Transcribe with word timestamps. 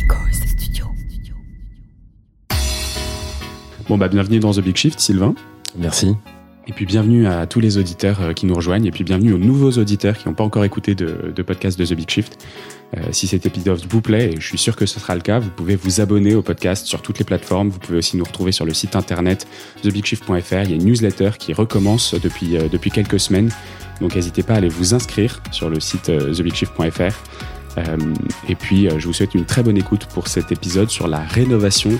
Studio. 0.00 0.86
Bon 3.88 3.98
bah 3.98 4.08
bienvenue 4.08 4.40
dans 4.40 4.52
The 4.52 4.60
Big 4.60 4.76
Shift, 4.76 4.98
Sylvain. 4.98 5.34
Merci. 5.76 6.16
Et 6.66 6.72
puis 6.72 6.86
bienvenue 6.86 7.26
à 7.26 7.46
tous 7.46 7.60
les 7.60 7.76
auditeurs 7.78 8.20
euh, 8.22 8.32
qui 8.32 8.46
nous 8.46 8.54
rejoignent, 8.54 8.86
et 8.86 8.90
puis 8.90 9.04
bienvenue 9.04 9.32
aux 9.32 9.38
nouveaux 9.38 9.72
auditeurs 9.72 10.16
qui 10.16 10.28
n'ont 10.28 10.34
pas 10.34 10.44
encore 10.44 10.64
écouté 10.64 10.94
de, 10.94 11.32
de 11.34 11.42
podcast 11.42 11.78
de 11.78 11.84
The 11.84 11.94
Big 11.94 12.08
Shift. 12.08 12.38
Euh, 12.96 13.00
si 13.12 13.26
cet 13.26 13.46
épisode 13.46 13.80
vous 13.88 14.00
plaît, 14.00 14.32
et 14.32 14.40
je 14.40 14.46
suis 14.46 14.58
sûr 14.58 14.74
que 14.74 14.86
ce 14.86 14.98
sera 14.98 15.14
le 15.14 15.20
cas, 15.20 15.38
vous 15.38 15.50
pouvez 15.50 15.76
vous 15.76 16.00
abonner 16.00 16.34
au 16.34 16.42
podcast 16.42 16.86
sur 16.86 17.02
toutes 17.02 17.18
les 17.18 17.24
plateformes. 17.24 17.68
Vous 17.68 17.78
pouvez 17.78 17.98
aussi 17.98 18.16
nous 18.16 18.24
retrouver 18.24 18.52
sur 18.52 18.64
le 18.64 18.72
site 18.72 18.96
internet 18.96 19.46
thebigshift.fr. 19.82 20.62
Il 20.64 20.70
y 20.70 20.72
a 20.72 20.76
une 20.76 20.84
newsletter 20.84 21.30
qui 21.38 21.52
recommence 21.52 22.14
depuis, 22.14 22.56
euh, 22.56 22.68
depuis 22.68 22.90
quelques 22.90 23.20
semaines. 23.20 23.50
Donc 24.00 24.14
n'hésitez 24.14 24.42
pas 24.42 24.54
à 24.54 24.56
aller 24.56 24.68
vous 24.68 24.94
inscrire 24.94 25.42
sur 25.52 25.68
le 25.68 25.78
site 25.78 26.08
euh, 26.08 26.32
thebigshift.fr. 26.32 27.14
Euh, 27.78 27.96
et 28.48 28.54
puis 28.54 28.88
euh, 28.88 28.98
je 28.98 29.06
vous 29.06 29.12
souhaite 29.12 29.34
une 29.34 29.44
très 29.44 29.62
bonne 29.62 29.76
écoute 29.76 30.06
pour 30.06 30.28
cet 30.28 30.52
épisode 30.52 30.90
sur 30.90 31.08
la 31.08 31.20
rénovation 31.20 31.92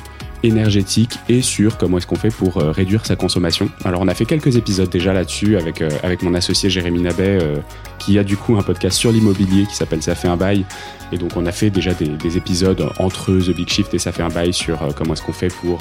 énergétique 0.43 1.19
et 1.29 1.43
sur 1.43 1.77
comment 1.77 1.99
est-ce 1.99 2.07
qu'on 2.07 2.17
fait 2.17 2.35
pour 2.35 2.59
euh, 2.59 2.71
réduire 2.71 3.07
sa 3.07 3.17
consommation. 3.17 3.71
Alors 3.85 4.01
on 4.01 4.09
a 4.09 4.15
fait 4.15 4.25
quelques 4.25 4.57
épisodes 4.57 4.89
déjà 4.89 5.13
là-dessus 5.13 5.57
avec, 5.57 5.83
euh, 5.83 5.91
avec 6.03 6.23
mon 6.23 6.35
associé 6.35 6.71
Jérémy 6.71 7.01
Nabet 7.01 7.39
euh, 7.43 7.57
qui 7.99 8.19
a 8.19 8.25
du 8.25 8.37
coup 8.37 8.57
un 8.57 8.63
podcast 8.63 8.97
sur 8.97 9.13
l'immobilier 9.13 9.67
qui 9.67 9.75
s'appelle 9.75 10.03
Ça 10.03 10.15
fait 10.15 10.29
un 10.29 10.37
bail. 10.37 10.65
Et 11.13 11.19
donc 11.19 11.33
on 11.37 11.45
a 11.45 11.53
fait 11.53 11.71
déjà 11.71 11.93
des, 11.93 12.07
des 12.09 12.37
épisodes 12.37 12.89
entre 12.99 13.33
The 13.33 13.55
Big 13.55 13.69
Shift 13.69 13.93
et 13.95 13.99
Ça 13.99 14.13
fait 14.13 14.23
un 14.23 14.29
bail 14.29 14.53
sur 14.53 14.79
comment 14.97 15.15
est-ce 15.15 15.23
qu'on 15.23 15.33
fait 15.33 15.53
pour 15.53 15.81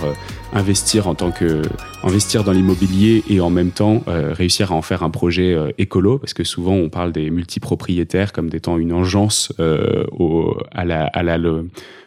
investir 0.54 1.08
en 1.08 1.16
tant 1.16 1.32
que 1.32 1.62
investir 2.04 2.44
dans 2.44 2.52
l'immobilier 2.52 3.24
et 3.30 3.40
en 3.40 3.50
même 3.50 3.72
temps 3.72 4.04
euh, 4.08 4.34
réussir 4.34 4.72
à 4.72 4.76
en 4.76 4.82
faire 4.82 5.04
un 5.04 5.10
projet 5.10 5.56
écolo 5.78 6.18
parce 6.18 6.34
que 6.34 6.44
souvent 6.44 6.74
on 6.74 6.90
parle 6.90 7.12
des 7.12 7.30
multipropriétaires 7.30 8.34
comme 8.34 8.50
étant 8.54 8.78
une 8.78 8.94
engeance 8.94 9.54
euh, 9.60 10.06
au, 10.12 10.58
à 10.72 10.86
la, 10.86 11.06
à 11.06 11.24
la, 11.24 11.38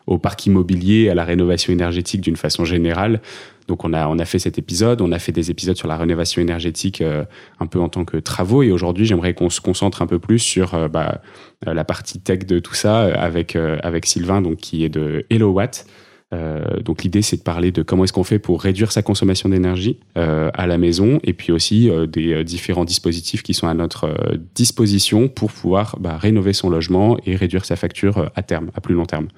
au 0.07 0.19
parc 0.19 0.47
immobilier, 0.47 1.09
à 1.09 1.15
la 1.15 1.25
rénovation 1.25 1.73
énergétique 1.73 2.21
d'une 2.21 2.37
façon 2.37 2.65
générale. 2.65 3.21
Donc 3.69 3.85
on 3.85 3.93
a, 3.93 4.07
on 4.09 4.19
a 4.19 4.25
fait 4.25 4.39
cet 4.39 4.59
épisode, 4.59 5.01
on 5.01 5.13
a 5.13 5.19
fait 5.19 5.33
des 5.33 5.51
épisodes 5.51 5.77
sur 5.77 5.89
la 5.89 5.97
rénovation 5.97 6.43
énergétique 6.43 7.01
euh, 7.01 7.25
un 7.61 7.67
peu 7.67 7.81
en 7.81 7.89
tant 7.89 8.05
que 8.05 8.17
travaux 8.17 8.63
et 8.63 8.71
aujourd'hui 8.71 9.07
j'aimerais 9.07 9.35
qu'on 9.35 9.51
se 9.51 9.61
concentre 9.61 10.03
un 10.03 10.07
peu 10.07 10.19
plus 10.19 10.39
sur 10.39 10.75
euh, 10.75 10.89
bah, 10.89 11.23
euh, 11.67 11.75
la 11.75 11.85
partie 11.85 12.21
tech 12.21 12.41
de 12.41 12.59
tout 12.59 12.75
ça 12.75 13.03
avec, 13.15 13.57
avec 13.57 14.07
Sylvain 14.07 14.43
donc, 14.43 14.59
qui 14.59 14.85
est 14.85 14.89
de 14.89 15.25
HelloWatt. 15.31 15.87
Euh, 16.35 16.81
donc 16.81 17.03
l'idée 17.03 17.21
c'est 17.21 17.37
de 17.37 17.43
parler 17.43 17.73
de 17.73 17.83
comment 17.83 18.05
est-ce 18.05 18.13
qu'on 18.13 18.25
fait 18.25 18.39
pour 18.39 18.63
réduire 18.63 18.91
sa 18.91 19.03
consommation 19.03 19.51
d'énergie 19.51 20.01
à 20.15 20.67
la 20.67 20.79
maison 20.79 21.21
et 21.25 21.35
puis 21.35 21.53
aussi 21.53 21.91
des 22.09 22.43
différents 22.43 22.87
dispositifs 22.87 23.43
qui 23.43 23.53
sont 23.53 23.69
à 23.69 23.75
notre 23.75 24.15
disposition 24.55 25.29
pour 25.29 25.53
pouvoir 25.53 25.97
bah, 26.01 26.17
rénover 26.17 26.55
son 26.55 26.71
logement 26.71 27.19
et 27.27 27.37
réduire 27.37 27.67
sa 27.67 27.77
facture 27.77 28.31
à 28.35 28.43
terme, 28.43 28.71
à 28.75 28.81
plus 28.81 28.95
long 28.95 29.05
terme. 29.05 29.29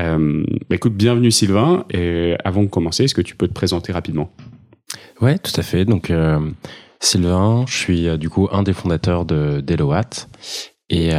Euh, 0.00 0.42
écoute, 0.70 0.94
bienvenue 0.94 1.30
Sylvain. 1.30 1.84
Et 1.92 2.34
avant 2.44 2.62
de 2.62 2.68
commencer, 2.68 3.04
est-ce 3.04 3.14
que 3.14 3.20
tu 3.22 3.36
peux 3.36 3.48
te 3.48 3.52
présenter 3.52 3.92
rapidement? 3.92 4.30
Ouais, 5.20 5.38
tout 5.38 5.52
à 5.56 5.62
fait. 5.62 5.84
Donc, 5.84 6.10
euh, 6.10 6.38
Sylvain, 7.00 7.64
je 7.68 7.76
suis 7.76 8.08
euh, 8.08 8.16
du 8.16 8.28
coup 8.30 8.48
un 8.50 8.62
des 8.62 8.72
fondateurs 8.72 9.24
de 9.24 9.60
d'Eloat. 9.60 10.26
Et 10.88 11.10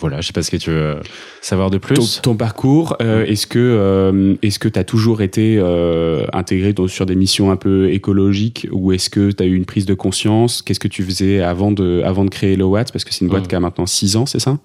voilà, 0.00 0.20
je 0.20 0.26
sais 0.28 0.32
pas 0.32 0.42
ce 0.42 0.50
que 0.52 0.56
tu 0.56 0.70
veux 0.70 1.00
savoir 1.40 1.70
de 1.70 1.78
plus. 1.78 1.94
ton, 2.20 2.32
ton 2.32 2.36
parcours, 2.36 2.96
euh, 3.02 3.24
est-ce 3.24 3.46
que 3.48 3.58
euh, 3.58 4.34
est-ce 4.42 4.58
que 4.60 4.68
tu 4.68 4.78
as 4.78 4.84
toujours 4.84 5.20
été 5.22 5.56
euh, 5.58 6.26
intégré 6.32 6.72
dans- 6.72 6.86
sur 6.88 7.06
des 7.06 7.16
missions 7.16 7.50
un 7.50 7.56
peu 7.56 7.90
écologiques 7.90 8.68
ou 8.70 8.92
est-ce 8.92 9.10
que 9.10 9.30
tu 9.32 9.42
as 9.42 9.46
eu 9.46 9.54
une 9.56 9.64
prise 9.64 9.84
de 9.86 9.94
conscience? 9.94 10.62
Qu'est-ce 10.62 10.80
que 10.80 10.88
tu 10.88 11.02
faisais 11.02 11.40
avant 11.40 11.72
de 11.72 12.02
avant 12.04 12.24
de 12.24 12.30
créer 12.30 12.54
Lowatt 12.56 12.92
parce 12.92 13.04
que 13.04 13.12
c'est 13.12 13.24
une 13.24 13.30
boîte 13.30 13.42
Mhm. 13.44 13.48
qui 13.48 13.54
a 13.56 13.60
maintenant 13.60 13.86
6 13.86 14.16
ans, 14.16 14.26
c'est 14.26 14.40
ça? 14.40 14.58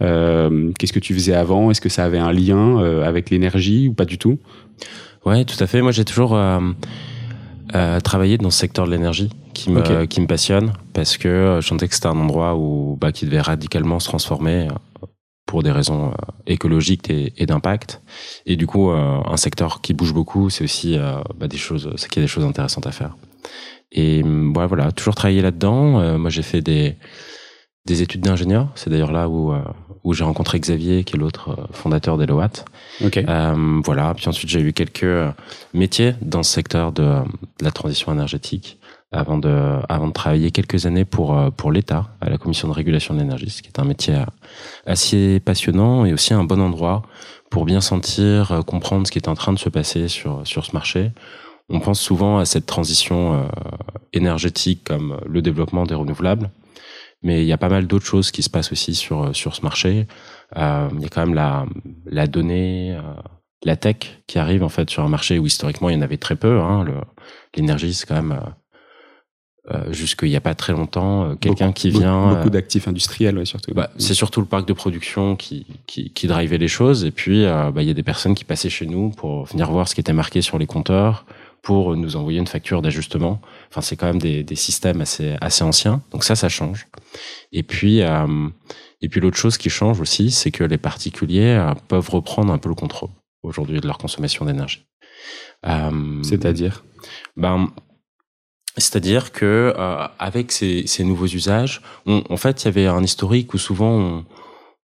Qu'est-ce 0.00 0.92
que 0.92 0.98
tu 0.98 1.14
faisais 1.14 1.34
avant? 1.34 1.70
Est-ce 1.70 1.80
que 1.80 1.88
ça 1.88 2.04
avait 2.04 2.18
un 2.18 2.32
lien 2.32 2.80
euh, 2.80 3.04
avec 3.04 3.30
l'énergie 3.30 3.88
ou 3.88 3.94
pas 3.94 4.04
du 4.04 4.18
tout? 4.18 4.38
Ouais, 5.24 5.44
tout 5.44 5.62
à 5.62 5.66
fait. 5.68 5.80
Moi, 5.80 5.92
j'ai 5.92 6.04
toujours 6.04 6.34
euh, 6.34 6.58
euh, 7.74 8.00
travaillé 8.00 8.36
dans 8.38 8.50
ce 8.50 8.58
secteur 8.58 8.86
de 8.86 8.90
l'énergie 8.90 9.30
qui 9.54 9.70
me, 9.70 9.78
Ok. 9.80 10.08
qui 10.08 10.20
me 10.20 10.26
passionne 10.26 10.72
parce 10.92 11.16
que 11.16 11.28
euh, 11.28 11.60
je 11.60 11.68
sentais 11.68 11.86
que 11.86 11.94
c'était 11.94 12.08
un 12.08 12.18
endroit 12.18 12.56
où, 12.56 12.98
bah, 13.00 13.12
qui 13.12 13.26
devait 13.26 13.40
radicalement 13.40 14.00
se 14.00 14.08
transformer 14.08 14.66
euh, 14.68 15.06
pour 15.46 15.62
des 15.62 15.70
raisons 15.70 16.08
euh, 16.10 16.14
écologiques 16.48 17.08
et, 17.08 17.32
et 17.36 17.46
d'impact. 17.46 18.02
Et 18.46 18.56
du 18.56 18.66
coup, 18.66 18.90
euh, 18.90 19.20
un 19.24 19.36
secteur 19.36 19.80
qui 19.82 19.94
bouge 19.94 20.12
beaucoup, 20.12 20.50
c'est 20.50 20.64
aussi 20.64 20.98
euh, 20.98 21.20
bah, 21.38 21.46
des 21.46 21.58
choses, 21.58 21.92
c'est 21.96 22.08
qu'il 22.10 22.20
y 22.20 22.24
a 22.24 22.26
des 22.26 22.32
choses 22.32 22.44
intéressantes 22.44 22.88
à 22.88 22.92
faire. 22.92 23.16
Et 23.92 24.22
ouais, 24.24 24.66
voilà, 24.66 24.90
toujours 24.90 25.14
travaillé 25.14 25.42
là-dedans. 25.42 26.00
Euh, 26.00 26.18
moi, 26.18 26.30
j'ai 26.30 26.42
fait 26.42 26.62
des 26.62 26.96
des 27.86 28.02
études 28.02 28.22
d'ingénieur. 28.22 28.68
C'est 28.74 28.90
d'ailleurs 28.90 29.12
là 29.12 29.28
où 29.28 29.52
euh, 29.52 29.62
où 30.04 30.14
j'ai 30.14 30.24
rencontré 30.24 30.58
Xavier, 30.58 31.04
qui 31.04 31.14
est 31.14 31.18
l'autre 31.18 31.50
euh, 31.50 31.66
fondateur 31.72 32.18
d'Eloat. 32.18 32.64
Ok. 33.04 33.18
Euh, 33.18 33.80
voilà. 33.84 34.14
Puis 34.14 34.28
ensuite, 34.28 34.50
j'ai 34.50 34.60
eu 34.60 34.72
quelques 34.72 35.04
euh, 35.04 35.30
métiers 35.74 36.14
dans 36.20 36.42
ce 36.42 36.52
secteur 36.52 36.92
de, 36.92 37.02
de 37.02 37.64
la 37.64 37.70
transition 37.70 38.12
énergétique 38.12 38.78
avant 39.12 39.38
de, 39.38 39.78
avant 39.88 40.08
de 40.08 40.12
travailler 40.12 40.50
quelques 40.50 40.86
années 40.86 41.04
pour, 41.04 41.38
pour 41.58 41.70
l'État, 41.70 42.08
à 42.22 42.30
la 42.30 42.38
Commission 42.38 42.66
de 42.66 42.72
régulation 42.72 43.12
de 43.12 43.20
l'énergie, 43.20 43.50
ce 43.50 43.60
qui 43.60 43.68
est 43.68 43.78
un 43.78 43.84
métier 43.84 44.16
assez 44.86 45.38
passionnant 45.38 46.06
et 46.06 46.14
aussi 46.14 46.32
un 46.32 46.44
bon 46.44 46.62
endroit 46.62 47.02
pour 47.50 47.66
bien 47.66 47.82
sentir, 47.82 48.62
comprendre 48.66 49.06
ce 49.06 49.12
qui 49.12 49.18
est 49.18 49.28
en 49.28 49.34
train 49.34 49.52
de 49.52 49.58
se 49.58 49.68
passer 49.68 50.08
sur, 50.08 50.40
sur 50.44 50.64
ce 50.64 50.72
marché. 50.72 51.10
On 51.68 51.78
pense 51.78 52.00
souvent 52.00 52.38
à 52.38 52.46
cette 52.46 52.64
transition 52.64 53.34
euh, 53.34 53.42
énergétique 54.14 54.82
comme 54.84 55.20
le 55.26 55.42
développement 55.42 55.84
des 55.84 55.94
renouvelables, 55.94 56.50
mais 57.22 57.42
il 57.42 57.46
y 57.46 57.52
a 57.52 57.58
pas 57.58 57.68
mal 57.68 57.86
d'autres 57.86 58.06
choses 58.06 58.30
qui 58.30 58.42
se 58.42 58.50
passent 58.50 58.72
aussi 58.72 58.94
sur, 58.94 59.34
sur 59.34 59.54
ce 59.54 59.62
marché. 59.62 60.06
Euh, 60.56 60.88
il 60.94 61.02
y 61.02 61.06
a 61.06 61.08
quand 61.08 61.24
même 61.24 61.34
la, 61.34 61.66
la 62.06 62.26
donnée, 62.26 62.92
euh, 62.96 63.00
la 63.64 63.76
tech 63.76 63.96
qui 64.26 64.38
arrive 64.38 64.62
en 64.64 64.68
fait 64.68 64.90
sur 64.90 65.02
un 65.04 65.08
marché 65.08 65.38
où 65.38 65.46
historiquement 65.46 65.88
il 65.88 65.94
y 65.94 65.98
en 65.98 66.02
avait 66.02 66.16
très 66.18 66.36
peu. 66.36 66.60
Hein. 66.60 66.84
L'énergie, 67.56 67.94
c'est 67.94 68.06
quand 68.06 68.16
même 68.22 68.32
euh, 68.32 68.50
euh, 69.74 69.92
jusqu'il 69.92 70.28
n'y 70.28 70.36
a 70.36 70.40
pas 70.40 70.56
très 70.56 70.72
longtemps 70.72 71.22
euh, 71.24 71.34
quelqu'un 71.36 71.66
Beaucoup- 71.66 71.74
qui 71.78 71.88
beaucoup- 71.90 72.00
vient. 72.02 72.28
Beaucoup 72.34 72.48
euh, 72.48 72.50
d'actifs 72.50 72.88
industriels, 72.88 73.38
ouais, 73.38 73.44
surtout. 73.44 73.72
bah, 73.72 73.90
c'est 73.96 74.14
surtout 74.14 74.40
le 74.40 74.46
parc 74.46 74.66
de 74.66 74.72
production 74.72 75.36
qui, 75.36 75.66
qui, 75.86 76.12
qui 76.12 76.26
drivait 76.26 76.58
les 76.58 76.66
choses. 76.68 77.04
Et 77.04 77.12
puis, 77.12 77.44
euh, 77.44 77.70
bah, 77.70 77.82
il 77.82 77.86
y 77.86 77.90
a 77.90 77.94
des 77.94 78.02
personnes 78.02 78.34
qui 78.34 78.44
passaient 78.44 78.70
chez 78.70 78.86
nous 78.86 79.10
pour 79.10 79.44
venir 79.44 79.70
voir 79.70 79.86
ce 79.86 79.94
qui 79.94 80.00
était 80.00 80.12
marqué 80.12 80.42
sur 80.42 80.58
les 80.58 80.66
compteurs, 80.66 81.24
pour 81.62 81.96
nous 81.96 82.16
envoyer 82.16 82.38
une 82.40 82.46
facture 82.46 82.82
d'ajustement. 82.82 83.40
Enfin, 83.70 83.80
c'est 83.80 83.96
quand 83.96 84.06
même 84.06 84.18
des, 84.20 84.42
des 84.42 84.56
systèmes 84.56 85.00
assez, 85.00 85.36
assez 85.40 85.62
anciens. 85.64 86.02
Donc 86.10 86.24
ça, 86.24 86.34
ça 86.34 86.48
change. 86.48 86.88
Et 87.52 87.62
puis, 87.62 88.02
euh, 88.02 88.48
et 89.00 89.08
puis 89.08 89.20
l'autre 89.20 89.36
chose 89.36 89.56
qui 89.58 89.70
change 89.70 90.00
aussi, 90.00 90.30
c'est 90.32 90.50
que 90.50 90.64
les 90.64 90.78
particuliers 90.78 91.56
euh, 91.58 91.74
peuvent 91.88 92.10
reprendre 92.10 92.52
un 92.52 92.58
peu 92.58 92.68
le 92.68 92.74
contrôle 92.74 93.10
aujourd'hui 93.42 93.80
de 93.80 93.86
leur 93.86 93.98
consommation 93.98 94.44
d'énergie. 94.44 94.84
Euh, 95.66 96.22
C'est-à-dire? 96.22 96.84
ben, 97.36 97.70
c'est-à-dire 98.78 99.32
que 99.32 99.74
avec 100.18 100.50
ces, 100.50 100.86
ces 100.86 101.04
nouveaux 101.04 101.26
usages, 101.26 101.82
on- 102.06 102.24
en 102.30 102.36
fait, 102.38 102.62
il 102.62 102.64
y 102.66 102.68
avait 102.68 102.86
un 102.86 103.02
historique 103.02 103.52
où 103.54 103.58
souvent, 103.58 104.24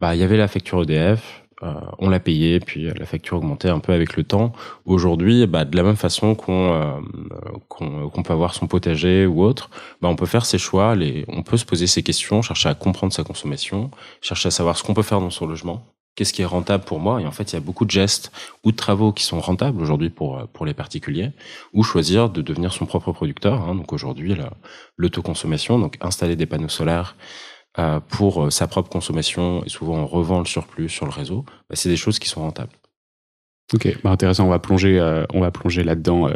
bah, 0.02 0.16
il 0.16 0.20
y 0.22 0.24
avait 0.24 0.36
la 0.38 0.48
facture 0.50 0.82
EDF, 0.84 1.44
on 1.62 2.10
l'a 2.10 2.20
payée, 2.20 2.60
puis 2.60 2.90
la 2.98 3.06
facture 3.06 3.38
augmentait 3.38 3.70
un 3.70 3.80
peu 3.80 3.92
avec 3.92 4.16
le 4.16 4.24
temps. 4.24 4.54
Aujourd'hui, 4.86 5.46
bah, 5.46 5.66
de 5.66 5.76
la 5.76 5.84
même 5.84 5.98
façon 5.98 6.34
qu'on 6.34 6.72
euh, 6.74 7.00
qu'on 7.68 8.24
peut 8.24 8.34
avoir 8.34 8.54
son 8.54 8.68
potager 8.68 9.26
ou 9.26 9.44
autre, 9.44 9.70
bah, 10.02 10.08
on 10.08 10.16
peut 10.16 10.26
faire 10.26 10.46
ses 10.46 10.58
choix, 10.58 10.96
les, 10.96 11.26
on 11.28 11.44
peut 11.44 11.58
se 11.58 11.66
poser 11.66 11.88
ces 11.88 12.04
questions, 12.04 12.42
chercher 12.42 12.70
à 12.70 12.76
comprendre 12.76 13.12
sa 13.14 13.24
consommation, 13.24 13.92
chercher 14.22 14.48
à 14.48 14.52
savoir 14.52 14.78
ce 14.78 14.84
qu'on 14.84 14.94
peut 14.94 15.02
faire 15.02 15.20
dans 15.20 15.30
son 15.30 15.48
logement, 15.48 15.86
qu'est-ce 16.16 16.32
qui 16.34 16.42
est 16.42 16.46
rentable 16.46 16.84
pour 16.86 17.00
moi. 17.00 17.22
Et 17.22 17.26
en 17.26 17.32
fait, 17.32 17.52
il 17.52 17.56
y 17.56 17.58
a 17.58 17.62
beaucoup 17.62 17.86
de 17.86 17.92
gestes 17.92 18.32
ou 18.64 18.72
de 18.72 18.78
travaux 18.78 19.12
qui 19.12 19.24
sont 19.24 19.40
rentables 19.42 19.82
aujourd'hui 19.82 20.10
pour 20.10 20.48
pour 20.54 20.66
les 20.66 20.74
particuliers, 20.74 21.32
ou 21.74 21.84
choisir 21.84 22.30
de 22.30 22.42
devenir 22.42 22.72
son 22.72 22.86
propre 22.86 23.12
producteur. 23.12 23.62
Hein. 23.68 23.76
Donc 23.76 23.92
aujourd'hui, 23.92 24.34
la- 24.36 24.54
l'autoconsommation, 24.98 25.78
donc 25.80 25.98
installer 26.02 26.36
des 26.36 26.46
panneaux 26.46 26.70
solaires 26.70 27.16
euh, 27.16 27.18
pour 28.08 28.46
euh, 28.46 28.50
sa 28.50 28.68
propre 28.68 28.90
consommation 28.90 29.64
et 29.66 29.70
souvent 29.70 29.98
on 29.98 30.06
revend 30.06 30.40
le 30.40 30.46
surplus 30.46 30.90
sur 30.90 31.06
le 31.06 31.12
réseau, 31.12 31.46
bah, 31.70 31.76
c'est 31.76 31.90
des 31.90 31.98
choses 31.98 32.20
qui 32.20 32.28
sont 32.28 32.42
rentables. 32.42 32.74
Ok, 33.74 34.00
bah 34.04 34.10
intéressant. 34.10 34.46
On 34.46 34.50
va 34.50 34.60
plonger, 34.60 35.00
euh, 35.00 35.26
on 35.34 35.42
va 35.42 35.52
plonger 35.52 35.84
là-dedans 35.84 36.28
euh, 36.28 36.34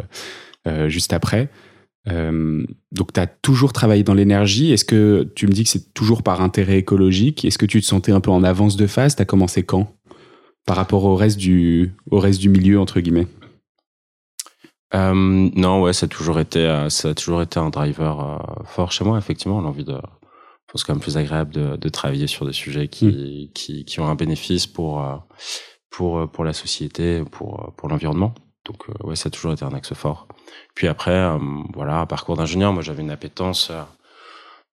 euh, 0.68 0.88
juste 0.88 1.12
après. 1.12 1.50
Euh, 2.06 2.64
donc, 2.92 3.12
tu 3.12 3.20
as 3.20 3.26
toujours 3.26 3.72
travaillé 3.72 4.04
dans 4.04 4.14
l'énergie. 4.14 4.72
Est-ce 4.72 4.84
que 4.84 5.30
tu 5.34 5.46
me 5.46 5.52
dis 5.52 5.64
que 5.64 5.70
c'est 5.70 5.92
toujours 5.94 6.22
par 6.22 6.42
intérêt 6.42 6.78
écologique? 6.78 7.44
Est-ce 7.44 7.58
que 7.58 7.66
tu 7.66 7.80
te 7.80 7.86
sentais 7.86 8.12
un 8.12 8.20
peu 8.20 8.30
en 8.30 8.44
avance 8.44 8.76
de 8.76 8.86
phase? 8.86 9.16
Tu 9.16 9.22
as 9.22 9.24
commencé 9.24 9.62
quand? 9.62 9.92
Par 10.66 10.76
rapport 10.76 11.04
au 11.04 11.16
reste 11.16 11.38
du, 11.38 11.94
au 12.10 12.20
reste 12.20 12.40
du 12.40 12.48
milieu, 12.48 12.78
entre 12.78 13.00
guillemets 13.00 13.26
Euh, 14.94 15.50
non, 15.56 15.82
ouais, 15.82 15.92
ça 15.92 16.06
a 16.06 16.08
toujours 16.08 16.38
été, 16.38 16.60
euh, 16.60 16.88
ça 16.88 17.08
a 17.08 17.14
toujours 17.14 17.42
été 17.42 17.58
un 17.58 17.70
driver 17.70 18.20
euh, 18.20 18.62
fort 18.64 18.92
chez 18.92 19.04
moi. 19.04 19.18
Effectivement, 19.18 19.60
l'envie 19.60 19.84
de, 19.84 19.98
pense 20.74 20.82
quand 20.82 20.94
même 20.94 21.00
plus 21.00 21.16
agréable 21.16 21.54
de, 21.54 21.76
de 21.76 21.88
travailler 21.88 22.26
sur 22.26 22.46
des 22.46 22.52
sujets 22.52 22.88
qui, 22.88 23.52
qui, 23.54 23.84
qui 23.84 24.00
ont 24.00 24.08
un 24.08 24.16
bénéfice 24.16 24.66
pour, 24.66 25.04
euh, 25.04 25.16
pour, 25.88 26.18
euh, 26.18 26.26
pour 26.26 26.42
la 26.42 26.52
société, 26.52 27.22
pour, 27.30 27.60
euh, 27.60 27.70
pour 27.76 27.88
l'environnement. 27.88 28.34
Donc, 28.64 28.88
ouais, 29.04 29.14
ça 29.14 29.28
a 29.28 29.30
toujours 29.30 29.52
été 29.52 29.64
un 29.64 29.72
axe 29.72 29.94
fort. 29.94 30.26
Puis 30.74 30.88
après, 30.88 31.38
voilà, 31.74 32.06
parcours 32.06 32.36
d'ingénieur, 32.36 32.72
moi 32.72 32.82
j'avais 32.82 33.02
une 33.02 33.10
appétence 33.10 33.70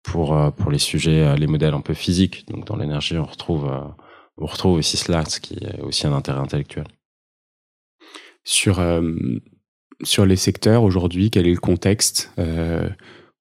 pour, 0.03 0.37
pour 0.53 0.71
les 0.71 0.79
sujets, 0.79 1.35
les 1.37 1.47
modèles 1.47 1.73
un 1.73 1.81
peu 1.81 1.95
physiques. 1.95 2.47
Donc, 2.51 2.67
dans 2.67 2.77
l'énergie, 2.77 3.17
on 3.17 3.25
retrouve 3.25 3.67
on 4.37 4.45
retrouve 4.45 4.75
aussi 4.75 4.99
cela, 4.99 5.25
ce 5.25 5.41
qui 5.41 5.55
est 5.55 5.81
aussi 5.81 6.07
un 6.07 6.13
intérêt 6.13 6.39
intellectuel. 6.39 6.87
Sur, 8.45 8.79
sur 10.03 10.27
les 10.27 10.37
secteurs 10.37 10.83
aujourd'hui, 10.83 11.31
quel 11.31 11.47
est 11.47 11.55
le 11.55 11.59
contexte 11.59 12.31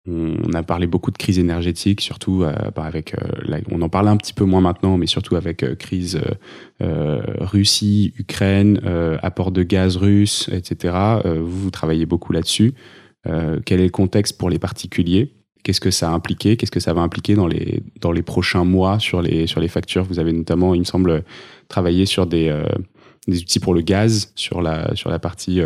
on 0.07 0.53
a 0.53 0.63
parlé 0.63 0.87
beaucoup 0.87 1.11
de 1.11 1.17
crise 1.17 1.37
énergétique, 1.37 2.01
surtout 2.01 2.43
euh, 2.43 2.53
avec, 2.75 3.13
euh, 3.13 3.59
on 3.69 3.81
en 3.81 3.89
parle 3.89 4.07
un 4.07 4.17
petit 4.17 4.33
peu 4.33 4.45
moins 4.45 4.61
maintenant, 4.61 4.97
mais 4.97 5.07
surtout 5.07 5.35
avec 5.35 5.63
euh, 5.63 5.75
crise 5.75 6.19
Russie, 6.79 8.13
Ukraine, 8.19 8.79
apport 9.23 9.51
de 9.51 9.63
gaz 9.63 9.97
russe, 9.97 10.47
etc. 10.53 10.95
vous, 11.25 11.61
vous 11.63 11.71
travaillez 11.71 12.05
beaucoup 12.05 12.31
là-dessus. 12.31 12.73
quel 13.65 13.79
est 13.79 13.85
le 13.85 13.89
contexte 13.89 14.37
pour 14.37 14.49
les 14.49 14.59
particuliers? 14.59 15.33
Qu'est-ce 15.63 15.81
que 15.81 15.89
ça 15.89 16.09
a 16.09 16.13
impliqué? 16.13 16.55
Qu'est-ce 16.55 16.71
que 16.71 16.79
ça 16.79 16.93
va 16.93 17.01
impliquer 17.01 17.33
dans 17.33 17.47
les, 17.47 17.81
dans 17.99 18.11
les 18.11 18.21
prochains 18.21 18.63
mois 18.63 18.99
sur 18.99 19.23
les, 19.23 19.47
sur 19.47 19.59
les 19.59 19.67
factures? 19.67 20.03
Vous 20.03 20.19
avez 20.19 20.33
notamment, 20.33 20.75
il 20.75 20.81
me 20.81 20.85
semble, 20.85 21.23
travaillé 21.67 22.05
sur 22.05 22.27
des, 22.27 22.55
des 23.27 23.39
outils 23.39 23.59
pour 23.59 23.73
le 23.73 23.81
gaz, 23.81 24.31
sur 24.35 24.61
la, 24.61 24.95
sur 24.95 25.09
la 25.09 25.17
partie 25.17 25.61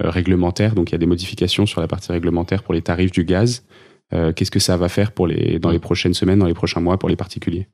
réglementaire. 0.00 0.74
Donc 0.74 0.90
il 0.90 0.92
y 0.92 0.94
a 0.96 0.98
des 0.98 1.06
modifications 1.06 1.66
sur 1.66 1.80
la 1.80 1.88
partie 1.88 2.12
réglementaire 2.12 2.62
pour 2.62 2.74
les 2.74 2.82
tarifs 2.82 3.12
du 3.12 3.24
gaz. 3.24 3.64
Euh, 4.12 4.32
qu'est-ce 4.32 4.50
que 4.50 4.60
ça 4.60 4.76
va 4.76 4.88
faire 4.88 5.12
pour 5.12 5.26
les, 5.26 5.58
dans 5.58 5.70
les 5.70 5.78
prochaines 5.78 6.14
semaines, 6.14 6.38
dans 6.38 6.46
les 6.46 6.54
prochains 6.54 6.80
mois 6.80 6.98
pour 6.98 7.08
les 7.08 7.16
particuliers? 7.16 7.68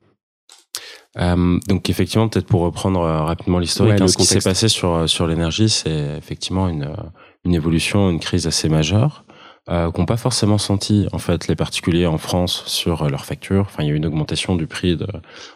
Euh, 1.19 1.59
donc 1.67 1.89
effectivement, 1.89 2.29
peut-être 2.29 2.47
pour 2.47 2.61
reprendre 2.61 3.01
rapidement 3.01 3.59
l'historique, 3.59 3.99
hein, 3.99 4.07
ce 4.07 4.15
qui 4.15 4.25
s'est 4.25 4.39
passé 4.39 4.69
sur 4.69 5.09
sur 5.09 5.27
l'énergie, 5.27 5.69
c'est 5.69 6.17
effectivement 6.17 6.69
une 6.69 6.95
une 7.43 7.53
évolution, 7.53 8.09
une 8.09 8.19
crise 8.19 8.47
assez 8.47 8.69
majeure 8.69 9.25
euh, 9.69 9.91
qu'ont 9.91 10.05
pas 10.05 10.17
forcément 10.17 10.57
senti 10.57 11.07
en 11.11 11.17
fait 11.17 11.47
les 11.47 11.55
particuliers 11.55 12.07
en 12.07 12.17
France 12.17 12.63
sur 12.65 13.09
leurs 13.09 13.25
factures. 13.25 13.65
Enfin, 13.67 13.83
il 13.83 13.87
y 13.87 13.89
a 13.89 13.93
eu 13.93 13.97
une 13.97 14.05
augmentation 14.05 14.55
du 14.55 14.67
prix 14.67 14.95
de 14.95 15.07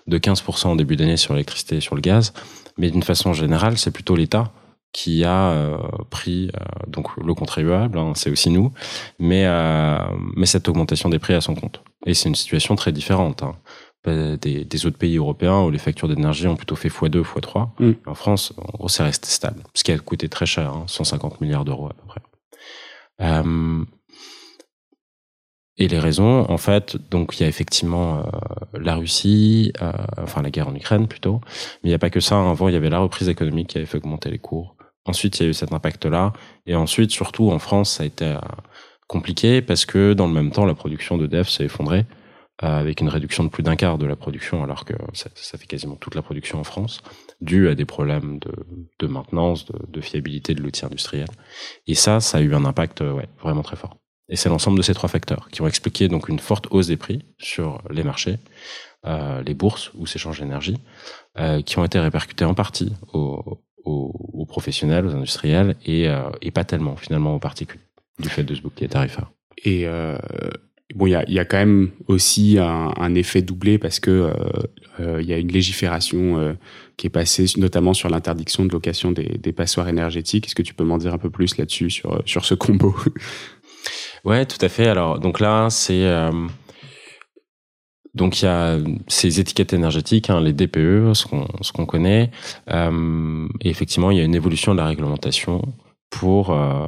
de 0.08 0.18
15% 0.18 0.68
en 0.68 0.76
début 0.76 0.98
d'année 0.98 1.18
sur 1.18 1.34
l'électricité 1.34 1.78
et 1.78 1.82
sur 1.82 1.96
le 1.96 2.02
gaz, 2.02 2.34
mais 2.78 2.92
d'une 2.92 3.04
façon 3.04 3.32
générale, 3.32 3.78
c'est 3.78 3.92
plutôt 3.92 4.16
l'État 4.16 4.52
qui 4.96 5.26
a 5.26 5.50
euh, 5.52 5.78
pris 6.10 6.50
euh, 6.56 6.64
donc 6.88 7.18
le 7.18 7.34
contribuable, 7.34 8.00
hein, 8.00 8.14
c'est 8.16 8.30
aussi 8.30 8.50
nous, 8.50 8.72
mais 9.20 9.44
euh, 9.46 9.98
mais 10.38 10.46
cette 10.46 10.70
augmentation 10.70 11.10
des 11.10 11.20
prix 11.20 11.34
à 11.34 11.42
son 11.42 11.54
compte. 11.54 11.84
Et 12.06 12.14
c'est 12.14 12.30
une 12.30 12.36
situation 12.36 12.76
très 12.78 12.94
différente. 12.94 13.44
Hein. 13.44 13.58
Bah, 14.06 14.38
des, 14.38 14.64
des, 14.64 14.86
autres 14.86 14.98
pays 14.98 15.18
européens 15.18 15.64
où 15.64 15.70
les 15.70 15.80
factures 15.80 16.08
d'énergie 16.08 16.48
ont 16.48 16.56
plutôt 16.56 16.78
fait 16.78 16.88
x2, 16.88 17.24
x3. 17.24 17.72
Mm. 17.80 17.92
En 18.06 18.14
France, 18.14 18.54
en 18.58 18.78
gros, 18.78 18.88
c'est 18.88 19.04
resté 19.04 19.28
stable, 19.28 19.64
ce 19.74 19.84
qui 19.84 19.92
a 19.92 19.98
coûté 19.98 20.30
très 20.30 20.46
cher, 20.46 20.72
hein, 20.72 20.86
150 20.88 21.42
milliards 21.42 21.66
d'euros 21.66 21.88
à 21.88 21.94
peu 21.94 22.08
près. 22.08 22.22
Euh, 23.20 23.84
et 25.78 25.90
les 25.90 26.00
raisons, 26.00 26.50
en 26.50 26.58
fait, 26.58 26.96
donc 27.12 27.38
il 27.38 27.44
y 27.44 27.46
a 27.46 27.50
effectivement 27.50 28.24
la 28.74 28.96
Russie, 28.96 29.74
enfin 30.18 30.42
la 30.42 30.50
guerre 30.50 30.70
en 30.70 30.76
Ukraine 30.76 31.08
plutôt, 31.10 31.42
mais 31.84 31.90
il 31.90 31.92
n'y 31.92 31.96
a 31.96 32.00
pas 32.00 32.10
que 32.10 32.22
ça. 32.22 32.40
Avant, 32.50 32.70
il 32.70 32.74
y 32.74 32.78
avait 32.78 32.90
la 32.90 33.00
reprise 33.00 33.28
économique 33.28 33.68
qui 33.68 33.78
avait 33.78 33.86
fait 33.86 33.98
augmenter 33.98 34.32
les 34.32 34.40
cours. 34.40 34.75
Ensuite, 35.06 35.40
il 35.40 35.44
y 35.44 35.46
a 35.46 35.50
eu 35.50 35.54
cet 35.54 35.72
impact-là. 35.72 36.34
Et 36.66 36.76
ensuite, 36.76 37.12
surtout 37.12 37.52
en 37.52 37.60
France, 37.60 37.92
ça 37.92 38.04
a 38.04 38.06
été 38.06 38.26
euh, 38.26 38.40
compliqué 39.08 39.62
parce 39.62 39.86
que 39.86 40.14
dans 40.14 40.28
le 40.28 40.34
même 40.34 40.52
temps, 40.52 40.66
la 40.66 40.74
production 40.74 41.18
de 41.18 41.28
dev 41.28 41.44
s'est 41.44 41.66
effondrée 41.66 42.06
euh, 42.64 42.80
avec 42.80 43.02
une 43.02 43.10
réduction 43.10 43.44
de 43.44 43.50
plus 43.50 43.64
d'un 43.64 43.76
quart 43.76 43.98
de 43.98 44.06
la 44.06 44.16
production, 44.16 44.64
alors 44.64 44.86
que 44.86 44.94
ça, 45.14 45.30
fait 45.58 45.68
quasiment 45.68 45.96
toute 45.96 46.16
la 46.16 46.22
production 46.22 46.60
en 46.60 46.64
France, 46.64 47.02
dû 47.42 47.68
à 47.68 47.76
des 47.76 47.86
problèmes 47.86 48.40
de, 49.00 49.08
maintenance, 49.08 49.66
de, 49.66 50.02
fiabilité 50.02 50.56
de 50.56 50.62
l'outil 50.62 50.86
industriel. 50.86 51.28
Et 51.86 51.96
ça, 51.96 52.20
ça 52.20 52.40
a 52.40 52.42
eu 52.42 52.56
un 52.56 52.66
impact 52.66 53.02
euh, 53.02 53.12
ouais, 53.12 53.28
vraiment 53.42 53.62
très 53.62 53.76
fort. 53.76 53.98
Et 54.30 54.38
c'est 54.38 54.50
l'ensemble 54.50 54.78
de 54.78 54.84
ces 54.84 54.96
trois 54.96 55.10
facteurs 55.10 55.50
qui 55.52 55.62
ont 55.62 55.68
expliqué 55.68 56.08
donc 56.08 56.30
une 56.30 56.40
forte 56.40 56.66
hausse 56.72 56.88
des 56.88 56.98
prix 56.98 57.22
sur 57.38 57.84
les 57.92 58.04
marchés, 58.04 58.40
les 59.46 59.54
bourses 59.54 59.92
où 59.94 60.08
s'échange 60.08 60.40
l'énergie, 60.40 60.78
euh, 61.38 61.62
qui 61.62 61.78
ont 61.78 61.84
été 61.84 62.00
répercutés 62.00 62.46
en 62.46 62.54
partie 62.54 62.94
au, 63.12 63.62
aux, 63.86 64.46
professionnels, 64.48 65.06
aux 65.06 65.16
industriels, 65.16 65.76
et, 65.86 66.08
euh, 66.08 66.30
et, 66.42 66.52
pas 66.52 66.64
tellement 66.64 66.96
finalement 66.96 67.36
aux 67.36 67.40
particuliers, 67.40 67.84
du 68.20 68.30
fait 68.30 68.44
de 68.44 68.56
ce 68.56 68.62
bouclier 68.62 68.88
tarifaire. 68.88 69.32
Et 69.64 69.88
euh, 69.88 70.18
bon, 70.96 71.08
il 71.08 71.12
y 71.12 71.16
a, 71.16 71.30
y 71.30 71.40
a, 71.40 71.46
quand 71.46 71.58
même 71.58 71.92
aussi 72.08 72.58
un, 72.60 72.94
un 72.98 73.16
effet 73.16 73.42
doublé 73.42 73.78
parce 73.78 74.00
que 74.00 74.12
euh, 74.12 74.34
euh 75.00 75.22
il 75.22 75.28
y 75.28 75.34
a 75.34 75.38
une 75.38 75.52
légifération 75.52 76.38
euh, 76.40 76.54
qui 76.98 77.08
est 77.08 77.12
passée, 77.12 77.46
notamment 77.58 77.94
sur 77.94 78.10
l'interdiction 78.10 78.66
de 78.66 78.72
location 78.72 79.12
des, 79.12 79.38
des 79.40 79.52
passoires 79.52 79.88
énergétiques. 79.88 80.48
Est-ce 80.48 80.56
que 80.56 80.64
tu 80.64 80.74
peux 80.74 80.84
m'en 80.84 80.98
dire 80.98 81.14
un 81.14 81.18
peu 81.18 81.30
plus 81.30 81.58
là-dessus 81.58 81.90
sur 81.90 82.22
sur 82.26 82.46
ce 82.46 82.54
combo? 82.54 82.96
Ouais, 84.24 84.46
tout 84.48 84.58
à 84.62 84.70
fait. 84.70 84.88
Alors 84.88 85.20
donc 85.20 85.40
là, 85.40 85.70
c'est 85.70 86.04
donc 88.16 88.42
il 88.42 88.46
y 88.46 88.48
a 88.48 88.78
ces 89.08 89.40
étiquettes 89.40 89.74
énergétiques, 89.74 90.30
hein, 90.30 90.42
les 90.42 90.54
DPE, 90.54 91.14
ce 91.14 91.72
qu'on 91.72 91.86
connaît. 91.86 92.32
Euh, 92.72 93.48
et 93.62 93.70
effectivement, 93.70 94.10
il 94.12 94.18
y 94.18 94.22
a 94.22 94.24
une 94.24 94.36
évolution 94.36 94.74
de 94.74 94.80
la 94.80 94.88
réglementation 94.88 95.62
pour 96.10 96.52
euh, 96.52 96.88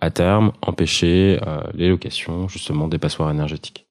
à 0.00 0.10
terme 0.10 0.52
empêcher 0.62 1.38
euh, 1.46 1.60
les 1.74 1.88
locations 1.88 2.48
justement 2.48 2.88
des 2.88 2.98
passoires 2.98 3.30
énergétiques. 3.30 3.88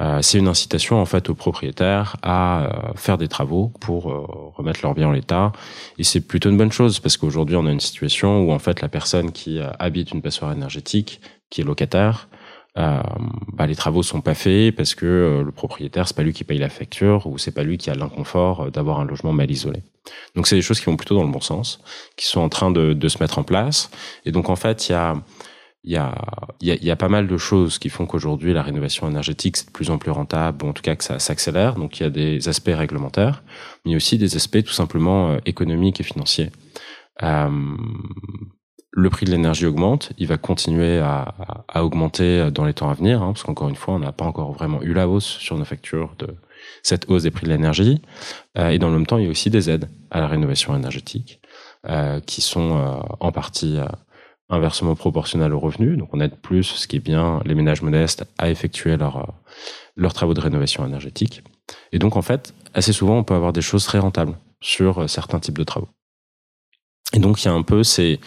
Euh, 0.00 0.20
c'est 0.22 0.38
une 0.38 0.48
incitation 0.48 1.00
en 1.00 1.04
fait 1.04 1.30
aux 1.30 1.36
propriétaires 1.36 2.16
à 2.22 2.64
euh, 2.64 2.92
faire 2.96 3.16
des 3.16 3.28
travaux 3.28 3.70
pour 3.80 4.10
euh, 4.10 4.26
remettre 4.56 4.80
leur 4.82 4.92
bien 4.92 5.06
en 5.06 5.12
l'état 5.12 5.52
et 5.98 6.02
c'est 6.02 6.20
plutôt 6.20 6.50
une 6.50 6.56
bonne 6.56 6.72
chose 6.72 6.98
parce 6.98 7.16
qu'aujourd'hui 7.16 7.54
on 7.54 7.64
a 7.66 7.70
une 7.70 7.78
situation 7.78 8.42
où 8.42 8.50
en 8.50 8.58
fait 8.58 8.80
la 8.80 8.88
personne 8.88 9.30
qui 9.30 9.60
habite 9.78 10.10
une 10.10 10.20
passoire 10.20 10.50
énergétique 10.50 11.20
qui 11.48 11.60
est 11.60 11.64
locataire 11.64 12.28
euh, 12.76 13.00
bah, 13.52 13.66
les 13.66 13.76
travaux 13.76 14.02
sont 14.02 14.20
pas 14.20 14.34
faits 14.34 14.74
parce 14.74 14.96
que 14.96 15.06
euh, 15.06 15.42
le 15.44 15.52
propriétaire 15.52 16.08
c'est 16.08 16.16
pas 16.16 16.24
lui 16.24 16.32
qui 16.32 16.42
paye 16.42 16.58
la 16.58 16.68
facture 16.68 17.26
ou 17.28 17.38
c'est 17.38 17.52
pas 17.52 17.62
lui 17.62 17.78
qui 17.78 17.88
a 17.88 17.94
l'inconfort 17.94 18.62
euh, 18.62 18.70
d'avoir 18.70 18.98
un 18.98 19.04
logement 19.04 19.32
mal 19.32 19.48
isolé. 19.50 19.82
Donc 20.34 20.48
c'est 20.48 20.56
des 20.56 20.62
choses 20.62 20.80
qui 20.80 20.86
vont 20.86 20.96
plutôt 20.96 21.14
dans 21.14 21.22
le 21.22 21.30
bon 21.30 21.40
sens, 21.40 21.80
qui 22.16 22.26
sont 22.26 22.40
en 22.40 22.48
train 22.48 22.72
de, 22.72 22.92
de 22.92 23.08
se 23.08 23.18
mettre 23.22 23.38
en 23.38 23.44
place. 23.44 23.90
Et 24.24 24.32
donc 24.32 24.48
en 24.48 24.56
fait 24.56 24.88
il 24.88 24.92
y 24.92 24.94
a 24.96 25.14
il 25.86 25.92
y 25.92 25.96
a, 25.98 26.14
y, 26.62 26.70
a, 26.70 26.74
y 26.76 26.90
a 26.90 26.96
pas 26.96 27.10
mal 27.10 27.28
de 27.28 27.36
choses 27.36 27.78
qui 27.78 27.90
font 27.90 28.06
qu'aujourd'hui 28.06 28.54
la 28.54 28.62
rénovation 28.62 29.06
énergétique 29.06 29.58
c'est 29.58 29.66
de 29.66 29.70
plus 29.70 29.90
en 29.90 29.98
plus 29.98 30.10
rentable, 30.10 30.64
ou 30.64 30.68
en 30.68 30.72
tout 30.72 30.82
cas 30.82 30.96
que 30.96 31.04
ça 31.04 31.18
s'accélère. 31.18 31.74
Donc 31.74 32.00
il 32.00 32.04
y 32.04 32.06
a 32.06 32.10
des 32.10 32.48
aspects 32.48 32.72
réglementaires, 32.74 33.44
mais 33.84 33.94
aussi 33.94 34.16
des 34.16 34.34
aspects 34.34 34.64
tout 34.64 34.72
simplement 34.72 35.36
économiques 35.44 36.00
et 36.00 36.04
financiers. 36.04 36.50
Euh, 37.22 37.76
le 38.96 39.10
prix 39.10 39.26
de 39.26 39.32
l'énergie 39.32 39.66
augmente, 39.66 40.12
il 40.18 40.28
va 40.28 40.38
continuer 40.38 40.98
à, 40.98 41.34
à, 41.68 41.84
augmenter 41.84 42.50
dans 42.52 42.64
les 42.64 42.74
temps 42.74 42.88
à 42.88 42.94
venir, 42.94 43.22
hein, 43.22 43.32
parce 43.32 43.42
qu'encore 43.42 43.68
une 43.68 43.74
fois, 43.74 43.94
on 43.94 43.98
n'a 43.98 44.12
pas 44.12 44.24
encore 44.24 44.52
vraiment 44.52 44.80
eu 44.82 44.92
la 44.92 45.08
hausse 45.08 45.26
sur 45.26 45.58
nos 45.58 45.64
factures 45.64 46.14
de 46.18 46.28
cette 46.82 47.10
hausse 47.10 47.24
des 47.24 47.30
prix 47.30 47.46
de 47.46 47.50
l'énergie. 47.50 48.00
Euh, 48.58 48.70
et 48.70 48.78
dans 48.78 48.88
le 48.88 48.94
même 48.94 49.06
temps, 49.06 49.18
il 49.18 49.24
y 49.24 49.26
a 49.26 49.30
aussi 49.30 49.50
des 49.50 49.70
aides 49.70 49.88
à 50.10 50.20
la 50.20 50.28
rénovation 50.28 50.76
énergétique 50.76 51.40
euh, 51.86 52.20
qui 52.20 52.40
sont 52.40 52.78
euh, 52.78 53.00
en 53.20 53.32
partie 53.32 53.78
euh, 53.78 53.86
inversement 54.48 54.94
proportionnelles 54.94 55.52
aux 55.52 55.60
revenus. 55.60 55.98
Donc 55.98 56.10
on 56.12 56.20
aide 56.20 56.36
plus, 56.36 56.64
ce 56.64 56.86
qui 56.86 56.96
est 56.96 57.00
bien, 57.00 57.40
les 57.44 57.54
ménages 57.54 57.82
modestes 57.82 58.24
à 58.38 58.50
effectuer 58.50 58.96
leurs 58.96 59.16
euh, 59.16 59.32
leurs 59.96 60.12
travaux 60.12 60.34
de 60.34 60.40
rénovation 60.40 60.84
énergétique. 60.86 61.42
Et 61.92 61.98
donc 61.98 62.16
en 62.16 62.22
fait, 62.22 62.52
assez 62.74 62.92
souvent, 62.92 63.18
on 63.18 63.24
peut 63.24 63.34
avoir 63.34 63.52
des 63.52 63.62
choses 63.62 63.84
très 63.84 63.98
rentables 63.98 64.36
sur 64.60 65.08
certains 65.08 65.40
types 65.40 65.58
de 65.58 65.64
travaux. 65.64 65.88
Et 67.12 67.18
donc 67.18 67.42
il 67.42 67.46
y 67.46 67.48
a 67.48 67.52
un 67.52 67.62
peu 67.62 67.84
ces 67.84 68.18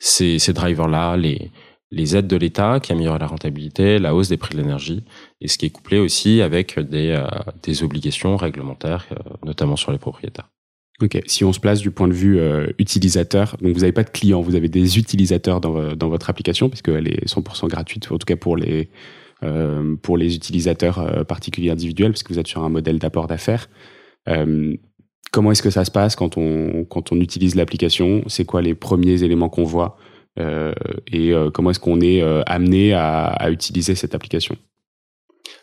ces, 0.00 0.52
drivers-là, 0.52 1.16
les, 1.16 1.52
les 1.92 2.16
aides 2.16 2.26
de 2.26 2.36
l'État 2.36 2.80
qui 2.80 2.92
améliorent 2.92 3.18
la 3.18 3.26
rentabilité, 3.26 3.98
la 3.98 4.14
hausse 4.14 4.28
des 4.28 4.36
prix 4.36 4.54
de 4.56 4.60
l'énergie, 4.60 5.04
et 5.40 5.48
ce 5.48 5.58
qui 5.58 5.66
est 5.66 5.70
couplé 5.70 5.98
aussi 5.98 6.40
avec 6.40 6.78
des, 6.78 7.10
euh, 7.10 7.26
des 7.62 7.82
obligations 7.82 8.36
réglementaires, 8.36 9.06
euh, 9.12 9.16
notamment 9.44 9.76
sur 9.76 9.92
les 9.92 9.98
propriétaires. 9.98 10.48
Ok, 11.02 11.18
si 11.26 11.44
on 11.44 11.52
se 11.52 11.60
place 11.60 11.80
du 11.80 11.90
point 11.90 12.08
de 12.08 12.12
vue 12.12 12.38
euh, 12.38 12.66
utilisateur, 12.78 13.56
donc 13.62 13.72
vous 13.72 13.80
n'avez 13.80 13.92
pas 13.92 14.04
de 14.04 14.10
clients, 14.10 14.40
vous 14.40 14.54
avez 14.54 14.68
des 14.68 14.98
utilisateurs 14.98 15.60
dans, 15.60 15.94
dans 15.94 16.08
votre 16.08 16.28
application, 16.28 16.68
puisqu'elle 16.68 17.08
est 17.08 17.26
100% 17.26 17.68
gratuite, 17.68 18.10
en 18.10 18.18
tout 18.18 18.26
cas 18.26 18.36
pour 18.36 18.56
les, 18.56 18.90
pour 20.02 20.18
les 20.18 20.36
utilisateurs 20.36 21.24
particuliers 21.26 21.70
individuels, 21.70 22.12
parce 22.12 22.22
que 22.22 22.34
vous 22.34 22.38
êtes 22.38 22.46
sur 22.46 22.62
un 22.62 22.68
modèle 22.68 22.98
d'apport 22.98 23.26
d'affaires 23.26 23.70
comment 25.32 25.52
est-ce 25.52 25.62
que 25.62 25.70
ça 25.70 25.84
se 25.84 25.90
passe 25.90 26.16
quand 26.16 26.36
on, 26.36 26.84
quand 26.84 27.12
on 27.12 27.20
utilise 27.20 27.54
l'application? 27.54 28.22
C'est 28.26 28.44
quoi 28.44 28.62
les 28.62 28.74
premiers 28.74 29.22
éléments 29.22 29.48
qu'on 29.48 29.64
voit? 29.64 29.96
Euh, 30.38 30.72
Et 31.10 31.32
euh, 31.32 31.50
comment 31.50 31.70
est-ce 31.70 31.80
qu'on 31.80 32.00
est, 32.00 32.22
euh, 32.22 32.42
amené 32.46 32.92
à, 32.92 33.26
à, 33.26 33.50
utiliser 33.50 33.94
cette 33.94 34.14
application? 34.14 34.56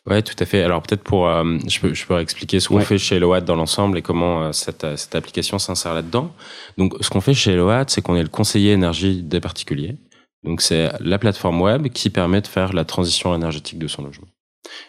Ouais, 0.05 0.21
tout 0.21 0.36
à 0.39 0.45
fait. 0.45 0.63
Alors 0.63 0.81
peut-être 0.81 1.03
pour, 1.03 1.27
je 1.27 1.79
peux, 1.79 1.93
je 1.93 2.05
peux 2.05 2.19
expliquer 2.19 2.59
ce 2.59 2.69
qu'on 2.69 2.77
ouais. 2.77 2.86
fait 2.86 2.97
chez 2.97 3.17
Eload 3.17 3.43
dans 3.43 3.55
l'ensemble 3.55 3.97
et 3.97 4.01
comment 4.01 4.53
cette, 4.53 4.86
cette 4.97 5.15
application 5.15 5.59
s'insère 5.59 5.93
là-dedans. 5.93 6.33
Donc, 6.77 6.93
ce 7.01 7.09
qu'on 7.09 7.19
fait 7.19 7.33
chez 7.33 7.51
Eload, 7.51 7.89
c'est 7.89 8.01
qu'on 8.01 8.15
est 8.15 8.24
le 8.24 8.29
conseiller 8.29 8.71
énergie 8.71 9.21
des 9.21 9.41
particuliers. 9.41 9.97
Donc, 10.43 10.62
c'est 10.62 10.91
la 11.01 11.19
plateforme 11.19 11.62
web 11.62 11.89
qui 11.89 12.09
permet 12.09 12.39
de 12.39 12.47
faire 12.47 12.71
la 12.71 12.86
transition 12.86 13.36
énergétique 13.36 13.79
de 13.79 13.88
son 13.88 14.03
logement. 14.03 14.27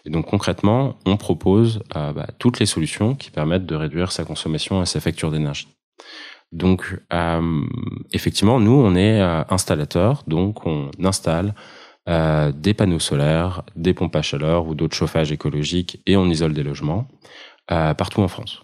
Et 0.04 0.10
donc 0.10 0.26
concrètement, 0.26 0.96
on 1.06 1.16
propose 1.16 1.80
euh, 1.96 2.12
bah, 2.12 2.28
toutes 2.38 2.58
les 2.60 2.66
solutions 2.66 3.14
qui 3.14 3.30
permettent 3.30 3.66
de 3.66 3.74
réduire 3.74 4.12
sa 4.12 4.24
consommation 4.24 4.82
et 4.82 4.86
sa 4.86 5.00
facture 5.00 5.30
d'énergie. 5.30 5.68
Donc 6.52 6.98
euh, 7.12 7.62
effectivement, 8.12 8.58
nous, 8.60 8.72
on 8.72 8.94
est 8.94 9.20
euh, 9.20 9.42
installateur, 9.50 10.24
donc 10.26 10.66
on 10.66 10.90
installe 11.02 11.54
euh, 12.08 12.52
des 12.52 12.72
panneaux 12.72 12.98
solaires, 12.98 13.62
des 13.76 13.92
pompes 13.92 14.16
à 14.16 14.22
chaleur 14.22 14.66
ou 14.66 14.74
d'autres 14.74 14.96
chauffages 14.96 15.30
écologiques 15.30 16.00
et 16.06 16.16
on 16.16 16.26
isole 16.26 16.54
des 16.54 16.62
logements 16.62 17.06
partout 17.66 18.22
en 18.22 18.28
France. 18.28 18.62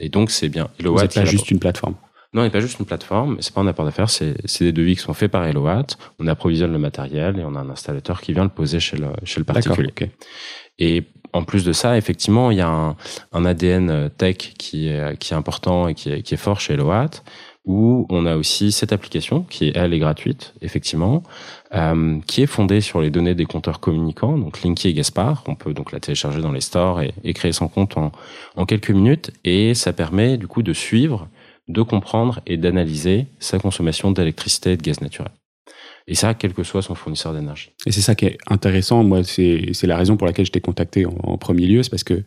et 0.00 0.08
donc 0.08 0.30
c'est 0.30 0.48
bien. 0.48 0.70
Vous 0.82 0.94
n'êtes 0.94 1.14
pas 1.14 1.26
juste 1.26 1.50
une 1.50 1.58
plateforme. 1.58 1.94
Non, 2.34 2.40
on 2.40 2.44
n'est 2.44 2.50
pas 2.50 2.60
juste 2.60 2.80
une 2.80 2.84
plateforme, 2.84 3.36
c'est 3.40 3.54
pas 3.54 3.60
un 3.60 3.66
apport 3.68 3.84
d'affaires, 3.84 4.10
c'est, 4.10 4.34
des 4.60 4.72
devis 4.72 4.96
qui 4.96 5.02
sont 5.02 5.14
faits 5.14 5.30
par 5.30 5.46
Eloat. 5.46 5.86
On 6.18 6.26
approvisionne 6.26 6.72
le 6.72 6.80
matériel 6.80 7.38
et 7.38 7.44
on 7.44 7.54
a 7.54 7.60
un 7.60 7.70
installateur 7.70 8.20
qui 8.20 8.32
vient 8.32 8.42
le 8.42 8.50
poser 8.50 8.80
chez 8.80 8.96
le, 8.96 9.06
chez 9.22 9.38
le 9.38 9.44
particulier. 9.44 9.92
Et 10.80 11.04
en 11.32 11.44
plus 11.44 11.64
de 11.64 11.72
ça, 11.72 11.96
effectivement, 11.96 12.50
il 12.50 12.58
y 12.58 12.60
a 12.60 12.68
un, 12.68 12.96
un 13.32 13.44
ADN 13.44 14.10
tech 14.18 14.36
qui 14.58 14.88
est, 14.88 15.16
qui 15.18 15.32
est 15.32 15.36
important 15.36 15.86
et 15.86 15.94
qui 15.94 16.10
est, 16.10 16.22
qui 16.22 16.34
est 16.34 16.38
fort 16.38 16.58
chez 16.58 16.74
Eloat, 16.74 17.22
où 17.64 18.06
on 18.10 18.26
a 18.26 18.36
aussi 18.36 18.72
cette 18.72 18.92
application 18.92 19.42
qui, 19.42 19.70
elle, 19.74 19.94
est 19.94 19.98
gratuite, 20.00 20.54
effectivement, 20.60 21.22
euh, 21.72 22.18
qui 22.26 22.42
est 22.42 22.46
fondée 22.46 22.80
sur 22.80 23.00
les 23.00 23.10
données 23.10 23.36
des 23.36 23.46
compteurs 23.46 23.78
communicants, 23.78 24.36
donc 24.36 24.62
Linky 24.62 24.88
et 24.88 24.92
Gaspard. 24.94 25.44
On 25.46 25.54
peut 25.54 25.72
donc 25.72 25.92
la 25.92 26.00
télécharger 26.00 26.40
dans 26.40 26.52
les 26.52 26.60
stores 26.60 27.00
et, 27.00 27.14
et 27.22 27.32
créer 27.32 27.52
son 27.52 27.68
compte 27.68 27.96
en, 27.96 28.10
en 28.56 28.66
quelques 28.66 28.90
minutes. 28.90 29.30
Et 29.44 29.74
ça 29.74 29.92
permet 29.92 30.36
du 30.36 30.48
coup 30.48 30.62
de 30.62 30.72
suivre 30.72 31.28
de 31.68 31.82
comprendre 31.82 32.40
et 32.46 32.56
d'analyser 32.56 33.26
sa 33.38 33.58
consommation 33.58 34.10
d'électricité 34.10 34.72
et 34.72 34.76
de 34.76 34.82
gaz 34.82 35.00
naturel. 35.00 35.32
Et 36.06 36.14
ça, 36.14 36.34
quel 36.34 36.52
que 36.52 36.62
soit 36.62 36.82
son 36.82 36.94
fournisseur 36.94 37.32
d'énergie. 37.32 37.70
Et 37.86 37.92
c'est 37.92 38.02
ça 38.02 38.14
qui 38.14 38.26
est 38.26 38.38
intéressant. 38.46 39.02
Moi, 39.04 39.24
c'est 39.24 39.82
la 39.84 39.96
raison 39.96 40.16
pour 40.16 40.26
laquelle 40.26 40.44
je 40.44 40.52
t'ai 40.52 40.60
contacté 40.60 41.06
en, 41.06 41.38
premier 41.38 41.66
lieu. 41.66 41.82
C'est 41.82 41.90
parce 41.90 42.04
que 42.04 42.22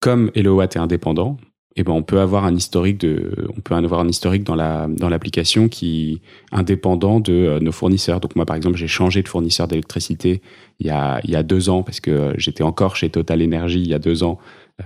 comme 0.00 0.30
HelloWatt 0.34 0.76
est 0.76 0.78
indépendant, 0.78 1.36
eh 1.74 1.84
ben, 1.84 1.92
on 1.92 2.02
peut 2.02 2.20
avoir 2.20 2.44
un 2.44 2.54
historique 2.54 2.98
de, 2.98 3.48
on 3.56 3.60
peut 3.60 3.74
avoir 3.74 4.00
un 4.00 4.08
historique 4.08 4.44
dans 4.44 4.54
la, 4.54 4.88
dans 4.88 5.08
l'application 5.08 5.68
qui 5.68 6.20
indépendant 6.52 7.18
de 7.18 7.32
euh, 7.32 7.60
nos 7.60 7.72
fournisseurs. 7.72 8.20
Donc, 8.20 8.36
moi, 8.36 8.44
par 8.44 8.56
exemple, 8.56 8.76
j'ai 8.76 8.88
changé 8.88 9.22
de 9.22 9.28
fournisseur 9.28 9.68
d'électricité 9.68 10.42
il 10.80 10.86
y 10.86 10.90
a, 10.90 11.20
il 11.24 11.30
y 11.30 11.36
a 11.36 11.42
deux 11.42 11.70
ans 11.70 11.82
parce 11.82 12.00
que 12.00 12.34
j'étais 12.36 12.62
encore 12.62 12.96
chez 12.96 13.08
Total 13.08 13.42
Energy 13.42 13.80
il 13.80 13.88
y 13.88 13.94
a 13.94 13.98
deux 13.98 14.22
ans. 14.22 14.38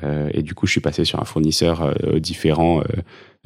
Euh, 0.04 0.28
et 0.32 0.42
du 0.42 0.54
coup, 0.54 0.66
je 0.66 0.72
suis 0.72 0.80
passé 0.80 1.04
sur 1.04 1.20
un 1.20 1.24
fournisseur 1.24 1.82
euh, 1.82 2.18
différent 2.18 2.82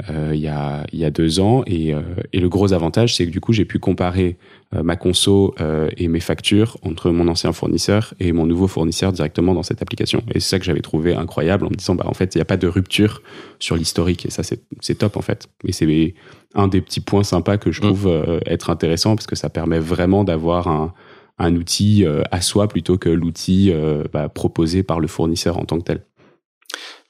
euh, 0.09 0.31
il, 0.33 0.41
y 0.41 0.49
a, 0.49 0.87
il 0.93 0.99
y 0.99 1.05
a 1.05 1.11
deux 1.11 1.41
ans. 1.41 1.63
Et, 1.67 1.93
et 2.33 2.41
le 2.41 2.49
gros 2.49 2.73
avantage, 2.73 3.17
c'est 3.17 3.27
que 3.27 3.31
du 3.31 3.41
coup, 3.41 3.53
j'ai 3.53 3.67
pu 3.67 3.79
comparer 3.79 4.39
ma 4.73 4.97
conso 4.97 5.55
et 5.97 6.09
mes 6.09 6.21
factures 6.21 6.79
entre 6.83 7.11
mon 7.11 7.29
ancien 7.29 7.53
fournisseur 7.53 8.15
et 8.19 8.33
mon 8.33 8.47
nouveau 8.47 8.67
fournisseur 8.67 9.13
directement 9.13 9.53
dans 9.53 9.63
cette 9.63 9.83
application. 9.83 10.23
Et 10.35 10.41
c'est 10.41 10.49
ça 10.49 10.59
que 10.59 10.65
j'avais 10.65 10.81
trouvé 10.81 11.15
incroyable 11.15 11.67
en 11.67 11.71
me 11.71 11.75
disant, 11.75 11.97
bah, 11.97 12.07
en 12.07 12.15
fait, 12.15 12.35
il 12.35 12.39
n'y 12.39 12.43
a 12.43 12.47
pas 12.47 12.57
de 12.57 12.67
rupture 12.67 13.21
sur 13.59 13.77
l'historique. 13.77 14.25
Et 14.25 14.31
ça, 14.31 14.43
c'est 14.43 14.95
top, 14.95 15.19
en 15.19 15.23
fait. 15.23 15.49
Et 15.67 15.73
c'est 15.73 16.15
un 16.55 16.69
des 16.69 16.81
petits 16.81 17.01
points 17.01 17.25
sympas 17.25 17.59
que 17.59 17.71
je 17.71 17.81
mm. 17.83 17.85
trouve 17.85 18.41
être 18.47 18.71
intéressant 18.71 19.17
parce 19.17 19.27
que 19.27 19.37
ça 19.37 19.51
permet 19.51 19.81
vraiment 19.81 20.25
d'avoir 20.25 20.69
un, 20.69 20.95
un 21.39 21.57
outil 21.57 22.07
à 22.31 22.41
soi 22.41 22.69
plutôt 22.69 22.97
que 22.97 23.11
l'outil 23.11 23.71
bah, 24.15 24.31
proposé 24.31 24.83
par 24.83 24.99
le 24.99 25.09
fournisseur 25.09 25.59
en 25.59 25.65
tant 25.67 25.79
que 25.79 25.85
tel. 25.85 26.05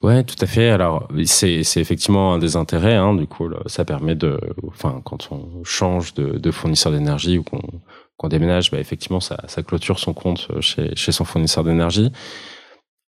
Ouais, 0.03 0.25
tout 0.25 0.37
à 0.41 0.47
fait. 0.47 0.71
Alors, 0.71 1.09
c'est, 1.27 1.63
c'est 1.63 1.81
effectivement 1.81 2.33
un 2.33 2.39
des 2.39 2.57
intérêts. 2.57 2.95
Hein, 2.95 3.15
du 3.15 3.27
coup, 3.27 3.51
ça 3.67 3.85
permet 3.85 4.15
de, 4.15 4.41
enfin, 4.67 5.03
quand 5.05 5.31
on 5.31 5.63
change 5.63 6.15
de, 6.15 6.39
de 6.39 6.51
fournisseur 6.51 6.91
d'énergie 6.93 7.37
ou 7.37 7.45
qu'on, 7.45 8.29
déménage, 8.29 8.71
bah, 8.71 8.79
effectivement, 8.79 9.21
ça, 9.21 9.37
clôture 9.67 9.99
son 9.99 10.15
compte 10.15 10.49
chez, 10.61 10.95
chez 10.97 11.13
son 11.13 11.25
fournisseur 11.25 11.65
d'énergie. 11.65 12.13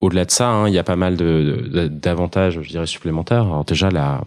Au-delà 0.01 0.25
de 0.25 0.33
ça, 0.33 0.49
hein, 0.49 0.69
il 0.69 0.75
y 0.75 0.79
a 0.79 0.83
pas 0.83 0.97
mal 0.97 1.17
de, 1.17 1.87
d'avantages, 1.87 2.61
je 2.61 2.69
dirais, 2.69 2.87
supplémentaires. 2.87 3.45
Alors 3.45 3.65
déjà, 3.65 3.89
là, 3.89 4.25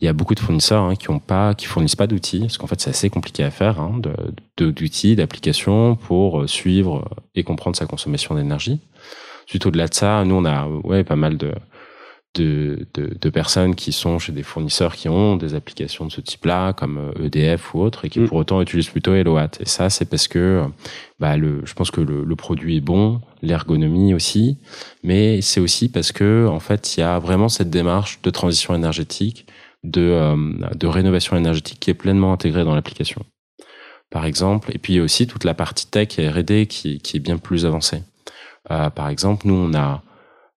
il 0.00 0.04
y 0.04 0.08
a 0.08 0.12
beaucoup 0.12 0.34
de 0.34 0.40
fournisseurs 0.40 0.82
hein, 0.82 0.96
qui 0.96 1.10
ont 1.10 1.20
pas, 1.20 1.54
qui 1.54 1.66
fournissent 1.66 1.94
pas 1.94 2.08
d'outils, 2.08 2.40
parce 2.40 2.58
qu'en 2.58 2.66
fait, 2.66 2.80
c'est 2.80 2.90
assez 2.90 3.10
compliqué 3.10 3.44
à 3.44 3.52
faire, 3.52 3.76
de, 4.56 4.70
d'outils, 4.70 5.14
d'applications 5.14 5.94
pour 5.94 6.48
suivre 6.48 7.08
et 7.36 7.44
comprendre 7.44 7.76
sa 7.76 7.86
consommation 7.86 8.34
d'énergie. 8.34 8.80
Suite 9.46 9.66
au-delà 9.66 9.86
de 9.86 9.94
ça, 9.94 10.24
nous, 10.24 10.34
on 10.34 10.44
a 10.44 10.66
ouais, 10.66 11.04
pas 11.04 11.16
mal 11.16 11.36
de, 11.36 11.52
de, 12.34 12.86
de, 12.94 13.10
de, 13.20 13.30
personnes 13.30 13.74
qui 13.74 13.92
sont 13.92 14.18
chez 14.18 14.32
des 14.32 14.42
fournisseurs 14.42 14.96
qui 14.96 15.08
ont 15.08 15.36
des 15.36 15.54
applications 15.54 16.06
de 16.06 16.12
ce 16.12 16.20
type-là, 16.20 16.72
comme 16.72 17.12
EDF 17.22 17.74
euh, 17.74 17.76
e 17.76 17.76
ou 17.76 17.82
autres, 17.82 18.04
et 18.04 18.08
qui 18.08 18.20
mm. 18.20 18.28
pour 18.28 18.38
autant 18.38 18.62
utilisent 18.62 18.88
plutôt 18.88 19.14
Eloat. 19.14 19.50
Et 19.60 19.66
ça, 19.66 19.90
c'est 19.90 20.06
parce 20.06 20.28
que 20.28 20.64
bah, 21.20 21.36
le, 21.36 21.60
je 21.64 21.74
pense 21.74 21.90
que 21.90 22.00
le, 22.00 22.24
le 22.24 22.36
produit 22.36 22.78
est 22.78 22.80
bon, 22.80 23.20
l'ergonomie 23.42 24.14
aussi, 24.14 24.58
mais 25.02 25.42
c'est 25.42 25.60
aussi 25.60 25.90
parce 25.90 26.12
que 26.12 26.46
en 26.48 26.60
fait, 26.60 26.96
il 26.96 27.00
y 27.00 27.02
a 27.02 27.18
vraiment 27.18 27.48
cette 27.48 27.70
démarche 27.70 28.20
de 28.22 28.30
transition 28.30 28.74
énergétique, 28.74 29.46
de, 29.84 30.00
euh, 30.00 30.36
de 30.74 30.86
rénovation 30.86 31.36
énergétique 31.36 31.80
qui 31.80 31.90
est 31.90 31.94
pleinement 31.94 32.32
intégrée 32.32 32.64
dans 32.64 32.74
l'application. 32.74 33.24
Par 34.10 34.26
exemple, 34.26 34.70
et 34.74 34.78
puis 34.78 35.00
aussi 35.00 35.26
toute 35.26 35.44
la 35.44 35.54
partie 35.54 35.86
tech 35.86 36.18
et 36.18 36.28
R&D 36.28 36.66
qui, 36.66 36.98
qui 36.98 37.16
est 37.16 37.20
bien 37.20 37.38
plus 37.38 37.66
avancée. 37.66 38.02
Euh, 38.70 38.90
par 38.90 39.08
exemple, 39.08 39.46
nous, 39.46 39.54
on 39.54 39.74
a 39.74 40.02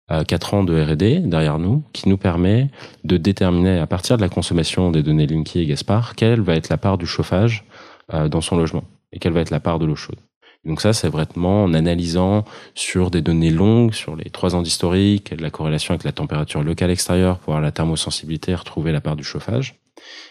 4 0.10 0.54
ans 0.54 0.64
de 0.64 0.80
R&D 0.80 1.20
derrière 1.20 1.60
nous 1.60 1.84
qui 1.94 2.10
nous 2.10 2.18
permet 2.18 2.70
de 3.04 3.18
déterminer 3.18 3.80
à 3.80 3.88
partir 3.88 4.18
de 4.18 4.22
la 4.22 4.30
consommation 4.30 4.92
des 4.92 5.02
données 5.02 5.26
Linky 5.26 5.60
et 5.62 5.66
Gaspard 5.66 6.16
quelle 6.16 6.42
va 6.42 6.56
être 6.56 6.70
la 6.70 6.78
part 6.78 6.98
du 6.98 7.06
chauffage 7.06 7.66
euh, 8.14 8.28
dans 8.28 8.42
son 8.42 8.58
logement 8.58 8.84
et 9.12 9.20
quelle 9.20 9.34
va 9.34 9.42
être 9.42 9.50
la 9.50 9.60
part 9.60 9.80
de 9.80 9.86
l'eau 9.86 9.96
chaude. 9.96 10.20
Donc 10.66 10.82
ça, 10.82 10.94
c'est 10.94 11.10
vraiment 11.10 11.64
en 11.64 11.74
analysant 11.74 12.46
sur 12.74 13.12
des 13.12 13.22
données 13.22 13.50
longues, 13.50 13.94
sur 13.94 14.16
les 14.16 14.30
trois 14.30 14.56
ans 14.56 14.62
d'historique, 14.62 15.34
la 15.38 15.50
corrélation 15.50 15.94
avec 15.94 16.04
la 16.04 16.14
température 16.14 16.64
locale 16.64 16.90
extérieure 16.90 17.38
pour 17.40 17.54
avoir 17.54 17.62
la 17.62 17.72
thermosensibilité, 17.72 18.56
retrouver 18.56 18.92
la 18.92 19.02
part 19.02 19.16
du 19.16 19.24
chauffage. 19.24 19.76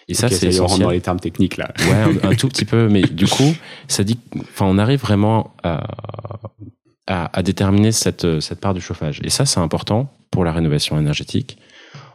Et 0.09 0.15
ça, 0.15 0.29
c'est 0.29 0.47
essentiel. 0.47 0.83
dans 0.83 0.91
les 0.91 1.01
termes 1.01 1.21
techniques 1.21 1.57
là. 1.59 1.73
Ouais, 1.81 2.19
un, 2.25 2.31
un 2.31 2.35
tout 2.35 2.49
petit 2.49 2.65
peu, 2.65 2.89
mais 2.89 3.03
du 3.03 3.27
coup, 3.27 3.55
ça 3.89 4.05
dit, 4.05 4.19
enfin, 4.41 4.67
on 4.67 4.79
arrive 4.79 5.01
vraiment 5.01 5.55
à, 5.63 5.87
à, 7.07 7.37
à, 7.37 7.43
déterminer 7.43 7.93
cette, 7.93 8.41
cette 8.41 8.61
part 8.61 8.75
du 8.75 8.81
chauffage. 8.81 9.21
Et 9.25 9.31
ça, 9.31 9.47
c'est 9.47 9.61
important 9.61 10.13
pour 10.31 10.45
la 10.45 10.53
rénovation 10.53 10.99
énergétique. 10.99 11.59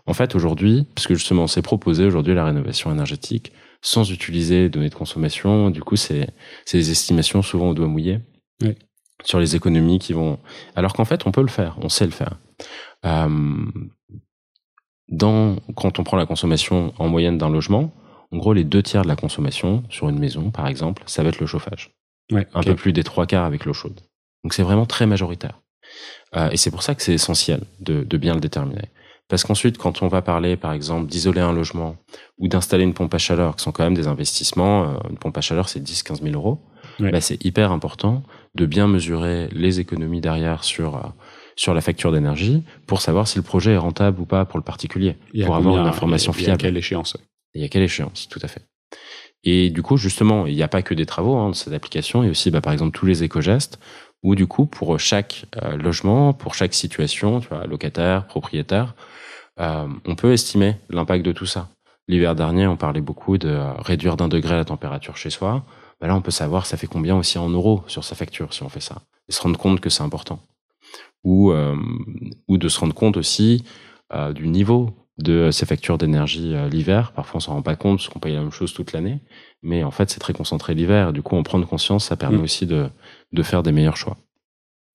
En 0.06 0.14
fait, 0.14 0.36
aujourd'hui, 0.36 0.86
puisque 0.96 1.14
justement, 1.14 1.48
c'est 1.48 1.62
proposé 1.62 2.06
aujourd'hui 2.06 2.34
la 2.34 2.46
rénovation 2.46 2.92
énergétique 2.92 3.52
sans 3.82 4.10
utiliser 4.12 4.62
les 4.62 4.70
données 4.70 4.90
de 4.90 4.96
consommation. 4.96 5.70
Du 5.70 5.82
coup, 5.82 5.96
c'est 5.96 6.30
des 6.72 6.92
estimations 6.92 7.42
souvent 7.42 7.70
au 7.70 7.74
doigt 7.74 7.88
mouillé 7.88 8.20
oui. 8.62 8.76
sur 9.24 9.40
les 9.40 9.56
économies 9.56 10.00
qui 10.00 10.14
vont. 10.14 10.40
Alors 10.76 10.94
qu'en 10.94 11.06
fait, 11.06 11.28
on 11.28 11.32
peut 11.32 11.42
le 11.42 11.48
faire, 11.48 11.78
on 11.82 11.90
sait 11.90 12.06
le 12.06 12.12
faire. 12.12 12.40
Euh, 13.06 13.66
dans, 15.10 15.58
quand 15.76 16.00
on 16.00 16.04
prend 16.04 16.18
la 16.18 16.26
consommation 16.26 16.94
en 16.98 17.08
moyenne 17.08 17.38
d'un 17.38 17.50
logement, 17.50 17.94
en 18.32 18.38
gros, 18.38 18.54
les 18.54 18.64
deux 18.64 18.84
tiers 18.84 19.04
de 19.04 19.08
la 19.08 19.16
consommation 19.16 19.84
sur 19.90 20.10
une 20.10 20.20
maison, 20.20 20.52
par 20.52 20.68
exemple, 20.68 21.04
ça 21.06 21.24
va 21.24 21.30
être 21.30 21.40
le 21.40 21.48
chauffage. 21.48 21.96
Ouais, 22.32 22.46
Un 22.54 22.62
peu 22.62 22.76
plus 22.76 22.92
des 22.92 23.04
trois 23.04 23.26
quarts 23.26 23.46
avec 23.46 23.64
l'eau 23.64 23.74
chaude. 23.74 24.02
Donc 24.44 24.54
c'est 24.54 24.64
vraiment 24.64 24.86
très 24.86 25.06
majoritaire. 25.06 25.62
Euh, 26.36 26.50
et 26.50 26.58
c'est 26.58 26.72
pour 26.72 26.84
ça 26.84 26.96
que 26.96 27.02
c'est 27.02 27.14
essentiel 27.14 27.62
de, 27.80 28.04
de, 28.04 28.18
bien 28.18 28.34
le 28.34 28.40
déterminer. 28.40 28.90
Parce 29.30 29.44
qu'ensuite, 29.44 29.78
quand 29.78 30.02
on 30.02 30.08
va 30.08 30.22
parler, 30.22 30.56
par 30.56 30.72
exemple, 30.72 31.08
d'isoler 31.08 31.42
un 31.42 31.52
logement 31.52 31.98
ou 32.38 32.48
d'installer 32.48 32.84
une 32.84 32.94
pompe 32.94 33.14
à 33.14 33.18
chaleur, 33.18 33.56
qui 33.56 33.64
sont 33.64 33.72
quand 33.72 33.84
même 33.84 33.94
des 33.94 34.08
investissements, 34.08 34.84
euh, 34.84 35.10
une 35.10 35.18
pompe 35.18 35.38
à 35.38 35.42
chaleur, 35.42 35.70
c'est 35.70 35.82
10-15 35.82 36.22
000 36.22 36.36
euros, 36.36 36.62
bah, 37.00 37.22
c'est 37.22 37.44
hyper 37.46 37.72
important 37.72 38.24
de 38.56 38.66
bien 38.66 38.88
mesurer 38.88 39.50
les 39.52 39.80
économies 39.80 40.22
derrière 40.22 40.64
sur, 40.64 40.96
euh, 40.96 41.10
sur 41.56 41.74
la 41.74 41.82
facture 41.82 42.12
d'énergie 42.12 42.64
pour 42.88 43.02
savoir 43.02 43.28
si 43.28 43.38
le 43.38 43.44
projet 43.44 43.74
est 43.74 43.78
rentable 43.78 44.20
ou 44.20 44.26
pas 44.26 44.46
pour 44.46 44.58
le 44.58 44.64
particulier, 44.64 45.16
pour 45.46 45.56
avoir 45.56 45.78
une 45.78 45.88
information 45.88 46.34
fiable. 46.34 46.52
Et 46.52 46.54
à 46.54 46.58
quelle 46.58 46.78
échéance 46.78 47.18
Et 47.54 47.64
à 47.64 47.68
quelle 47.68 47.84
échéance, 47.84 48.28
tout 48.30 48.40
à 48.42 48.48
fait. 48.48 48.66
Et 49.44 49.70
du 49.70 49.84
coup, 49.84 49.98
justement, 49.98 50.48
il 50.48 50.56
n'y 50.56 50.64
a 50.64 50.68
pas 50.68 50.82
que 50.82 50.94
des 50.94 51.06
travaux 51.06 51.36
hein, 51.36 51.52
de 51.52 51.56
cette 51.56 51.74
application, 51.74 52.24
il 52.24 52.26
y 52.26 52.30
a 52.30 52.32
aussi, 52.32 52.50
bah, 52.50 52.62
par 52.62 52.74
exemple, 52.74 52.98
tous 52.98 53.06
les 53.06 53.24
éco-gestes 53.24 53.80
où 54.24 54.36
du 54.36 54.48
coup, 54.48 54.66
pour 54.66 55.00
chaque 55.00 55.46
euh, 55.62 55.78
logement, 55.78 56.34
pour 56.34 56.56
chaque 56.56 56.74
situation, 56.74 57.40
tu 57.40 57.48
vois, 57.48 57.66
locataire, 57.66 58.28
propriétaire, 58.28 58.96
euh, 59.60 59.88
on 60.06 60.16
peut 60.16 60.34
estimer 60.34 60.76
l'impact 60.90 61.26
de 61.26 61.32
tout 61.32 61.46
ça. 61.46 61.70
L'hiver 62.08 62.36
dernier, 62.36 62.68
on 62.68 62.78
parlait 62.78 63.02
beaucoup 63.02 63.38
de 63.38 63.50
euh, 63.50 63.74
réduire 63.74 64.16
d'un 64.16 64.30
degré 64.30 64.56
la 64.56 64.66
température 64.66 65.18
chez 65.18 65.30
soi. 65.30 65.66
Ben 66.00 66.08
là, 66.08 66.16
on 66.16 66.22
peut 66.22 66.32
savoir 66.32 66.66
ça 66.66 66.78
fait 66.78 66.88
combien 66.88 67.18
aussi 67.18 67.38
en 67.38 67.50
euros 67.50 67.84
sur 67.88 68.04
sa 68.04 68.16
facture 68.16 68.54
si 68.54 68.64
on 68.64 68.70
fait 68.70 68.80
ça. 68.80 69.02
Et 69.28 69.32
se 69.34 69.42
rendre 69.42 69.60
compte 69.60 69.82
que 69.82 69.90
c'est 69.90 70.04
important. 70.04 70.40
Ou, 71.24 71.52
euh, 71.52 71.76
ou 72.48 72.58
de 72.58 72.70
se 72.70 72.80
rendre 72.80 72.94
compte 72.94 73.18
aussi 73.18 73.66
euh, 74.14 74.32
du 74.32 74.48
niveau 74.48 74.92
de 75.18 75.50
ces 75.52 75.66
factures 75.66 75.98
d'énergie 75.98 76.56
l'hiver. 76.70 77.12
Parfois, 77.12 77.38
on 77.38 77.40
s'en 77.40 77.54
rend 77.54 77.62
pas 77.64 77.76
compte 77.76 77.98
parce 77.98 78.08
qu'on 78.08 78.20
paye 78.20 78.36
la 78.36 78.42
même 78.42 78.52
chose 78.52 78.72
toute 78.74 78.94
l'année. 78.94 79.20
Mais 79.64 79.84
en 79.84 79.90
fait, 79.90 80.12
c'est 80.12 80.20
très 80.20 80.32
concentré 80.32 80.76
l'hiver. 80.76 81.12
Du 81.12 81.24
coup, 81.24 81.36
en 81.36 81.42
prendre 81.42 81.68
conscience, 81.68 82.06
ça 82.06 82.16
permet 82.16 82.38
mmh. 82.38 82.44
aussi 82.44 82.68
de, 82.68 82.88
de 83.32 83.44
faire 83.44 83.64
des 83.64 83.72
meilleurs 83.72 83.98
choix. 83.98 84.18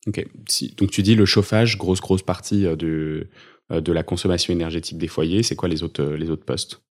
Ok. 0.06 0.26
Si, 0.48 0.74
donc 0.74 0.90
tu 0.90 1.02
dis 1.02 1.14
le 1.14 1.26
chauffage, 1.26 1.78
grosse 1.78 2.00
grosse 2.00 2.22
partie 2.22 2.66
euh, 2.66 2.76
de 2.76 3.28
euh, 3.70 3.80
de 3.80 3.92
la 3.92 4.02
consommation 4.02 4.52
énergétique 4.52 4.98
des 4.98 5.08
foyers. 5.08 5.42
C'est 5.42 5.56
quoi 5.56 5.68
les 5.68 5.82
autres 5.82 6.02
euh, 6.02 6.16
les 6.16 6.30
autres 6.30 6.44
postes? 6.44 6.82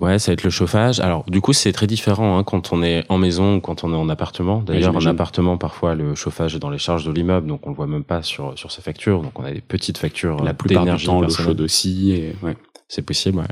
Ouais, 0.00 0.20
ça 0.20 0.30
va 0.30 0.34
être 0.34 0.44
le 0.44 0.50
chauffage. 0.50 1.00
Alors, 1.00 1.24
du 1.28 1.40
coup, 1.40 1.52
c'est 1.52 1.72
très 1.72 1.88
différent 1.88 2.38
hein, 2.38 2.44
quand 2.44 2.72
on 2.72 2.84
est 2.84 3.04
en 3.08 3.18
maison 3.18 3.56
ou 3.56 3.60
quand 3.60 3.82
on 3.82 3.92
est 3.92 3.96
en 3.96 4.08
appartement. 4.08 4.62
D'ailleurs, 4.62 4.94
en 4.94 5.04
appartement, 5.06 5.58
parfois, 5.58 5.96
le 5.96 6.14
chauffage 6.14 6.54
est 6.54 6.60
dans 6.60 6.70
les 6.70 6.78
charges 6.78 7.04
de 7.04 7.10
l'immeuble, 7.10 7.48
donc 7.48 7.66
on 7.66 7.70
le 7.70 7.74
voit 7.74 7.88
même 7.88 8.04
pas 8.04 8.22
sur 8.22 8.56
sur 8.56 8.70
ses 8.70 8.80
factures. 8.80 9.22
Donc, 9.22 9.36
on 9.40 9.44
a 9.44 9.50
des 9.50 9.60
petites 9.60 9.98
factures. 9.98 10.42
La 10.44 10.54
plupart 10.54 10.84
du 10.84 11.04
temps, 11.04 11.20
l'eau 11.20 11.28
chaude 11.30 11.60
aussi. 11.60 12.12
Et... 12.12 12.36
Ouais. 12.42 12.56
C'est 12.86 13.02
possible, 13.02 13.38
ouais. 13.38 13.44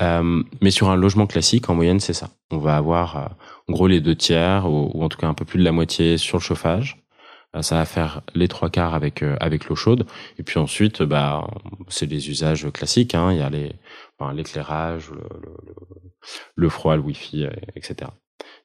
Euh, 0.00 0.42
mais 0.62 0.70
sur 0.70 0.88
un 0.88 0.96
logement 0.96 1.26
classique, 1.26 1.68
en 1.68 1.74
moyenne, 1.74 2.00
c'est 2.00 2.14
ça. 2.14 2.30
On 2.50 2.58
va 2.58 2.76
avoir, 2.76 3.36
en 3.68 3.72
gros, 3.72 3.86
les 3.86 4.00
deux 4.00 4.16
tiers, 4.16 4.66
ou, 4.70 5.02
en 5.02 5.08
tout 5.08 5.18
cas 5.18 5.28
un 5.28 5.34
peu 5.34 5.44
plus 5.44 5.58
de 5.58 5.64
la 5.64 5.72
moitié 5.72 6.18
sur 6.18 6.38
le 6.38 6.42
chauffage. 6.42 6.98
ça 7.60 7.76
va 7.76 7.84
faire 7.84 8.22
les 8.34 8.48
trois 8.48 8.70
quarts 8.70 8.94
avec 8.94 9.22
avec 9.40 9.66
l'eau 9.66 9.76
chaude. 9.76 10.06
Et 10.38 10.42
puis 10.42 10.58
ensuite, 10.58 11.02
bah, 11.02 11.46
c'est 11.88 12.06
des 12.06 12.30
usages 12.30 12.70
classiques. 12.72 13.14
Hein. 13.14 13.32
Il 13.32 13.38
y 13.38 13.42
a 13.42 13.50
les, 13.50 13.72
enfin, 14.18 14.32
l'éclairage, 14.34 15.10
le, 15.10 15.20
le, 15.42 15.74
le, 16.56 16.68
froid, 16.68 16.96
le 16.96 17.02
wifi, 17.02 17.46
etc. 17.76 18.10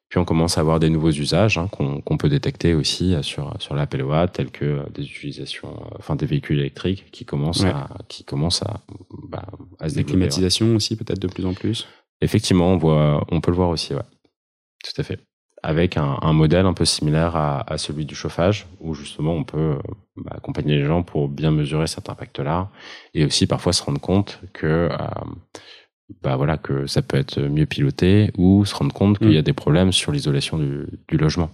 Puis 0.10 0.20
on 0.20 0.26
commence 0.26 0.58
à 0.58 0.62
avoir 0.62 0.80
des 0.80 0.90
nouveaux 0.90 1.12
usages 1.12 1.58
hein, 1.58 1.68
qu'on 1.68 2.18
peut 2.18 2.30
détecter 2.30 2.74
aussi 2.74 3.14
sur 3.24 3.54
sur 3.60 3.76
l'Apple 3.76 4.04
Watch, 4.04 4.32
tels 4.34 4.52
que 4.52 4.90
des 4.92 5.04
utilisations, 5.04 5.76
enfin 5.98 6.16
des 6.16 6.26
véhicules 6.26 6.60
électriques 6.60 7.12
qui 7.12 7.26
commencent 7.26 7.66
à 7.66 7.90
qui 8.08 8.24
commencent 8.24 8.64
à 8.64 8.86
bah, 9.28 9.46
à 9.80 9.90
se 9.90 9.96
Des 9.96 10.06
climatisations 10.06 10.76
aussi 10.76 10.96
peut-être 10.96 11.20
de 11.20 11.28
plus 11.28 11.46
en 11.46 11.54
plus. 11.54 11.88
Effectivement, 12.22 12.72
on 12.74 12.78
voit, 12.78 13.26
on 13.30 13.42
peut 13.42 13.52
le 13.52 13.58
voir 13.58 13.70
aussi, 13.70 13.94
ouais. 13.94 14.02
Tout 14.94 15.02
à 15.02 15.04
fait. 15.04 15.20
Avec 15.64 15.98
un, 15.98 16.18
un 16.22 16.34
modèle 16.34 16.66
un 16.66 16.74
peu 16.74 16.86
similaire 16.86 17.36
à, 17.36 17.72
à, 17.72 17.78
celui 17.78 18.06
du 18.06 18.16
chauffage, 18.16 18.68
où 18.80 18.94
justement 18.94 19.34
on 19.34 19.44
peut 19.44 19.78
bah, 20.16 20.34
accompagner 20.36 20.76
les 20.76 20.86
gens 20.86 21.04
pour 21.04 21.30
bien 21.30 21.52
mesurer 21.52 21.88
cet 21.88 22.10
impact-là, 22.10 22.70
et 23.14 23.26
aussi 23.26 23.48
parfois 23.48 23.74
se 23.74 23.84
rendre 23.84 24.00
compte 24.00 24.40
que 24.54 24.90
euh, 24.92 24.98
bah 26.22 26.36
voilà 26.36 26.58
que 26.58 26.88
ça 26.88 27.02
peut 27.02 27.18
être 27.18 27.40
mieux 27.42 27.66
piloté 27.66 28.32
ou 28.38 28.66
se 28.66 28.76
rendre 28.76 28.94
compte 28.94 29.20
qu'il 29.20 29.34
y 29.34 29.38
a 29.38 29.42
mm. 29.42 29.44
des 29.44 29.54
problèmes 29.54 29.92
sur 29.92 30.12
l'isolation 30.12 30.58
du, 30.58 30.86
du, 31.08 31.18
logement. 31.18 31.50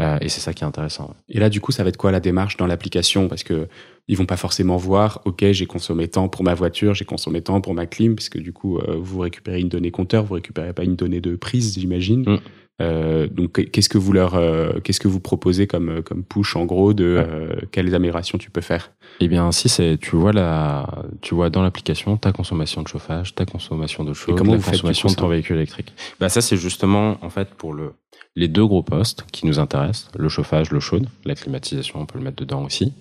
Euh, 0.00 0.18
et 0.20 0.28
c'est 0.28 0.40
ça 0.40 0.52
qui 0.52 0.64
est 0.64 0.66
intéressant. 0.66 1.14
Et 1.28 1.38
là, 1.38 1.48
du 1.48 1.60
coup, 1.60 1.72
ça 1.72 1.82
va 1.82 1.90
être 1.90 1.96
quoi 1.96 2.12
la 2.12 2.20
démarche 2.20 2.56
dans 2.56 2.66
l'application? 2.66 3.28
Parce 3.28 3.44
que 3.44 3.68
ils 4.08 4.16
vont 4.16 4.26
pas 4.26 4.36
forcément 4.36 4.76
voir, 4.76 5.20
ok, 5.24 5.44
j'ai 5.52 5.66
consommé 5.66 6.08
tant 6.08 6.28
pour 6.28 6.44
ma 6.44 6.54
voiture, 6.54 6.94
j'ai 6.94 7.04
consommé 7.04 7.40
tant 7.40 7.60
pour 7.60 7.74
ma 7.74 7.86
clim, 7.86 8.16
parce 8.16 8.28
que 8.28 8.38
du 8.38 8.52
coup, 8.52 8.78
euh, 8.78 8.96
vous 8.98 9.20
récupérez 9.20 9.60
une 9.60 9.68
donnée 9.68 9.90
compteur, 9.90 10.24
vous 10.24 10.34
récupérez 10.34 10.72
pas 10.72 10.84
une 10.84 10.96
donnée 10.96 11.20
de 11.20 11.36
prise, 11.36 11.74
j'imagine. 11.78 12.22
Mm. 12.22 12.38
Euh, 12.80 13.28
donc, 13.28 13.70
qu'est-ce 13.70 13.88
que 13.88 13.98
vous 13.98 14.12
leur, 14.12 14.34
euh, 14.34 14.80
qu'est-ce 14.82 14.98
que 14.98 15.06
vous 15.06 15.20
proposez 15.20 15.68
comme 15.68 16.02
comme 16.02 16.24
push 16.24 16.56
en 16.56 16.64
gros 16.64 16.94
de 16.94 17.24
quelles 17.70 17.94
améliorations 17.94 18.38
tu 18.38 18.50
peux 18.50 18.60
faire? 18.60 18.90
Eh 19.20 19.28
bien, 19.28 19.52
si 19.52 19.68
c'est, 19.68 19.98
tu 19.98 20.16
vois 20.16 20.32
la, 20.32 21.04
tu 21.20 21.34
vois 21.34 21.48
dans 21.48 21.62
l'application 21.62 22.16
ta 22.16 22.32
consommation 22.32 22.82
de 22.82 22.88
chauffage, 22.88 23.36
ta 23.36 23.44
consommation 23.44 24.02
de 24.04 24.14
chaude, 24.14 24.38
la 24.38 24.56
consommation 24.56 25.08
de 25.08 25.14
ton 25.14 25.28
véhicule 25.28 25.56
électrique. 25.56 25.92
Bah 26.18 26.28
ça, 26.28 26.40
c'est 26.40 26.56
justement 26.56 27.18
en 27.22 27.30
fait 27.30 27.50
pour 27.50 27.72
le 27.72 27.92
les 28.34 28.48
deux 28.48 28.66
gros 28.66 28.82
postes 28.82 29.26
qui 29.30 29.46
nous 29.46 29.58
intéressent, 29.58 30.10
le 30.16 30.28
chauffage, 30.28 30.70
l'eau 30.70 30.80
chaude, 30.80 31.06
la 31.24 31.34
climatisation, 31.34 32.00
on 32.00 32.06
peut 32.06 32.18
le 32.18 32.24
mettre 32.24 32.38
dedans 32.38 32.64
aussi. 32.64 32.94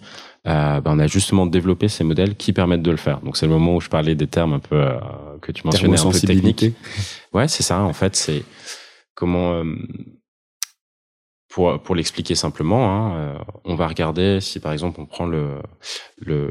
Euh, 0.47 0.81
bah, 0.81 0.91
on 0.93 0.97
a 0.97 1.05
justement 1.05 1.45
développé 1.45 1.87
ces 1.87 2.03
modèles 2.03 2.35
qui 2.35 2.51
permettent 2.51 2.81
de 2.81 2.91
le 2.91 2.97
faire. 2.97 3.19
Donc 3.21 3.37
c'est 3.37 3.45
le 3.45 3.51
moment 3.51 3.75
où 3.75 3.81
je 3.81 3.89
parlais 3.89 4.15
des 4.15 4.27
termes 4.27 4.53
un 4.53 4.59
peu 4.59 4.75
euh, 4.75 4.99
que 5.41 5.51
tu 5.51 5.65
mentionnais, 5.65 5.99
un 5.99 6.11
peu 6.11 6.19
techniques. 6.19 6.75
Ouais, 7.31 7.47
c'est 7.47 7.63
ça. 7.63 7.81
En 7.81 7.93
fait, 7.93 8.15
c'est 8.15 8.43
comment 9.13 9.53
euh, 9.53 9.75
pour 11.47 11.79
pour 11.83 11.93
l'expliquer 11.93 12.33
simplement, 12.33 12.89
hein, 12.89 13.37
on 13.65 13.75
va 13.75 13.87
regarder 13.87 14.39
si 14.41 14.59
par 14.59 14.71
exemple 14.71 14.99
on 14.99 15.05
prend 15.05 15.27
le 15.27 15.59
le, 16.17 16.49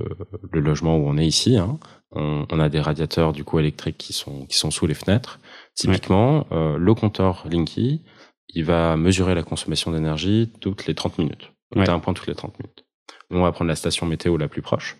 le 0.52 0.60
logement 0.60 0.96
où 0.96 1.08
on 1.08 1.16
est 1.16 1.26
ici. 1.26 1.56
Hein, 1.56 1.78
on, 2.12 2.46
on, 2.50 2.60
a 2.60 2.68
des 2.68 2.80
radiateurs 2.80 3.32
du 3.32 3.42
coup 3.44 3.58
électriques 3.58 3.98
qui 3.98 4.12
sont 4.12 4.46
qui 4.46 4.56
sont 4.56 4.70
sous 4.70 4.86
les 4.86 4.94
fenêtres. 4.94 5.40
Typiquement, 5.74 6.46
le 6.50 6.94
compteur 6.94 7.44
Linky, 7.50 8.02
il 8.50 8.64
va 8.64 8.96
mesurer 8.96 9.34
la 9.34 9.42
consommation 9.42 9.90
d'énergie 9.90 10.52
toutes 10.60 10.86
les 10.86 10.94
30 10.94 11.18
minutes. 11.18 11.52
Ouais. 11.74 11.88
un 11.88 12.00
point 12.00 12.12
toutes 12.12 12.26
les 12.26 12.34
30 12.34 12.58
minutes. 12.58 12.84
On 13.30 13.42
va 13.42 13.52
prendre 13.52 13.68
la 13.68 13.76
station 13.76 14.06
météo 14.06 14.36
la 14.36 14.48
plus 14.48 14.62
proche 14.62 14.96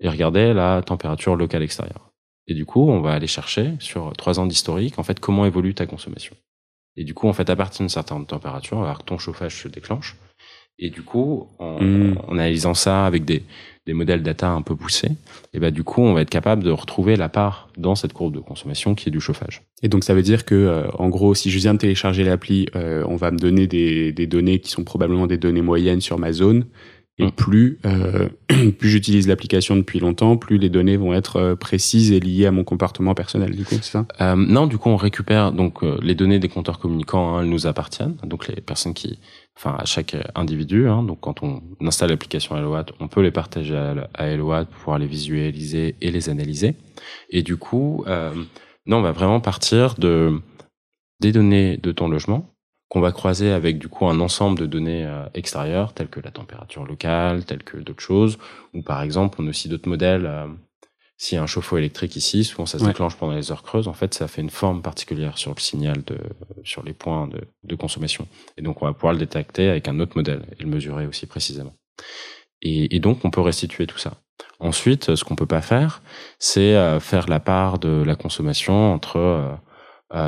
et 0.00 0.08
regarder 0.08 0.52
la 0.52 0.82
température 0.82 1.36
locale 1.36 1.62
extérieure. 1.62 2.10
Et 2.46 2.54
du 2.54 2.64
coup, 2.64 2.88
on 2.88 3.00
va 3.00 3.12
aller 3.12 3.26
chercher 3.26 3.74
sur 3.78 4.12
trois 4.16 4.40
ans 4.40 4.46
d'historique, 4.46 4.98
en 4.98 5.02
fait, 5.02 5.20
comment 5.20 5.44
évolue 5.44 5.74
ta 5.74 5.86
consommation. 5.86 6.34
Et 6.96 7.04
du 7.04 7.14
coup, 7.14 7.28
en 7.28 7.32
fait, 7.32 7.48
à 7.50 7.56
partir 7.56 7.80
d'une 7.80 7.88
certaine 7.88 8.24
température, 8.26 8.78
on 8.78 8.80
va 8.80 8.86
voir 8.86 8.98
que 8.98 9.04
ton 9.04 9.18
chauffage 9.18 9.62
se 9.62 9.68
déclenche. 9.68 10.16
Et 10.80 10.90
du 10.90 11.02
coup, 11.02 11.48
en, 11.58 11.82
mmh. 11.82 12.18
en 12.28 12.32
analysant 12.34 12.74
ça 12.74 13.04
avec 13.04 13.24
des, 13.24 13.42
des 13.86 13.94
modèles 13.94 14.22
data 14.22 14.48
un 14.50 14.62
peu 14.62 14.76
poussés, 14.76 15.10
et 15.52 15.58
ben 15.58 15.72
du 15.72 15.82
coup, 15.82 16.02
on 16.02 16.14
va 16.14 16.20
être 16.20 16.30
capable 16.30 16.62
de 16.62 16.70
retrouver 16.70 17.16
la 17.16 17.28
part 17.28 17.68
dans 17.76 17.96
cette 17.96 18.12
courbe 18.12 18.34
de 18.34 18.40
consommation 18.40 18.94
qui 18.94 19.08
est 19.08 19.12
du 19.12 19.20
chauffage. 19.20 19.62
Et 19.82 19.88
donc, 19.88 20.04
ça 20.04 20.14
veut 20.14 20.22
dire 20.22 20.44
que, 20.44 20.54
euh, 20.54 20.88
en 20.92 21.08
gros, 21.08 21.34
si 21.34 21.50
je 21.50 21.58
viens 21.58 21.74
de 21.74 21.78
télécharger 21.78 22.22
l'appli, 22.22 22.68
euh, 22.76 23.02
on 23.08 23.16
va 23.16 23.30
me 23.32 23.38
donner 23.38 23.66
des, 23.66 24.12
des 24.12 24.26
données 24.26 24.60
qui 24.60 24.70
sont 24.70 24.84
probablement 24.84 25.26
des 25.26 25.36
données 25.38 25.62
moyennes 25.62 26.00
sur 26.00 26.18
ma 26.18 26.32
zone. 26.32 26.66
Et 27.18 27.26
mm. 27.26 27.32
plus, 27.32 27.78
euh, 27.84 28.28
plus 28.78 28.88
j'utilise 28.88 29.26
l'application 29.26 29.76
depuis 29.76 30.00
longtemps, 30.00 30.36
plus 30.36 30.58
les 30.58 30.68
données 30.68 30.96
vont 30.96 31.12
être 31.14 31.36
euh, 31.36 31.56
précises 31.56 32.12
et 32.12 32.20
liées 32.20 32.46
à 32.46 32.52
mon 32.52 32.64
comportement 32.64 33.14
personnel. 33.14 33.56
Du 33.56 33.64
coup, 33.64 33.74
c'est 33.76 33.84
ça? 33.84 34.06
Euh, 34.20 34.36
Non, 34.36 34.66
du 34.66 34.78
coup, 34.78 34.88
on 34.88 34.96
récupère 34.96 35.52
donc 35.52 35.82
euh, 35.82 35.98
les 36.02 36.14
données 36.14 36.38
des 36.38 36.48
compteurs 36.48 36.78
communicants. 36.78 37.36
Hein, 37.36 37.42
elles 37.42 37.50
nous 37.50 37.66
appartiennent. 37.66 38.16
Donc 38.24 38.46
les 38.48 38.60
personnes 38.60 38.94
qui, 38.94 39.18
enfin, 39.56 39.76
à 39.78 39.84
chaque 39.84 40.16
individu. 40.34 40.88
Hein, 40.88 41.02
donc 41.02 41.20
quand 41.20 41.42
on 41.42 41.62
installe 41.80 42.10
l'application 42.10 42.56
Hellowatt, 42.56 42.92
on 43.00 43.08
peut 43.08 43.22
les 43.22 43.32
partager 43.32 43.76
à, 43.76 44.26
Hellowatt 44.26 44.68
pour 44.68 44.78
pouvoir 44.78 44.98
les 44.98 45.06
visualiser 45.06 45.96
et 46.00 46.10
les 46.10 46.28
analyser. 46.28 46.76
Et 47.30 47.42
du 47.42 47.56
coup, 47.56 48.04
euh, 48.06 48.32
non, 48.86 48.98
on 48.98 49.02
va 49.02 49.12
vraiment 49.12 49.40
partir 49.40 49.94
de 49.96 50.40
des 51.20 51.32
données 51.32 51.76
de 51.78 51.90
ton 51.90 52.08
logement 52.08 52.54
qu'on 52.88 53.00
va 53.00 53.12
croiser 53.12 53.52
avec 53.52 53.78
du 53.78 53.88
coup 53.88 54.06
un 54.06 54.20
ensemble 54.20 54.58
de 54.58 54.66
données 54.66 55.04
euh, 55.04 55.24
extérieures 55.34 55.92
telles 55.92 56.08
que 56.08 56.20
la 56.20 56.30
température 56.30 56.84
locale, 56.84 57.44
telles 57.44 57.64
que 57.64 57.76
d'autres 57.76 58.02
choses, 58.02 58.38
ou 58.74 58.82
par 58.82 59.02
exemple 59.02 59.40
on 59.40 59.46
a 59.46 59.50
aussi 59.50 59.68
d'autres 59.68 59.88
modèles. 59.88 60.26
Euh, 60.26 60.46
S'il 61.20 61.36
y 61.36 61.38
a 61.38 61.42
un 61.42 61.48
chauffe-eau 61.48 61.78
électrique 61.78 62.14
ici, 62.16 62.44
souvent 62.44 62.64
ça 62.64 62.78
se 62.78 62.84
ouais. 62.84 62.90
déclenche 62.90 63.16
pendant 63.16 63.34
les 63.34 63.50
heures 63.50 63.64
creuses. 63.64 63.88
En 63.88 63.92
fait, 63.92 64.14
ça 64.14 64.28
fait 64.28 64.40
une 64.40 64.50
forme 64.50 64.82
particulière 64.82 65.36
sur 65.36 65.52
le 65.52 65.60
signal 65.60 66.02
de, 66.04 66.16
sur 66.62 66.84
les 66.84 66.94
points 66.94 67.26
de, 67.26 67.40
de 67.64 67.76
consommation. 67.76 68.28
Et 68.56 68.62
donc 68.62 68.80
on 68.82 68.86
va 68.86 68.92
pouvoir 68.92 69.12
le 69.14 69.18
détecter 69.18 69.68
avec 69.68 69.88
un 69.88 69.98
autre 69.98 70.16
modèle 70.16 70.42
et 70.56 70.62
le 70.62 70.68
mesurer 70.68 71.06
aussi 71.06 71.26
précisément. 71.26 71.74
Et, 72.62 72.94
et 72.94 73.00
donc 73.00 73.24
on 73.24 73.30
peut 73.30 73.42
restituer 73.42 73.86
tout 73.86 73.98
ça. 73.98 74.12
Ensuite, 74.60 75.16
ce 75.16 75.24
qu'on 75.24 75.34
peut 75.34 75.46
pas 75.46 75.60
faire, 75.60 76.02
c'est 76.38 76.76
euh, 76.76 77.00
faire 77.00 77.28
la 77.28 77.40
part 77.40 77.80
de 77.80 78.04
la 78.06 78.14
consommation 78.14 78.94
entre 78.94 79.58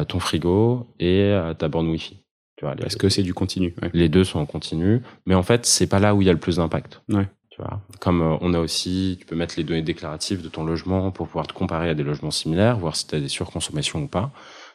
ton 0.09 0.21
frigo 0.21 0.93
et 0.99 1.33
ta 1.59 1.69
borne 1.69 1.89
Wi-Fi. 1.89 2.23
Tu 2.61 2.67
vois, 2.67 2.77
Parce 2.77 2.97
que 2.97 3.09
c'est 3.09 3.23
du 3.23 3.33
continu. 3.33 3.75
Ouais. 3.81 3.89
Les 3.95 4.11
deux 4.11 4.23
sont 4.23 4.39
en 4.39 4.45
continu, 4.45 5.01
mais 5.25 5.35
en 5.35 5.43
fait, 5.43 5.65
c'est 5.65 5.87
pas 5.87 5.99
là 5.99 6.15
où 6.15 6.21
il 6.21 6.27
y 6.27 6.29
a 6.29 6.33
le 6.35 6.39
plus 6.39 6.57
d'impact. 6.57 7.01
Ouais. 7.09 7.27
Tu 7.49 7.63
vois, 7.63 7.81
comme 8.01 8.21
euh, 8.21 8.37
on 8.43 8.53
a 8.53 8.59
aussi, 8.59 9.17
tu 9.19 9.25
peux 9.25 9.35
mettre 9.35 9.55
les 9.57 9.65
données 9.65 9.81
déclaratives 9.81 10.43
de 10.43 10.49
ton 10.51 10.63
logement 10.63 11.11
pour 11.11 11.27
pouvoir 11.27 11.47
te 11.47 11.55
comparer 11.55 11.89
à 11.89 11.95
des 11.95 12.03
logements 12.03 12.31
similaires, 12.31 12.79
voir 12.79 12.97
si 12.97 13.07
tu 13.07 13.15
as 13.15 13.21
des 13.21 13.29
surconsommations 13.29 14.03
ou 14.03 14.09
pas. 14.09 14.31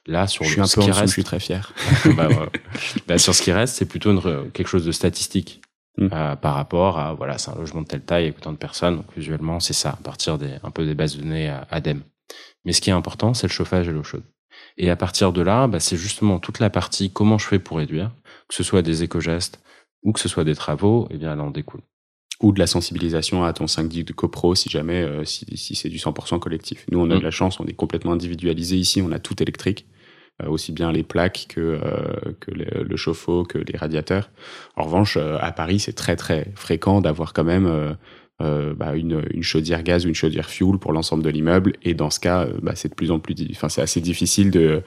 Là, 0.08 0.26
sur 0.26 0.46
je 0.46 0.50
suis 0.50 0.58
le, 0.58 0.64
un 0.64 0.66
ce 0.66 0.78
peu 0.78 0.82
qui 0.82 0.92
en 0.92 0.96
reste, 0.96 1.10
je 1.10 1.14
suis 1.14 1.24
très 1.24 1.40
fier. 1.40 1.74
bah, 2.18 2.28
bah, 3.08 3.20
sur 3.20 3.36
ce 3.36 3.44
qui 3.44 3.52
reste, 3.52 3.76
c'est 3.76 3.86
plutôt 3.86 4.12
une, 4.12 4.50
quelque 4.50 4.68
chose 4.68 4.84
de 4.84 4.92
statistique. 4.92 5.62
Mm. 6.00 6.10
Euh, 6.12 6.36
par 6.36 6.56
rapport 6.56 7.00
à 7.00 7.14
voilà 7.14 7.38
c'est 7.38 7.52
un 7.52 7.56
logement 7.56 7.82
de 7.82 7.88
telle 7.88 8.02
taille 8.02 8.26
avec 8.26 8.40
autant 8.40 8.52
de 8.52 8.58
personnes 8.58 8.98
donc 8.98 9.06
visuellement 9.16 9.62
c'est 9.62 9.72
ça 9.72 9.92
à 9.92 10.04
partir 10.04 10.38
des 10.38 10.56
un 10.62 10.70
peu 10.70 10.86
des 10.86 10.94
bases 10.94 11.16
de 11.16 11.22
données 11.22 11.50
euh, 11.50 11.62
ADEME 11.72 12.02
mais 12.66 12.74
ce 12.74 12.82
qui 12.82 12.90
est 12.90 12.94
important 12.94 13.34
c'est 13.34 13.48
le 13.48 13.54
chauffage 13.54 13.88
et 13.88 13.94
l'eau 13.94 14.04
chaude 14.04 14.26
et 14.78 14.90
à 14.90 14.96
partir 14.96 15.34
de 15.34 15.42
là, 15.42 15.68
bah, 15.68 15.80
c'est 15.80 15.98
justement 15.98 16.40
toute 16.40 16.60
la 16.60 16.70
partie 16.70 17.12
comment 17.12 17.38
je 17.38 17.48
fais 17.48 17.60
pour 17.60 17.78
réduire, 17.78 18.12
que 18.48 18.56
ce 18.56 18.64
soit 18.64 18.82
des 18.82 19.04
éco-gestes 19.04 19.60
ou 20.04 20.12
que 20.12 20.20
ce 20.20 20.30
soit 20.30 20.44
des 20.44 20.56
travaux, 20.56 21.08
et 21.10 21.16
eh 21.16 21.18
bien 21.18 21.36
là 21.36 21.44
en 21.44 21.52
découle. 21.52 21.82
Ou 22.42 22.52
de 22.52 22.60
la 22.60 22.68
sensibilisation 22.68 23.44
à 23.44 23.54
ton 23.54 23.66
5 23.66 23.88
de 23.88 24.14
copro 24.14 24.56
si 24.56 24.70
jamais 24.70 25.02
euh, 25.02 25.24
si, 25.24 25.46
si 25.58 25.76
c'est 25.76 25.90
du 25.90 25.98
100% 25.98 26.40
collectif. 26.40 26.86
Nous 26.92 27.00
on 27.00 27.10
a 27.10 27.16
mmh. 27.16 27.20
de 27.20 27.24
la 27.24 27.32
chance, 27.32 27.60
on 27.60 27.66
est 27.66 27.74
complètement 27.74 28.12
individualisé 28.12 28.76
ici, 28.76 29.02
on 29.02 29.12
a 29.12 29.20
tout 29.20 29.42
électrique. 29.42 29.88
Euh, 30.44 30.50
aussi 30.50 30.74
bien 30.74 30.92
les 30.92 31.04
plaques 31.04 31.46
que, 31.48 31.62
euh, 31.62 32.34
que 32.42 32.52
le, 32.52 32.84
le, 32.84 32.98
chauffe-eau, 32.98 33.44
que 33.46 33.58
les 33.58 33.78
radiateurs. 33.78 34.30
En 34.76 34.84
revanche, 34.84 35.16
euh, 35.16 35.38
à 35.40 35.54
Paris, 35.54 35.80
c'est 35.80 35.94
très 35.94 36.18
très 36.18 36.52
fréquent 36.56 37.00
d'avoir 37.00 37.32
quand 37.32 37.46
même 37.46 37.96
euh, 38.42 38.46
euh, 38.46 38.74
bah, 38.74 38.96
une, 38.96 39.24
une, 39.34 39.44
chaudière 39.44 39.84
gaz 39.84 40.06
ou 40.06 40.10
une 40.10 40.16
chaudière 40.16 40.50
fuel 40.50 40.78
pour 40.78 40.94
l'ensemble 40.94 41.24
de 41.24 41.30
l'immeuble. 41.30 41.74
Et 41.84 41.94
dans 41.94 42.10
ce 42.10 42.20
cas, 42.20 42.48
bah, 42.62 42.74
c'est 42.76 42.90
de 42.90 42.96
plus 42.96 43.12
en 43.12 43.20
plus, 43.20 43.36
enfin, 43.52 43.70
c'est 43.70 43.82
assez 43.82 44.02
difficile 44.02 44.52
de, 44.52 44.82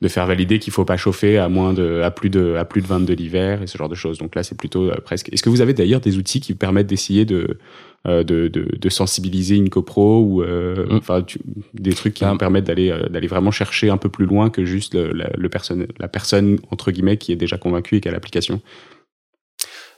de 0.00 0.08
faire 0.08 0.26
valider 0.26 0.58
qu'il 0.58 0.72
faut 0.72 0.84
pas 0.84 0.96
chauffer 0.96 1.38
à 1.38 1.48
moins 1.48 1.72
de, 1.72 2.00
à 2.02 2.10
plus 2.10 2.30
de, 2.30 2.54
à 2.56 2.64
plus 2.64 2.82
de 2.82 2.86
22 2.86 3.14
l'hiver 3.14 3.62
et 3.62 3.66
ce 3.66 3.78
genre 3.78 3.88
de 3.88 3.94
choses. 3.94 4.18
Donc 4.18 4.34
là, 4.34 4.42
c'est 4.42 4.56
plutôt 4.56 4.90
euh, 4.90 4.96
presque. 5.04 5.32
Est-ce 5.32 5.42
que 5.42 5.50
vous 5.50 5.60
avez 5.60 5.72
d'ailleurs 5.72 6.00
des 6.00 6.18
outils 6.18 6.40
qui 6.40 6.54
permettent 6.54 6.86
d'essayer 6.86 7.24
de, 7.24 7.58
euh, 8.06 8.22
de, 8.22 8.48
de, 8.48 8.68
de, 8.78 8.88
sensibiliser 8.90 9.56
une 9.56 9.70
copro 9.70 10.20
ou 10.20 10.42
euh, 10.42 10.84
mm. 10.86 10.96
enfin 10.96 11.24
des 11.72 11.94
trucs 11.94 12.12
qui 12.12 12.24
ah. 12.26 12.36
permettent 12.38 12.64
d'aller 12.64 12.90
euh, 12.90 13.08
d'aller 13.08 13.28
vraiment 13.28 13.50
chercher 13.50 13.88
un 13.88 13.96
peu 13.96 14.10
plus 14.10 14.26
loin 14.26 14.50
que 14.50 14.66
juste 14.66 14.92
le, 14.94 15.10
le, 15.12 15.24
le 15.38 15.48
personne, 15.48 15.86
la 15.98 16.08
personne 16.08 16.58
entre 16.70 16.90
guillemets 16.90 17.16
qui 17.16 17.32
est 17.32 17.36
déjà 17.36 17.56
convaincue 17.56 17.96
et 17.96 18.00
qui 18.02 18.08
a 18.08 18.12
l'application? 18.12 18.60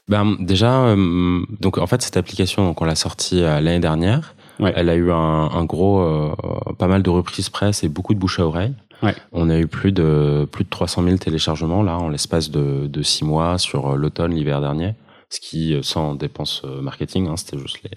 Ben 0.08 0.36
déjà, 0.38 0.84
euh, 0.86 1.44
donc 1.60 1.78
en 1.78 1.86
fait 1.86 2.00
cette 2.02 2.16
application, 2.16 2.64
donc 2.64 2.80
on 2.80 2.84
l'a 2.84 2.94
sortie 2.94 3.42
euh, 3.42 3.60
l'année 3.60 3.80
dernière. 3.80 4.34
Ouais. 4.60 4.72
Elle 4.74 4.88
a 4.88 4.94
eu 4.94 5.10
un, 5.10 5.16
un 5.16 5.64
gros, 5.64 6.00
euh, 6.00 6.34
pas 6.78 6.86
mal 6.86 7.02
de 7.02 7.10
reprises 7.10 7.50
presse 7.50 7.84
et 7.84 7.88
beaucoup 7.88 8.14
de 8.14 8.18
bouche 8.18 8.38
à 8.40 8.46
oreille. 8.46 8.74
Ouais. 9.02 9.14
On 9.32 9.50
a 9.50 9.58
eu 9.58 9.66
plus 9.66 9.92
de 9.92 10.48
plus 10.50 10.64
de 10.64 10.70
300 10.70 11.02
000 11.02 11.16
téléchargements 11.18 11.82
là 11.82 11.98
en 11.98 12.08
l'espace 12.08 12.50
de, 12.50 12.86
de 12.86 13.02
six 13.02 13.24
mois 13.24 13.58
sur 13.58 13.92
euh, 13.92 13.96
l'automne, 13.96 14.34
l'hiver 14.34 14.60
dernier. 14.60 14.94
Ce 15.28 15.40
qui, 15.40 15.74
euh, 15.74 15.82
sans 15.82 16.14
dépenses 16.14 16.62
marketing, 16.80 17.26
hein, 17.28 17.36
c'était 17.36 17.58
juste 17.58 17.80
les... 17.82 17.90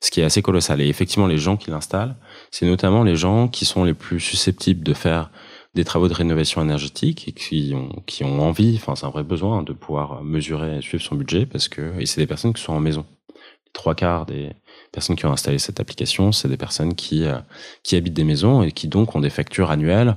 ce 0.00 0.10
qui 0.10 0.22
est 0.22 0.24
assez 0.24 0.40
colossal. 0.40 0.80
Et 0.80 0.88
effectivement, 0.88 1.26
les 1.26 1.36
gens 1.36 1.58
qui 1.58 1.70
l'installent, 1.70 2.16
c'est 2.50 2.64
notamment 2.64 3.04
les 3.04 3.16
gens 3.16 3.48
qui 3.48 3.66
sont 3.66 3.84
les 3.84 3.94
plus 3.94 4.18
susceptibles 4.18 4.82
de 4.82 4.94
faire 4.94 5.30
des 5.74 5.84
travaux 5.84 6.08
de 6.08 6.14
rénovation 6.14 6.62
énergétique 6.62 7.28
et 7.28 7.32
qui 7.32 7.72
ont, 7.74 8.02
qui 8.06 8.24
ont 8.24 8.40
envie, 8.40 8.76
enfin 8.76 8.96
c'est 8.96 9.06
un 9.06 9.10
vrai 9.10 9.22
besoin 9.22 9.62
de 9.62 9.72
pouvoir 9.72 10.22
mesurer 10.24 10.78
et 10.78 10.82
suivre 10.82 11.02
son 11.02 11.14
budget 11.14 11.46
parce 11.46 11.68
que 11.68 11.98
et 12.00 12.06
c'est 12.06 12.20
des 12.20 12.26
personnes 12.26 12.52
qui 12.52 12.62
sont 12.62 12.72
en 12.72 12.80
maison. 12.80 13.06
Les 13.28 13.72
trois 13.72 13.94
quarts 13.94 14.26
des 14.26 14.52
personnes 14.90 15.16
qui 15.16 15.26
ont 15.26 15.32
installé 15.32 15.58
cette 15.58 15.78
application, 15.78 16.32
c'est 16.32 16.48
des 16.48 16.56
personnes 16.56 16.94
qui 16.94 17.24
euh, 17.24 17.38
qui 17.84 17.94
habitent 17.94 18.14
des 18.14 18.24
maisons 18.24 18.62
et 18.62 18.72
qui 18.72 18.88
donc 18.88 19.14
ont 19.14 19.20
des 19.20 19.30
factures 19.30 19.70
annuelles 19.70 20.16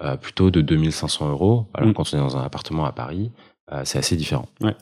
euh, 0.00 0.16
plutôt 0.16 0.50
de 0.50 0.60
2500 0.60 1.28
euros. 1.28 1.66
Alors 1.74 1.90
mm. 1.90 1.94
quand 1.94 2.14
on 2.14 2.16
est 2.16 2.20
dans 2.20 2.36
un 2.36 2.42
appartement 2.42 2.84
à 2.84 2.92
Paris, 2.92 3.32
euh, 3.72 3.82
c'est 3.84 3.98
assez 3.98 4.16
différent. 4.16 4.46
Ouais. 4.60 4.76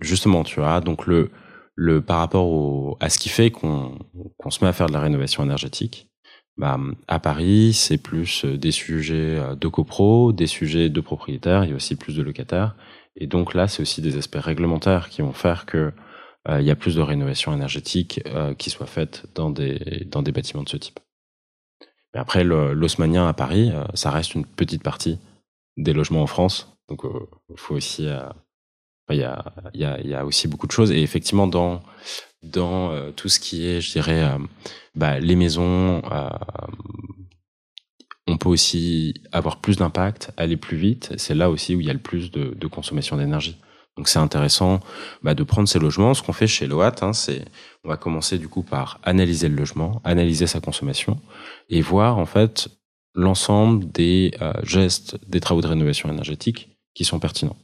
justement, 0.00 0.42
tu 0.42 0.60
vois, 0.60 0.80
donc 0.80 1.06
le 1.06 1.30
le 1.74 2.02
par 2.02 2.18
rapport 2.18 2.46
au, 2.46 2.96
à 3.00 3.08
ce 3.10 3.18
qui 3.18 3.28
fait 3.28 3.50
qu'on 3.50 3.98
qu'on 4.38 4.50
se 4.50 4.64
met 4.64 4.68
à 4.68 4.72
faire 4.72 4.86
de 4.86 4.92
la 4.92 5.00
rénovation 5.00 5.42
énergétique 5.42 6.11
bah, 6.62 6.78
à 7.08 7.18
Paris, 7.18 7.72
c'est 7.72 7.98
plus 7.98 8.44
euh, 8.44 8.56
des 8.56 8.70
sujets 8.70 9.36
euh, 9.36 9.56
de 9.56 9.66
copro, 9.66 10.32
des 10.32 10.46
sujets 10.46 10.90
de 10.90 11.00
propriétaires, 11.00 11.64
il 11.64 11.70
y 11.70 11.72
a 11.72 11.74
aussi 11.74 11.96
plus 11.96 12.14
de 12.14 12.22
locataires. 12.22 12.76
Et 13.16 13.26
donc 13.26 13.52
là, 13.52 13.66
c'est 13.66 13.82
aussi 13.82 14.00
des 14.00 14.16
aspects 14.16 14.38
réglementaires 14.38 15.08
qui 15.08 15.22
vont 15.22 15.32
faire 15.32 15.66
que 15.66 15.92
euh, 16.48 16.60
il 16.60 16.64
y 16.64 16.70
a 16.70 16.76
plus 16.76 16.94
de 16.94 17.00
rénovation 17.00 17.52
énergétique 17.52 18.20
qui 18.58 18.70
soit 18.70 18.86
faite 18.86 19.24
dans 19.34 19.50
des, 19.50 20.06
bâtiments 20.32 20.62
de 20.62 20.68
ce 20.68 20.76
type. 20.76 21.00
Mais 22.14 22.20
après, 22.20 22.44
l'osmanien 22.44 23.26
à 23.26 23.32
Paris, 23.32 23.72
ça 23.94 24.12
reste 24.12 24.36
une 24.36 24.46
petite 24.46 24.84
partie 24.84 25.18
des 25.76 25.92
logements 25.92 26.22
en 26.22 26.28
France. 26.28 26.76
Donc, 26.88 27.02
il 27.98 28.04
y, 29.10 29.24
a, 29.24 29.54
y 29.74 30.14
a 30.14 30.24
aussi 30.24 30.46
beaucoup 30.46 30.68
de 30.68 30.72
choses. 30.72 30.92
Et 30.92 31.02
effectivement, 31.02 31.48
dans 31.48 31.82
dans 32.42 32.90
euh, 32.90 33.10
tout 33.12 33.28
ce 33.28 33.40
qui 33.40 33.66
est, 33.66 33.80
je 33.80 33.92
dirais, 33.92 34.22
euh, 34.24 34.38
bah, 34.94 35.20
les 35.20 35.36
maisons. 35.36 36.02
Euh, 36.10 36.28
on 38.28 38.36
peut 38.36 38.48
aussi 38.48 39.14
avoir 39.32 39.60
plus 39.60 39.76
d'impact, 39.76 40.32
aller 40.36 40.56
plus 40.56 40.76
vite. 40.76 41.12
C'est 41.16 41.34
là 41.34 41.50
aussi 41.50 41.74
où 41.74 41.80
il 41.80 41.86
y 41.86 41.90
a 41.90 41.92
le 41.92 41.98
plus 41.98 42.30
de, 42.30 42.54
de 42.54 42.66
consommation 42.66 43.16
d'énergie. 43.16 43.58
Donc 43.96 44.08
c'est 44.08 44.20
intéressant 44.20 44.80
bah, 45.22 45.34
de 45.34 45.42
prendre 45.42 45.68
ces 45.68 45.78
logements. 45.78 46.14
Ce 46.14 46.22
qu'on 46.22 46.32
fait 46.32 46.46
chez 46.46 46.66
Loat, 46.66 47.02
hein, 47.02 47.12
c'est 47.12 47.44
on 47.84 47.88
va 47.88 47.96
commencer 47.96 48.38
du 48.38 48.48
coup 48.48 48.62
par 48.62 49.00
analyser 49.02 49.48
le 49.48 49.56
logement, 49.56 50.00
analyser 50.04 50.46
sa 50.46 50.60
consommation 50.60 51.20
et 51.68 51.82
voir 51.82 52.18
en 52.18 52.24
fait 52.24 52.68
l'ensemble 53.14 53.90
des 53.90 54.30
gestes, 54.62 55.18
des 55.28 55.40
travaux 55.40 55.60
de 55.60 55.66
rénovation 55.66 56.08
énergétique 56.08 56.70
qui 56.94 57.04
sont 57.04 57.18
pertinents. 57.18 57.56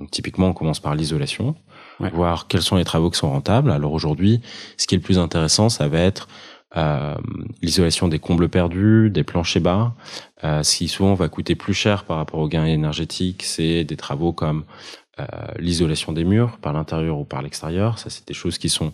Donc 0.00 0.10
typiquement, 0.10 0.48
on 0.48 0.54
commence 0.54 0.80
par 0.80 0.94
l'isolation 0.94 1.54
voir 2.08 2.46
quels 2.48 2.62
sont 2.62 2.76
les 2.76 2.84
travaux 2.84 3.10
qui 3.10 3.18
sont 3.18 3.30
rentables. 3.30 3.70
Alors 3.70 3.92
aujourd'hui, 3.92 4.40
ce 4.76 4.86
qui 4.86 4.94
est 4.94 4.98
le 4.98 5.02
plus 5.02 5.18
intéressant, 5.18 5.68
ça 5.68 5.88
va 5.88 5.98
être 5.98 6.28
euh, 6.76 7.16
l'isolation 7.62 8.08
des 8.08 8.18
combles 8.18 8.48
perdus, 8.48 9.10
des 9.10 9.24
planchers 9.24 9.62
bas. 9.62 9.94
Euh, 10.44 10.62
ce 10.62 10.76
qui 10.78 10.88
souvent 10.88 11.14
va 11.14 11.28
coûter 11.28 11.54
plus 11.54 11.74
cher 11.74 12.04
par 12.04 12.16
rapport 12.16 12.40
aux 12.40 12.48
gains 12.48 12.64
énergétiques, 12.64 13.42
c'est 13.42 13.84
des 13.84 13.96
travaux 13.96 14.32
comme 14.32 14.64
euh, 15.18 15.24
l'isolation 15.58 16.12
des 16.12 16.24
murs 16.24 16.58
par 16.58 16.72
l'intérieur 16.72 17.18
ou 17.18 17.24
par 17.24 17.42
l'extérieur. 17.42 17.98
Ça, 17.98 18.08
c'est 18.08 18.26
des 18.26 18.34
choses 18.34 18.56
qui 18.56 18.68
sont 18.68 18.92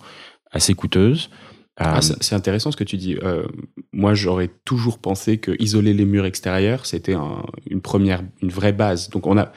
assez 0.50 0.74
coûteuses. 0.74 1.30
Ah, 1.78 2.00
c'est 2.00 2.34
intéressant 2.34 2.72
ce 2.72 2.76
que 2.76 2.84
tu 2.84 2.96
dis. 2.96 3.16
Euh, 3.22 3.46
moi, 3.92 4.14
j'aurais 4.14 4.48
toujours 4.64 4.98
pensé 4.98 5.36
que 5.36 5.54
isoler 5.62 5.92
les 5.92 6.06
murs 6.06 6.24
extérieurs, 6.24 6.86
c'était 6.86 7.12
un, 7.12 7.44
une 7.68 7.82
première, 7.82 8.22
une 8.40 8.48
vraie 8.48 8.72
base. 8.72 9.10
Donc, 9.10 9.26
on 9.26 9.36
a, 9.36 9.52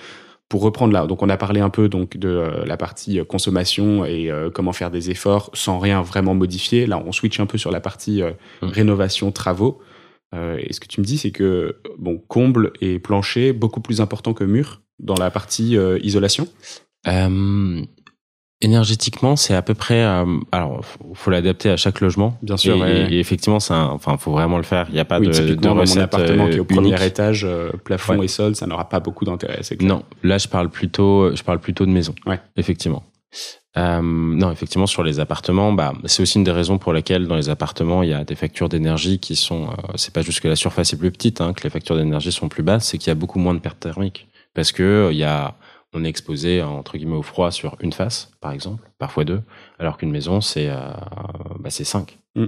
pour 0.49 0.63
reprendre 0.63 0.91
là, 0.93 1.05
donc 1.05 1.21
on 1.21 1.29
a 1.29 1.37
parlé 1.37 1.61
un 1.61 1.69
peu 1.69 1.87
donc 1.89 2.17
de 2.17 2.27
euh, 2.27 2.65
la 2.65 2.75
partie 2.75 3.19
euh, 3.19 3.23
consommation 3.23 4.03
et 4.03 4.31
euh, 4.31 4.49
comment 4.49 4.73
faire 4.73 4.89
des 4.89 5.11
efforts 5.11 5.51
sans 5.53 5.77
rien 5.77 6.01
vraiment 6.01 6.33
modifier. 6.33 6.87
Là, 6.87 7.01
on 7.05 7.11
switch 7.11 7.39
un 7.39 7.45
peu 7.45 7.59
sur 7.59 7.69
la 7.69 7.79
partie 7.79 8.23
mmh. 8.23 8.65
rénovation 8.65 9.31
travaux. 9.31 9.79
et 10.33 10.73
ce 10.73 10.79
que 10.79 10.87
tu 10.87 11.01
me 11.01 11.05
dis, 11.05 11.19
c'est 11.19 11.31
que 11.31 11.77
bon, 11.99 12.17
comble 12.27 12.73
et 12.81 12.97
plancher 12.97 13.53
beaucoup 13.53 13.79
plus 13.79 14.01
important 14.01 14.33
que 14.33 14.43
mur 14.43 14.81
dans 14.97 15.15
la 15.15 15.29
partie 15.29 15.77
isolation? 16.01 16.47
Énergétiquement, 18.61 19.37
c'est 19.37 19.55
à 19.55 19.61
peu 19.61 19.73
près. 19.73 20.03
Euh, 20.03 20.25
alors, 20.51 20.83
faut, 20.83 21.13
faut 21.13 21.31
l'adapter 21.31 21.69
à 21.69 21.77
chaque 21.77 22.01
logement. 22.01 22.37
Bien 22.41 22.57
sûr. 22.57 22.85
Et, 22.85 23.13
et, 23.13 23.19
effectivement, 23.19 23.61
c'est 23.61 23.73
enfin, 23.73 24.17
faut 24.17 24.31
vraiment 24.31 24.57
le 24.57 24.63
faire. 24.63 24.87
Il 24.89 24.95
n'y 24.95 24.99
a 24.99 25.05
pas 25.05 25.21
de, 25.21 25.27
de 25.27 25.55
dans 25.55 25.75
mon 25.75 25.97
appartement 25.97 26.49
qui 26.49 26.57
est 26.57 26.59
au 26.59 26.65
premier 26.65 27.01
étage, 27.05 27.45
euh, 27.45 27.71
plafond 27.85 28.21
et 28.21 28.27
sol, 28.27 28.55
ça 28.55 28.67
n'aura 28.67 28.89
pas 28.89 28.99
beaucoup 28.99 29.23
d'intérêt. 29.23 29.61
Non, 29.79 30.03
là, 30.23 30.37
je 30.37 30.49
parle 30.49 30.69
plutôt, 30.69 31.33
je 31.33 31.41
parle 31.41 31.59
plutôt 31.59 31.85
de 31.85 31.91
maison. 31.91 32.13
Ouais. 32.25 32.39
Effectivement. 32.57 33.03
Euh, 33.77 34.01
non, 34.01 34.51
effectivement, 34.51 34.87
sur 34.87 35.03
les 35.03 35.21
appartements, 35.21 35.71
bah, 35.71 35.93
c'est 36.05 36.21
aussi 36.23 36.37
une 36.37 36.43
des 36.43 36.51
raisons 36.51 36.77
pour 36.79 36.91
lesquelles 36.91 37.27
dans 37.27 37.35
les 37.35 37.49
appartements, 37.49 38.03
il 38.03 38.09
y 38.09 38.13
a 38.13 38.25
des 38.25 38.35
factures 38.35 38.67
d'énergie 38.67 39.19
qui 39.19 39.37
sont. 39.37 39.67
Euh, 39.67 39.93
c'est 39.95 40.13
pas 40.13 40.21
juste 40.21 40.41
que 40.41 40.49
la 40.49 40.57
surface 40.57 40.91
est 40.91 40.97
plus 40.97 41.11
petite, 41.11 41.39
hein, 41.39 41.53
que 41.53 41.63
les 41.63 41.69
factures 41.69 41.95
d'énergie 41.95 42.33
sont 42.33 42.49
plus 42.49 42.63
basses, 42.63 42.87
c'est 42.87 42.97
qu'il 42.97 43.07
y 43.07 43.11
a 43.11 43.15
beaucoup 43.15 43.39
moins 43.39 43.53
de 43.53 43.59
pertes 43.59 43.79
thermiques 43.79 44.27
parce 44.53 44.71
que 44.71 45.09
il 45.11 45.17
y 45.17 45.23
a 45.23 45.55
on 45.93 46.03
est 46.03 46.09
exposé 46.09 46.61
entre 46.61 46.97
guillemets 46.97 47.15
au 47.15 47.23
froid 47.23 47.51
sur 47.51 47.75
une 47.79 47.93
face, 47.93 48.31
par 48.41 48.51
exemple, 48.51 48.89
parfois 48.97 49.25
deux, 49.25 49.41
alors 49.79 49.97
qu'une 49.97 50.11
maison 50.11 50.41
c'est 50.41 50.69
euh, 50.69 50.91
bah, 51.59 51.69
c'est 51.69 51.83
cinq. 51.83 52.19
Mm. 52.35 52.45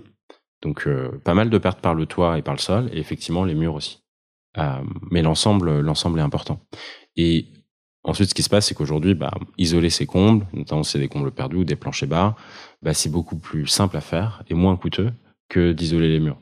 Donc 0.61 0.87
euh, 0.87 1.19
pas 1.23 1.33
mal 1.33 1.49
de 1.49 1.57
pertes 1.57 1.81
par 1.81 1.95
le 1.95 2.05
toit 2.05 2.37
et 2.37 2.41
par 2.41 2.53
le 2.53 2.59
sol, 2.59 2.89
et 2.93 2.99
effectivement 2.99 3.43
les 3.43 3.55
murs 3.55 3.75
aussi. 3.75 4.03
Euh, 4.57 4.81
mais 5.09 5.21
l'ensemble 5.21 5.79
l'ensemble 5.79 6.19
est 6.19 6.23
important. 6.23 6.59
Et 7.15 7.47
ensuite, 8.03 8.29
ce 8.29 8.35
qui 8.35 8.43
se 8.43 8.49
passe, 8.49 8.67
c'est 8.67 8.75
qu'aujourd'hui, 8.75 9.15
bah, 9.15 9.31
isoler 9.57 9.89
ces 9.89 10.05
combles, 10.05 10.45
notamment 10.53 10.83
c'est 10.83 10.99
des 10.99 11.07
combles 11.07 11.31
perdus 11.31 11.57
ou 11.57 11.63
des 11.63 11.75
planchers 11.75 12.09
bas, 12.09 12.35
bah, 12.81 12.93
c'est 12.93 13.09
beaucoup 13.09 13.37
plus 13.37 13.67
simple 13.67 13.97
à 13.97 14.01
faire 14.01 14.43
et 14.49 14.53
moins 14.53 14.75
coûteux 14.75 15.11
que 15.49 15.71
d'isoler 15.71 16.09
les 16.09 16.19
murs. 16.19 16.37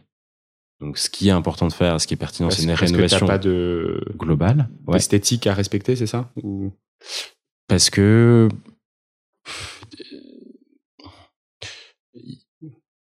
Donc, 0.81 0.97
ce 0.97 1.09
qui 1.09 1.27
est 1.27 1.31
important 1.31 1.67
de 1.67 1.73
faire, 1.73 1.99
ce 1.99 2.07
qui 2.07 2.13
est 2.13 2.17
pertinent, 2.17 2.49
c'est 2.49 2.63
une 2.63 2.71
rénovation 2.71 3.27
pas 3.27 3.37
de 3.37 4.01
globale, 4.17 4.69
esthétique 4.93 5.45
à 5.47 5.53
respecter, 5.53 5.95
c'est 5.95 6.07
ça 6.07 6.31
Ou... 6.41 6.71
Parce 7.67 7.89
que 7.89 8.49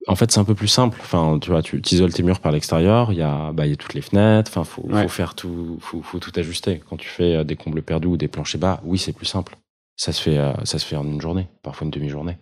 en 0.07 0.16
fait, 0.16 0.31
c'est 0.31 0.40
un 0.40 0.44
peu 0.44 0.55
plus 0.55 0.68
simple. 0.68 0.98
Enfin, 1.00 1.38
tu 1.40 1.50
vois, 1.50 1.62
tu 1.62 1.81
isoles 1.90 2.12
tes 2.12 2.22
murs 2.22 2.40
par 2.40 2.53
l'extérieur. 2.53 3.12
Il 3.12 3.18
y 3.18 3.22
a, 3.22 3.53
bah, 3.53 3.66
il 3.66 3.70
y 3.70 3.72
a 3.72 3.77
toutes 3.77 3.94
les 3.94 4.03
fenêtres. 4.03 4.50
Enfin, 4.50 4.64
faut, 4.64 4.87
faut 4.88 5.09
faire 5.09 5.35
tout, 5.35 5.79
faut, 5.81 6.03
faut 6.03 6.18
tout 6.18 6.33
ajuster. 6.37 6.83
Quand 6.88 6.96
tu 6.96 7.09
fais 7.09 7.37
euh, 7.37 7.44
des 7.44 7.57
combles 7.57 7.83
perdus 7.83 8.09
ou 8.09 8.16
des 8.16 8.29
planchers 8.29 8.61
bas, 8.61 8.81
oui, 8.85 8.98
c'est 8.98 9.12
plus 9.12 9.27
simple. 9.27 9.57
Ça 9.96 10.12
se 10.12 10.20
fait, 10.20 10.38
euh, 10.38 10.53
ça 10.64 10.79
se 10.79 10.85
fait 10.85 10.96
en 10.96 11.05
une 11.05 11.20
journée, 11.20 11.48
parfois 11.62 11.87
une 11.87 11.90
demi-journée. 11.90 12.37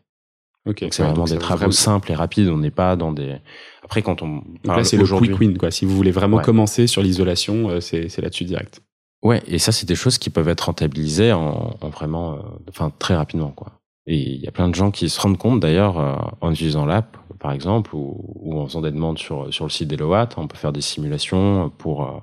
Ok. 0.67 0.85
C'est 0.91 1.03
vraiment 1.03 1.25
des 1.25 1.39
travaux 1.39 1.73
simples 1.73 2.13
et 2.13 2.15
rapides. 2.15 2.49
On 2.49 2.59
n'est 2.59 2.71
pas 2.71 2.97
dans 2.97 3.13
des. 3.13 3.37
Après, 3.83 4.03
quand 4.03 4.23
on. 4.23 4.43
là, 4.65 4.85
c'est 4.85 4.97
le 4.97 5.05
quick 5.05 5.39
win, 5.39 5.59
quoi. 5.59 5.71
Si 5.71 5.85
vous 5.85 5.97
voulez 5.97 6.13
vraiment 6.13 6.39
commencer 6.39 6.87
sur 6.87 7.03
l'isolation, 7.03 7.69
euh, 7.69 7.81
c'est 7.81 8.21
là-dessus 8.21 8.45
direct. 8.45 8.81
Ouais, 9.23 9.41
et 9.47 9.59
ça, 9.59 9.71
c'est 9.71 9.87
des 9.87 9.95
choses 9.95 10.19
qui 10.19 10.31
peuvent 10.31 10.49
être 10.49 10.63
rentabilisées 10.63 11.33
en, 11.33 11.77
en 11.81 11.89
vraiment, 11.91 12.35
euh, 12.35 12.39
enfin, 12.69 12.93
très 12.99 13.15
rapidement, 13.15 13.51
quoi. 13.51 13.73
Et 14.07 14.17
il 14.17 14.41
y 14.41 14.49
a 14.49 14.51
plein 14.51 14.69
de 14.69 14.75
gens 14.75 14.91
qui 14.91 15.09
se 15.09 15.21
rendent 15.21 15.39
compte, 15.39 15.61
d'ailleurs, 15.61 15.99
euh, 16.01 16.17
en 16.41 16.51
utilisant 16.51 16.85
l'app, 16.87 17.17
par 17.39 17.53
exemple, 17.53 17.95
ou, 17.95 18.35
ou, 18.41 18.59
en 18.59 18.67
faisant 18.67 18.81
des 18.81 18.91
demandes 18.91 19.19
sur, 19.19 19.53
sur 19.55 19.65
le 19.65 19.71
site 19.71 19.87
d'Eloat, 19.87 20.31
on 20.37 20.49
peut 20.49 20.57
faire 20.57 20.73
des 20.73 20.81
simulations 20.81 21.71
pour, 21.79 22.03
euh, 22.03 22.19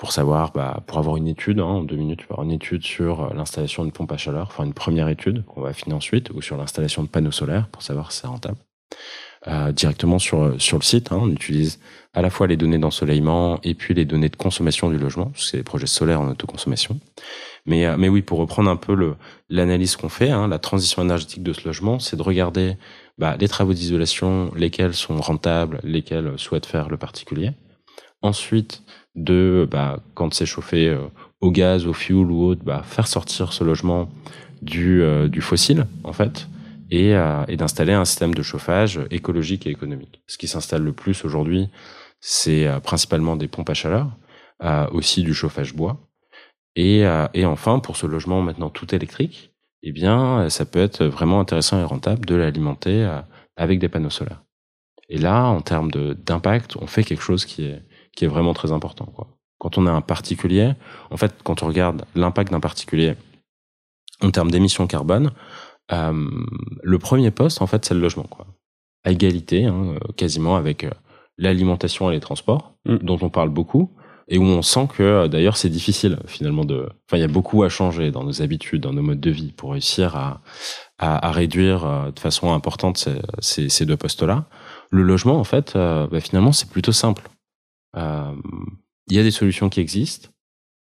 pour 0.00 0.12
savoir, 0.12 0.52
bah, 0.52 0.82
pour 0.86 0.96
avoir 0.96 1.18
une 1.18 1.28
étude, 1.28 1.60
hein, 1.60 1.64
en 1.64 1.82
deux 1.82 1.94
minutes, 1.94 2.22
une 2.42 2.52
étude 2.52 2.82
sur 2.82 3.34
l'installation 3.34 3.82
d'une 3.82 3.92
pompe 3.92 4.10
à 4.12 4.16
chaleur, 4.16 4.46
enfin, 4.46 4.64
une 4.64 4.72
première 4.72 5.10
étude 5.10 5.44
qu'on 5.44 5.60
va 5.60 5.68
affiner 5.68 5.94
ensuite, 5.94 6.30
ou 6.30 6.40
sur 6.40 6.56
l'installation 6.56 7.02
de 7.02 7.08
panneaux 7.08 7.30
solaires 7.30 7.68
pour 7.70 7.82
savoir 7.82 8.10
si 8.10 8.20
c'est 8.22 8.26
rentable. 8.26 8.56
Euh, 9.46 9.72
directement 9.72 10.18
sur 10.18 10.58
sur 10.58 10.78
le 10.78 10.82
site. 10.82 11.12
Hein. 11.12 11.18
On 11.20 11.30
utilise 11.30 11.80
à 12.14 12.22
la 12.22 12.30
fois 12.30 12.46
les 12.46 12.56
données 12.56 12.78
d'ensoleillement 12.78 13.58
et 13.62 13.74
puis 13.74 13.92
les 13.92 14.06
données 14.06 14.30
de 14.30 14.36
consommation 14.36 14.88
du 14.88 14.96
logement, 14.96 15.26
parce 15.26 15.44
que 15.44 15.50
c'est 15.50 15.56
des 15.58 15.64
projets 15.64 15.86
solaires 15.86 16.22
en 16.22 16.30
autoconsommation. 16.30 16.98
Mais 17.66 17.84
euh, 17.84 17.96
mais 17.98 18.08
oui, 18.08 18.22
pour 18.22 18.38
reprendre 18.38 18.70
un 18.70 18.76
peu 18.76 18.96
l'analyse 19.50 19.96
qu'on 19.96 20.08
fait, 20.08 20.30
hein, 20.30 20.48
la 20.48 20.58
transition 20.58 21.02
énergétique 21.02 21.42
de 21.42 21.52
ce 21.52 21.66
logement, 21.66 21.98
c'est 21.98 22.16
de 22.16 22.22
regarder 22.22 22.78
bah, 23.18 23.36
les 23.38 23.48
travaux 23.48 23.74
d'isolation, 23.74 24.50
lesquels 24.56 24.94
sont 24.94 25.20
rentables, 25.20 25.78
lesquels 25.82 26.32
souhaite 26.38 26.64
faire 26.64 26.88
le 26.88 26.96
particulier. 26.96 27.52
Ensuite, 28.22 28.82
de 29.14 29.66
bah, 29.70 30.00
quand 30.14 30.32
c'est 30.34 30.46
chauffé 30.46 30.88
euh, 30.88 31.06
au 31.40 31.50
gaz, 31.50 31.86
au 31.86 31.92
fuel 31.92 32.30
ou 32.30 32.44
autre, 32.44 32.62
bah, 32.64 32.82
faire 32.84 33.06
sortir 33.06 33.52
ce 33.52 33.64
logement 33.64 34.08
du, 34.62 35.02
du 35.30 35.40
fossile, 35.40 35.86
en 36.04 36.12
fait, 36.12 36.46
et, 36.90 37.14
euh, 37.14 37.44
et 37.48 37.56
d'installer 37.56 37.92
un 37.92 38.04
système 38.04 38.34
de 38.34 38.42
chauffage 38.42 39.00
écologique 39.10 39.66
et 39.66 39.70
économique. 39.70 40.22
Ce 40.26 40.38
qui 40.38 40.48
s'installe 40.48 40.82
le 40.82 40.92
plus 40.92 41.24
aujourd'hui, 41.24 41.68
c'est 42.20 42.66
euh, 42.66 42.80
principalement 42.80 43.36
des 43.36 43.48
pompes 43.48 43.70
à 43.70 43.74
chaleur, 43.74 44.10
euh, 44.62 44.86
aussi 44.90 45.22
du 45.22 45.32
chauffage 45.32 45.74
bois. 45.74 45.98
Et, 46.76 47.00
et 47.34 47.44
enfin, 47.44 47.80
pour 47.80 47.96
ce 47.96 48.06
logement 48.06 48.42
maintenant 48.42 48.70
tout 48.70 48.94
électrique, 48.94 49.52
eh 49.82 49.90
bien, 49.90 50.48
ça 50.48 50.64
peut 50.64 50.78
être 50.78 51.04
vraiment 51.04 51.40
intéressant 51.40 51.80
et 51.80 51.84
rentable 51.84 52.24
de 52.24 52.36
l'alimenter 52.36 53.10
avec 53.56 53.80
des 53.80 53.88
panneaux 53.88 54.08
solaires. 54.08 54.44
Et 55.08 55.18
là, 55.18 55.46
en 55.46 55.62
termes 55.62 55.90
d'impact, 55.90 56.76
on 56.76 56.86
fait 56.86 57.02
quelque 57.02 57.24
chose 57.24 57.44
qui 57.44 57.64
est, 57.64 57.82
qui 58.16 58.24
est 58.24 58.28
vraiment 58.28 58.54
très 58.54 58.72
important. 58.72 59.06
Quoi. 59.06 59.28
Quand 59.58 59.78
on 59.78 59.86
a 59.86 59.90
un 59.92 60.00
particulier, 60.00 60.72
en 61.10 61.16
fait, 61.16 61.34
quand 61.44 61.62
on 61.62 61.66
regarde 61.66 62.04
l'impact 62.14 62.50
d'un 62.50 62.60
particulier 62.60 63.14
en 64.22 64.30
termes 64.30 64.50
d'émissions 64.50 64.86
carbone, 64.86 65.32
euh, 65.92 66.28
le 66.82 66.98
premier 66.98 67.30
poste, 67.30 67.62
en 67.62 67.66
fait, 67.66 67.84
c'est 67.84 67.94
le 67.94 68.00
logement, 68.00 68.24
quoi. 68.24 68.46
À 69.04 69.12
égalité, 69.12 69.64
hein, 69.64 69.94
quasiment 70.16 70.56
avec 70.56 70.84
euh, 70.84 70.90
l'alimentation 71.38 72.10
et 72.10 72.14
les 72.14 72.20
transports, 72.20 72.74
mm. 72.84 72.98
dont 72.98 73.18
on 73.22 73.30
parle 73.30 73.48
beaucoup. 73.48 73.90
et 74.28 74.38
où 74.38 74.44
on 74.44 74.62
sent 74.62 74.86
que 74.96 75.26
d'ailleurs 75.26 75.56
c'est 75.56 75.68
difficile 75.68 76.18
finalement 76.26 76.64
de. 76.64 76.88
Enfin, 77.06 77.16
il 77.16 77.20
y 77.20 77.24
a 77.24 77.28
beaucoup 77.28 77.64
à 77.64 77.68
changer 77.68 78.10
dans 78.12 78.22
nos 78.22 78.42
habitudes, 78.42 78.82
dans 78.82 78.92
nos 78.92 79.02
modes 79.02 79.20
de 79.20 79.30
vie 79.30 79.52
pour 79.52 79.72
réussir 79.72 80.14
à 80.16 80.40
à, 80.98 81.28
à 81.28 81.32
réduire 81.32 82.12
de 82.14 82.20
façon 82.20 82.52
importante 82.52 82.98
ces, 82.98 83.16
ces, 83.40 83.68
ces 83.68 83.86
deux 83.86 83.96
postes-là. 83.96 84.44
Le 84.90 85.02
logement, 85.02 85.40
en 85.40 85.44
fait, 85.44 85.72
bah, 85.74 86.20
finalement, 86.20 86.52
c'est 86.52 86.68
plutôt 86.70 86.92
simple. 86.92 87.22
Il 87.94 89.16
y 89.16 89.18
a 89.18 89.22
des 89.22 89.30
solutions 89.30 89.68
qui 89.68 89.80
existent. 89.80 90.28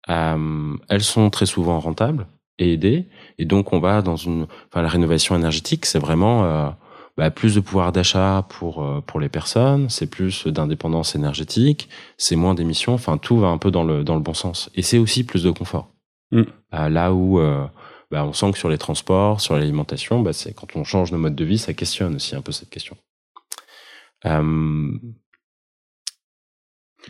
elles 0.09 1.03
sont 1.03 1.31
très 1.31 1.47
souvent 1.47 1.81
rentables 1.81 2.27
et 2.59 2.73
aidées. 2.73 3.07
Et 3.39 3.45
donc, 3.45 3.73
on 3.73 3.81
va 3.81 4.03
dans 4.03 4.17
une. 4.17 4.47
Enfin, 4.69 4.83
la 4.83 4.89
rénovation 4.89 5.37
énergétique, 5.37 5.87
c'est 5.87 5.99
vraiment 5.99 6.75
bah, 7.17 7.31
plus 7.31 7.55
de 7.55 7.61
pouvoir 7.61 7.93
d'achat 7.93 8.45
pour 8.49 8.83
euh, 8.83 9.01
pour 9.01 9.21
les 9.21 9.31
personnes, 9.31 9.89
c'est 9.89 10.07
plus 10.07 10.47
d'indépendance 10.47 11.15
énergétique, 11.15 11.89
c'est 12.19 12.37
moins 12.37 12.55
d'émissions. 12.55 12.93
Enfin, 12.93 13.17
tout 13.17 13.39
va 13.39 13.49
un 13.49 13.57
peu 13.59 13.71
dans 13.71 13.85
le 13.85 14.05
dans 14.05 14.15
le 14.17 14.21
bon 14.21 14.35
sens. 14.35 14.71
Et 14.75 14.83
c'est 14.83 14.99
aussi 14.99 15.25
plus 15.25 15.43
de 15.43 15.51
confort. 15.51 15.89
Mm. 16.31 16.43
Euh, 16.75 16.89
là 16.91 17.15
où 17.15 17.41
euh, 17.41 17.67
bah, 18.11 18.25
on 18.27 18.35
sent 18.35 18.53
que 18.53 18.59
sur 18.59 18.69
les 18.69 18.77
transports, 18.77 19.41
sur 19.41 19.55
l'alimentation, 19.55 20.21
bah, 20.21 20.35
c'est 20.35 20.53
quand 20.53 20.77
on 20.77 20.85
change 20.85 21.11
nos 21.11 21.19
modes 21.19 21.35
de 21.35 21.45
vie, 21.45 21.59
ça 21.59 21.73
questionne 21.73 22.17
aussi 22.17 22.37
un 22.37 22.43
peu 22.43 22.53
cette 22.53 22.71
question. 22.71 22.97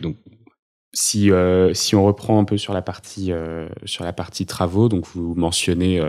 Donc 0.01 0.17
si, 0.93 1.29
si 1.73 1.95
on 1.95 2.05
reprend 2.05 2.39
un 2.39 2.43
peu 2.43 2.57
sur 2.57 2.73
la 2.73 2.81
partie 2.81 3.31
sur 3.85 4.03
la 4.03 4.13
partie 4.13 4.45
travaux, 4.45 4.89
donc 4.89 5.05
vous 5.07 5.35
mentionnez 5.35 6.01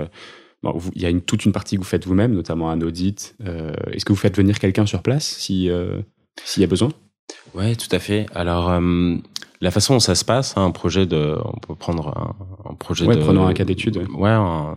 il 0.95 1.03
y 1.03 1.07
a 1.07 1.11
une, 1.11 1.23
toute 1.23 1.45
une 1.45 1.53
partie 1.53 1.77
que 1.77 1.81
vous 1.81 1.87
faites 1.87 2.07
vous-même, 2.07 2.33
notamment 2.33 2.71
un 2.71 2.81
audit. 2.81 3.37
Euh, 3.45 3.73
est-ce 3.93 4.05
que 4.05 4.13
vous 4.13 4.19
faites 4.19 4.37
venir 4.37 4.59
quelqu'un 4.59 4.87
sur 4.87 5.03
place 5.03 5.25
si 5.25 5.71
euh, 5.71 6.03
s'il 6.45 6.63
y 6.63 6.65
a 6.65 6.67
besoin? 6.67 6.91
Ouais, 7.55 7.77
tout 7.77 7.89
à 7.95 7.99
fait. 7.99 8.27
Alors 8.35 8.71
euh, 8.71 9.17
la 9.61 9.71
façon 9.71 9.95
dont 9.95 10.01
ça 10.01 10.15
se 10.15 10.25
passe, 10.25 10.57
hein, 10.57 10.65
un 10.65 10.71
projet 10.71 11.07
de, 11.07 11.37
on 11.45 11.59
peut 11.59 11.75
prendre 11.75 12.37
un, 12.69 12.75
projet 12.75 13.07
ouais, 13.07 13.17
de, 13.17 13.21
prenons 13.21 13.47
un 13.47 13.55
cas 13.55 13.65
d'étude. 13.65 14.05
Ouais, 14.15 14.37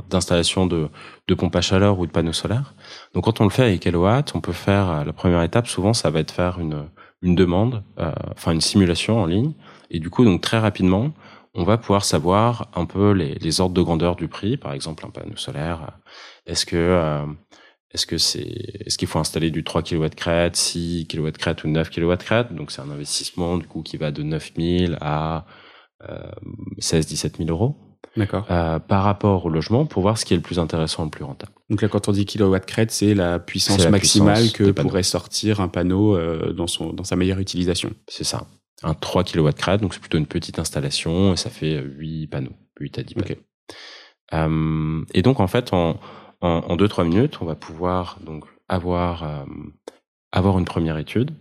d'installation 0.09 0.67
de, 0.67 0.89
de 1.27 1.33
pompe 1.33 1.55
à 1.55 1.61
chaleur 1.61 1.99
ou 1.99 2.05
de 2.05 2.11
panneaux 2.11 2.33
solaires. 2.33 2.75
Donc 3.13 3.25
quand 3.25 3.41
on 3.41 3.45
le 3.45 3.49
fait 3.49 3.63
avec 3.63 3.85
Eloat, 3.85 4.25
on 4.35 4.41
peut 4.41 4.53
faire 4.53 5.03
la 5.03 5.13
première 5.13 5.41
étape. 5.41 5.67
Souvent, 5.67 5.93
ça 5.93 6.09
va 6.09 6.19
être 6.19 6.31
faire 6.31 6.59
une 6.59 6.85
une 7.21 7.35
demande, 7.35 7.83
enfin 7.97 8.51
une 8.51 8.61
simulation 8.61 9.19
en 9.19 9.25
ligne. 9.25 9.53
Et 9.89 9.99
du 9.99 10.09
coup, 10.09 10.25
donc 10.25 10.41
très 10.41 10.57
rapidement, 10.57 11.13
on 11.53 11.63
va 11.63 11.77
pouvoir 11.77 12.05
savoir 12.05 12.69
un 12.75 12.85
peu 12.85 13.11
les, 13.11 13.35
les, 13.35 13.61
ordres 13.61 13.75
de 13.75 13.81
grandeur 13.81 14.15
du 14.15 14.27
prix. 14.27 14.57
Par 14.57 14.73
exemple, 14.73 15.05
un 15.05 15.09
panneau 15.09 15.35
solaire, 15.35 15.99
est-ce 16.45 16.65
que 16.65 16.75
euh, 16.77 17.25
est-ce 17.93 18.05
que 18.05 18.17
c'est 18.17 18.47
est-ce 18.85 18.97
qu'il 18.97 19.07
faut 19.07 19.19
installer 19.19 19.51
du 19.51 19.63
3 19.63 19.83
kW 19.83 20.07
crête, 20.15 20.55
6 20.55 21.07
kW 21.07 21.29
crête 21.31 21.63
ou 21.63 21.67
9 21.67 21.89
kW 21.89 22.15
crête? 22.17 22.53
Donc 22.53 22.71
c'est 22.71 22.81
un 22.81 22.89
investissement 22.89 23.57
du 23.57 23.67
coup 23.67 23.83
qui 23.83 23.97
va 23.97 24.11
de 24.11 24.23
9000 24.23 24.97
à 25.01 25.45
euh, 26.09 26.31
16 26.79 27.07
17 27.07 27.37
000 27.37 27.49
euros. 27.49 27.75
Euh, 28.17 28.79
par 28.79 29.03
rapport 29.03 29.45
au 29.45 29.49
logement 29.49 29.85
pour 29.85 30.01
voir 30.01 30.17
ce 30.17 30.25
qui 30.25 30.33
est 30.33 30.37
le 30.37 30.43
plus 30.43 30.59
intéressant, 30.59 31.05
le 31.05 31.09
plus 31.09 31.23
rentable. 31.23 31.53
Donc 31.69 31.81
là, 31.81 31.87
quand 31.87 32.09
on 32.09 32.11
dit 32.11 32.25
kilowatt 32.25 32.65
crête, 32.65 32.91
c'est 32.91 33.13
la 33.13 33.39
puissance 33.39 33.87
maximale 33.87 34.51
que 34.51 34.71
pourrait 34.71 35.03
sortir 35.03 35.61
un 35.61 35.69
panneau 35.69 36.17
euh, 36.17 36.51
dans 36.51 36.67
son 36.67 36.91
dans 36.91 37.05
sa 37.05 37.15
meilleure 37.15 37.39
utilisation. 37.39 37.91
C'est 38.09 38.25
ça 38.25 38.47
un 38.83 38.93
3 38.93 39.23
kW 39.23 39.49
crête, 39.55 39.81
donc 39.81 39.93
c'est 39.93 39.99
plutôt 39.99 40.17
une 40.17 40.27
petite 40.27 40.59
installation 40.59 41.33
et 41.33 41.37
ça 41.37 41.49
fait 41.49 41.81
8 41.81 42.27
panneaux, 42.27 42.55
8 42.79 42.99
à 42.99 43.03
10 43.03 43.13
panneaux. 43.15 43.39
Euh, 44.33 45.05
et 45.13 45.21
donc 45.21 45.39
en 45.39 45.47
fait, 45.47 45.73
en, 45.73 45.99
en, 46.41 46.75
2-3 46.75 47.05
minutes, 47.05 47.41
on 47.41 47.45
va 47.45 47.55
pouvoir 47.55 48.17
donc 48.25 48.45
avoir, 48.67 49.23
euh, 49.23 49.45
avoir 50.31 50.57
une 50.57 50.65
première 50.65 50.97
étude. 50.97 51.31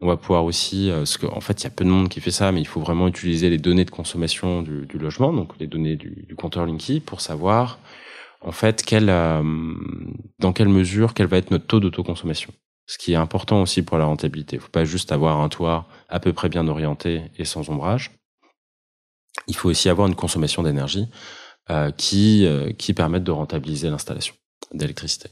On 0.00 0.06
va 0.06 0.16
pouvoir 0.16 0.44
aussi, 0.44 0.90
euh, 0.90 0.98
parce 0.98 1.16
qu'en 1.16 1.40
fait, 1.40 1.60
il 1.60 1.64
y 1.64 1.66
a 1.66 1.70
peu 1.70 1.84
de 1.84 1.90
monde 1.90 2.08
qui 2.08 2.20
fait 2.20 2.30
ça, 2.30 2.52
mais 2.52 2.60
il 2.60 2.66
faut 2.66 2.80
vraiment 2.80 3.08
utiliser 3.08 3.50
les 3.50 3.58
données 3.58 3.84
de 3.84 3.90
consommation 3.90 4.62
du, 4.62 4.86
logement, 4.98 5.32
donc 5.32 5.58
les 5.58 5.66
données 5.66 5.96
du, 5.96 6.34
compteur 6.36 6.66
Linky, 6.66 7.00
pour 7.00 7.20
savoir 7.20 7.78
en 8.40 8.52
fait 8.52 8.84
euh, 8.92 9.74
dans 10.38 10.52
quelle 10.52 10.68
mesure, 10.68 11.14
quel 11.14 11.26
va 11.26 11.38
être 11.38 11.50
notre 11.50 11.66
taux 11.66 11.80
d'autoconsommation 11.80 12.52
ce 12.88 12.96
qui 12.96 13.12
est 13.12 13.16
important 13.16 13.60
aussi 13.60 13.82
pour 13.82 13.98
la 13.98 14.06
rentabilité. 14.06 14.56
Il 14.56 14.60
ne 14.60 14.62
faut 14.62 14.70
pas 14.70 14.86
juste 14.86 15.12
avoir 15.12 15.40
un 15.42 15.50
toit 15.50 15.86
à 16.08 16.20
peu 16.20 16.32
près 16.32 16.48
bien 16.48 16.66
orienté 16.68 17.22
et 17.36 17.44
sans 17.44 17.68
ombrage. 17.68 18.12
Il 19.46 19.54
faut 19.54 19.68
aussi 19.68 19.90
avoir 19.90 20.08
une 20.08 20.14
consommation 20.14 20.62
d'énergie 20.62 21.06
euh, 21.68 21.90
qui 21.92 22.94
permette 22.96 23.24
de 23.24 23.30
rentabiliser 23.30 23.90
l'installation 23.90 24.34
d'électricité. 24.72 25.28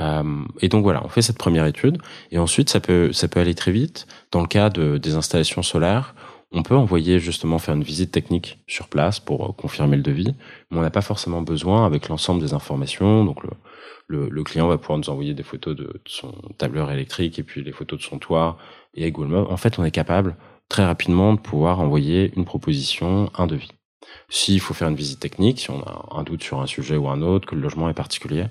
Euh, 0.00 0.44
et 0.60 0.68
donc 0.68 0.82
voilà, 0.82 1.04
on 1.04 1.08
fait 1.08 1.22
cette 1.22 1.38
première 1.38 1.66
étude 1.66 1.98
et 2.32 2.38
ensuite 2.38 2.68
ça 2.68 2.80
peut 2.80 3.12
ça 3.12 3.28
peut 3.28 3.40
aller 3.40 3.54
très 3.54 3.72
vite. 3.72 4.06
Dans 4.32 4.40
le 4.40 4.48
cas 4.48 4.70
de, 4.70 4.98
des 4.98 5.14
installations 5.14 5.62
solaires, 5.62 6.14
on 6.52 6.62
peut 6.62 6.76
envoyer 6.76 7.18
justement 7.18 7.58
faire 7.58 7.74
une 7.74 7.82
visite 7.82 8.12
technique 8.12 8.60
sur 8.66 8.88
place 8.88 9.20
pour 9.20 9.44
euh, 9.44 9.52
confirmer 9.52 9.96
le 9.96 10.02
devis, 10.02 10.34
mais 10.70 10.78
on 10.78 10.82
n'a 10.82 10.90
pas 10.90 11.02
forcément 11.02 11.42
besoin 11.42 11.86
avec 11.86 12.08
l'ensemble 12.08 12.40
des 12.40 12.54
informations, 12.54 13.24
donc 13.24 13.42
le, 13.42 13.50
le, 14.06 14.28
le, 14.28 14.44
client 14.44 14.68
va 14.68 14.78
pouvoir 14.78 14.98
nous 14.98 15.10
envoyer 15.10 15.34
des 15.34 15.42
photos 15.42 15.74
de, 15.76 16.00
son 16.06 16.32
tableur 16.58 16.90
électrique 16.90 17.38
et 17.38 17.42
puis 17.42 17.62
les 17.64 17.72
photos 17.72 17.98
de 17.98 18.04
son 18.04 18.18
toit 18.18 18.58
et 18.94 19.10
Google 19.10 19.36
En 19.36 19.56
fait, 19.56 19.78
on 19.78 19.84
est 19.84 19.90
capable 19.90 20.36
très 20.68 20.84
rapidement 20.84 21.34
de 21.34 21.40
pouvoir 21.40 21.80
envoyer 21.80 22.32
une 22.36 22.44
proposition, 22.44 23.30
un 23.36 23.46
devis. 23.46 23.70
S'il 24.28 24.60
faut 24.60 24.74
faire 24.74 24.88
une 24.88 24.96
visite 24.96 25.20
technique, 25.20 25.60
si 25.60 25.70
on 25.70 25.80
a 25.82 26.08
un 26.12 26.22
doute 26.22 26.42
sur 26.42 26.60
un 26.60 26.66
sujet 26.66 26.96
ou 26.96 27.08
un 27.08 27.22
autre, 27.22 27.48
que 27.48 27.54
le 27.54 27.62
logement 27.62 27.88
est 27.88 27.94
particulier, 27.94 28.46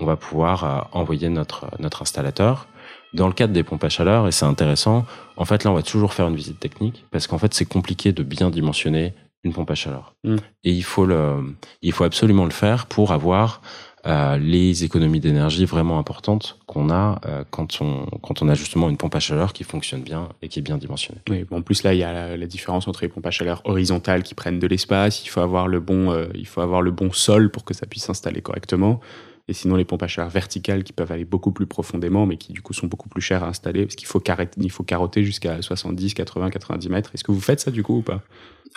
on 0.00 0.06
va 0.06 0.16
pouvoir 0.16 0.64
euh, 0.64 0.80
envoyer 0.92 1.28
notre, 1.28 1.66
notre 1.78 2.02
installateur. 2.02 2.66
Dans 3.12 3.26
le 3.26 3.32
cadre 3.32 3.52
des 3.52 3.64
pompes 3.64 3.82
à 3.82 3.88
chaleur, 3.88 4.28
et 4.28 4.32
c'est 4.32 4.44
intéressant, 4.44 5.04
en 5.36 5.44
fait 5.44 5.64
là 5.64 5.72
on 5.72 5.74
va 5.74 5.82
toujours 5.82 6.14
faire 6.14 6.28
une 6.28 6.36
visite 6.36 6.60
technique 6.60 7.04
parce 7.10 7.26
qu'en 7.26 7.38
fait 7.38 7.52
c'est 7.54 7.64
compliqué 7.64 8.12
de 8.12 8.22
bien 8.22 8.50
dimensionner 8.50 9.14
une 9.42 9.52
pompe 9.52 9.70
à 9.70 9.74
chaleur. 9.74 10.14
Mm. 10.22 10.36
Et 10.64 10.72
il 10.72 10.84
faut 10.84 11.06
le, 11.06 11.56
il 11.82 11.92
faut 11.92 12.04
absolument 12.04 12.44
le 12.44 12.50
faire 12.50 12.86
pour 12.86 13.12
avoir 13.12 13.62
euh, 14.06 14.38
les 14.38 14.82
économies 14.84 15.20
d'énergie 15.20 15.66
vraiment 15.66 15.98
importantes 15.98 16.58
qu'on 16.66 16.88
a 16.88 17.20
euh, 17.26 17.44
quand 17.50 17.82
on 17.82 18.06
quand 18.22 18.40
on 18.40 18.48
a 18.48 18.54
justement 18.54 18.88
une 18.88 18.96
pompe 18.96 19.14
à 19.14 19.20
chaleur 19.20 19.52
qui 19.52 19.62
fonctionne 19.62 20.00
bien 20.00 20.30
et 20.40 20.48
qui 20.48 20.58
est 20.58 20.62
bien 20.62 20.78
dimensionnée. 20.78 21.20
Oui, 21.28 21.44
bon, 21.44 21.58
en 21.58 21.62
plus 21.62 21.82
là 21.82 21.92
il 21.92 21.98
y 21.98 22.02
a 22.02 22.34
la, 22.34 22.46
différence 22.46 22.88
entre 22.88 23.02
les 23.02 23.08
pompes 23.08 23.26
à 23.26 23.30
chaleur 23.30 23.60
horizontales 23.66 24.22
qui 24.22 24.34
prennent 24.34 24.58
de 24.58 24.66
l'espace, 24.66 25.22
il 25.26 25.28
faut 25.28 25.40
avoir 25.40 25.68
le 25.68 25.80
bon 25.80 26.12
euh, 26.12 26.28
il 26.34 26.46
faut 26.46 26.62
avoir 26.62 26.80
le 26.80 26.90
bon 26.90 27.12
sol 27.12 27.50
pour 27.50 27.64
que 27.64 27.74
ça 27.74 27.84
puisse 27.84 28.04
s'installer 28.04 28.40
correctement. 28.40 29.00
Et 29.48 29.52
sinon, 29.52 29.76
les 29.76 29.84
pompes 29.84 30.02
à 30.02 30.06
chaleur 30.06 30.30
verticales 30.30 30.84
qui 30.84 30.92
peuvent 30.92 31.10
aller 31.10 31.24
beaucoup 31.24 31.52
plus 31.52 31.66
profondément, 31.66 32.26
mais 32.26 32.36
qui 32.36 32.52
du 32.52 32.62
coup 32.62 32.72
sont 32.72 32.86
beaucoup 32.86 33.08
plus 33.08 33.20
chères 33.20 33.42
à 33.44 33.48
installer, 33.48 33.84
parce 33.84 33.96
qu'il 33.96 34.06
faut, 34.06 34.22
il 34.58 34.70
faut 34.70 34.84
carotter 34.84 35.24
jusqu'à 35.24 35.60
70, 35.60 36.14
80, 36.14 36.50
90 36.50 36.88
mètres. 36.88 37.10
Est-ce 37.14 37.24
que 37.24 37.32
vous 37.32 37.40
faites 37.40 37.60
ça 37.60 37.70
du 37.70 37.82
coup 37.82 37.98
ou 37.98 38.02
pas? 38.02 38.22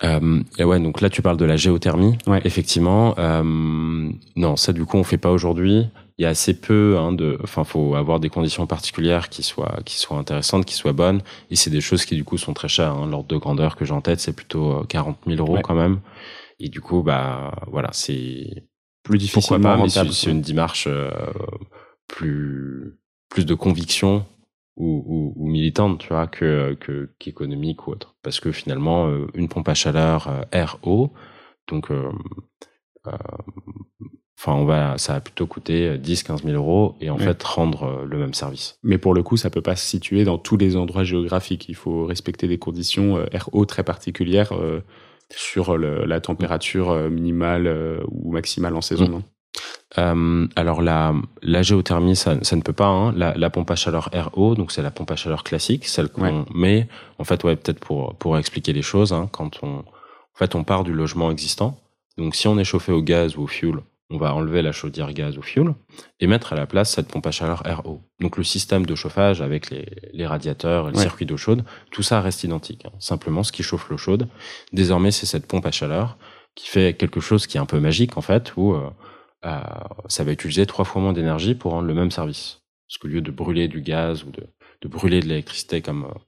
Euh, 0.04 0.41
et 0.58 0.63
ouais, 0.63 0.80
donc 0.80 1.02
là 1.02 1.10
tu 1.10 1.21
parles 1.21 1.38
de 1.38 1.45
la 1.45 1.56
géothermie. 1.56 2.17
Ouais. 2.26 2.41
Effectivement, 2.45 3.13
euh, 3.19 3.43
non, 4.36 4.56
ça 4.56 4.73
du 4.73 4.86
coup 4.86 4.97
on 4.97 5.04
fait 5.04 5.17
pas 5.17 5.32
aujourd'hui. 5.32 5.88
Il 6.17 6.23
y 6.23 6.26
a 6.26 6.30
assez 6.30 6.54
peu 6.54 6.97
hein, 6.99 7.12
de, 7.12 7.39
enfin, 7.43 7.63
faut 7.63 7.95
avoir 7.95 8.19
des 8.19 8.30
conditions 8.30 8.67
particulières 8.67 9.30
qui 9.30 9.43
soient 9.43 9.80
qui 9.86 9.97
soient 9.97 10.17
intéressantes, 10.17 10.65
qui 10.65 10.76
soient 10.76 10.93
bonnes. 10.93 11.21
Et 11.49 11.56
c'est 11.56 11.69
des 11.69 11.82
choses 11.82 12.06
qui 12.06 12.15
du 12.15 12.23
coup 12.23 12.38
sont 12.38 12.54
très 12.54 12.67
chères. 12.67 12.93
Hein. 12.93 13.08
L'ordre 13.08 13.28
de 13.28 13.38
grandeur 13.38 13.76
que 13.76 13.86
j'ai 13.86 13.93
en 13.93 14.02
tête, 14.02 14.19
c'est 14.19 14.34
plutôt 14.34 14.84
40 14.89 15.17
euh, 15.28 15.36
000 15.36 15.47
euros 15.47 15.60
quand 15.63 15.76
même. 15.76 15.99
Et 16.60 16.69
du 16.69 16.82
coup, 16.82 17.02
bah 17.02 17.52
voilà, 17.71 17.89
c'est 17.93 18.63
plus 19.03 19.17
difficile. 19.17 19.41
Pourquoi 19.41 19.59
pas, 19.59 19.89
c'est 19.89 20.31
une 20.31 20.41
démarche 20.41 20.87
euh, 20.87 21.11
plus 22.07 22.97
plus 23.29 23.45
de 23.45 23.53
conviction 23.53 24.25
ou, 24.75 25.03
ou, 25.05 25.33
ou, 25.35 25.47
militante, 25.47 25.99
tu 25.99 26.09
vois, 26.09 26.27
que, 26.27 26.75
que 26.79 27.09
qu'économique 27.19 27.87
ou 27.87 27.91
autre. 27.91 28.15
Parce 28.21 28.39
que 28.39 28.51
finalement, 28.51 29.07
euh, 29.07 29.27
une 29.33 29.49
pompe 29.49 29.69
à 29.69 29.73
chaleur 29.73 30.27
euh, 30.27 30.65
RO, 30.83 31.13
donc, 31.67 31.89
enfin, 34.37 34.53
on 34.53 34.65
va, 34.65 34.97
ça 34.97 35.13
va 35.13 35.21
plutôt 35.21 35.47
coûter 35.47 35.97
10, 35.97 36.23
15 36.23 36.43
000 36.43 36.55
euros 36.55 36.95
et 36.99 37.09
en 37.09 37.17
fait 37.17 37.41
rendre 37.41 38.03
le 38.05 38.17
même 38.17 38.33
service. 38.33 38.77
Mais 38.83 38.97
pour 38.97 39.13
le 39.13 39.23
coup, 39.23 39.37
ça 39.37 39.49
peut 39.49 39.61
pas 39.61 39.77
se 39.77 39.85
situer 39.85 40.25
dans 40.25 40.37
tous 40.37 40.57
les 40.57 40.75
endroits 40.75 41.05
géographiques. 41.05 41.69
Il 41.69 41.75
faut 41.75 42.05
respecter 42.05 42.47
des 42.47 42.59
conditions 42.59 43.25
RO 43.33 43.65
très 43.65 43.83
particulières 43.83 44.51
sur 45.29 45.77
le, 45.77 46.05
la 46.05 46.21
température 46.21 46.93
minimale 47.09 48.01
ou 48.09 48.31
maximale 48.31 48.75
en 48.75 48.81
saison. 48.81 49.19
Mm. 49.19 49.23
Euh, 49.99 50.47
alors 50.55 50.81
la, 50.81 51.13
la 51.41 51.62
géothermie, 51.62 52.15
ça, 52.15 52.36
ça 52.41 52.55
ne 52.55 52.62
peut 52.62 52.73
pas. 52.73 52.88
Hein. 52.88 53.13
La, 53.15 53.33
la, 53.36 53.49
pompe 53.49 53.69
à 53.69 53.75
chaleur 53.75 54.09
RO, 54.13 54.55
donc 54.55 54.71
c'est 54.71 54.81
la 54.81 54.91
pompe 54.91 55.12
à 55.12 55.15
chaleur 55.15 55.43
classique, 55.43 55.88
celle 55.88 56.09
qu'on 56.09 56.45
met. 56.53 56.88
En 57.19 57.23
fait, 57.23 57.43
ouais, 57.43 57.55
peut-être 57.55 57.79
pour 57.79 58.15
pour 58.15 58.38
expliquer 58.38 58.73
les 58.73 58.81
choses, 58.81 59.13
hein, 59.13 59.29
quand 59.31 59.59
on 59.62 59.79
en 59.79 60.36
fait 60.36 60.55
on 60.55 60.63
part 60.63 60.83
du 60.83 60.93
logement 60.93 61.29
existant. 61.29 61.77
Donc 62.17 62.36
si 62.36 62.47
on 62.47 62.57
est 62.57 62.63
chauffé 62.63 62.91
au 62.91 63.01
gaz 63.01 63.38
ou 63.38 63.43
au 63.43 63.47
fuel, 63.47 63.75
on 64.13 64.17
va 64.17 64.36
enlever 64.36 64.62
la 64.62 64.71
chaudière 64.71 65.12
gaz 65.12 65.39
ou 65.39 65.41
fuel 65.41 65.73
et 66.19 66.28
mettre 66.28 66.54
à 66.54 66.56
la 66.56 66.67
place 66.67 66.91
cette 66.91 67.08
pompe 67.08 67.26
à 67.26 67.32
chaleur 67.32 67.63
RO. 67.65 68.02
Donc 68.19 68.38
le 68.38 68.43
système 68.43 68.86
de 68.86 68.93
chauffage 68.93 69.41
avec 69.41 69.71
les, 69.71 69.88
les 70.13 70.28
radiateurs 70.28 70.88
et 70.88 70.91
le 70.91 70.97
circuit 70.97 71.26
d'eau 71.26 71.36
chaude, 71.36 71.65
tout 71.91 72.04
ça 72.04 72.21
reste 72.21 72.43
identique. 72.43 72.86
Hein. 72.86 72.91
Simplement, 72.99 73.41
ce 73.41 73.52
qui 73.52 73.63
chauffe 73.63 73.89
l'eau 73.89 73.97
chaude, 73.97 74.28
désormais, 74.71 75.10
c'est 75.10 75.26
cette 75.26 75.47
pompe 75.47 75.65
à 75.65 75.71
chaleur 75.71 76.17
qui 76.54 76.67
fait 76.67 76.95
quelque 76.95 77.19
chose 77.19 77.47
qui 77.47 77.58
est 77.58 77.60
un 77.60 77.65
peu 77.65 77.80
magique 77.80 78.17
en 78.17 78.21
fait, 78.21 78.54
où 78.56 78.73
euh, 78.73 78.88
euh, 79.45 79.60
ça 80.08 80.23
va 80.23 80.32
utiliser 80.32 80.67
trois 80.67 80.86
fois 80.86 81.02
moins 81.02 81.13
d'énergie 81.13 81.56
pour 81.56 81.71
rendre 81.71 81.88
le 81.88 81.95
même 81.95 82.12
service. 82.12 82.62
Parce 82.88 82.99
qu'au 82.99 83.08
lieu 83.08 83.21
de 83.21 83.32
brûler 83.32 83.67
du 83.67 83.82
gaz 83.82 84.23
ou 84.23 84.30
de, 84.30 84.45
de 84.82 84.88
brûler 84.88 85.21
de 85.21 85.26
l'électricité 85.26 85.82
comme 85.82 86.06
euh, 86.06 86.19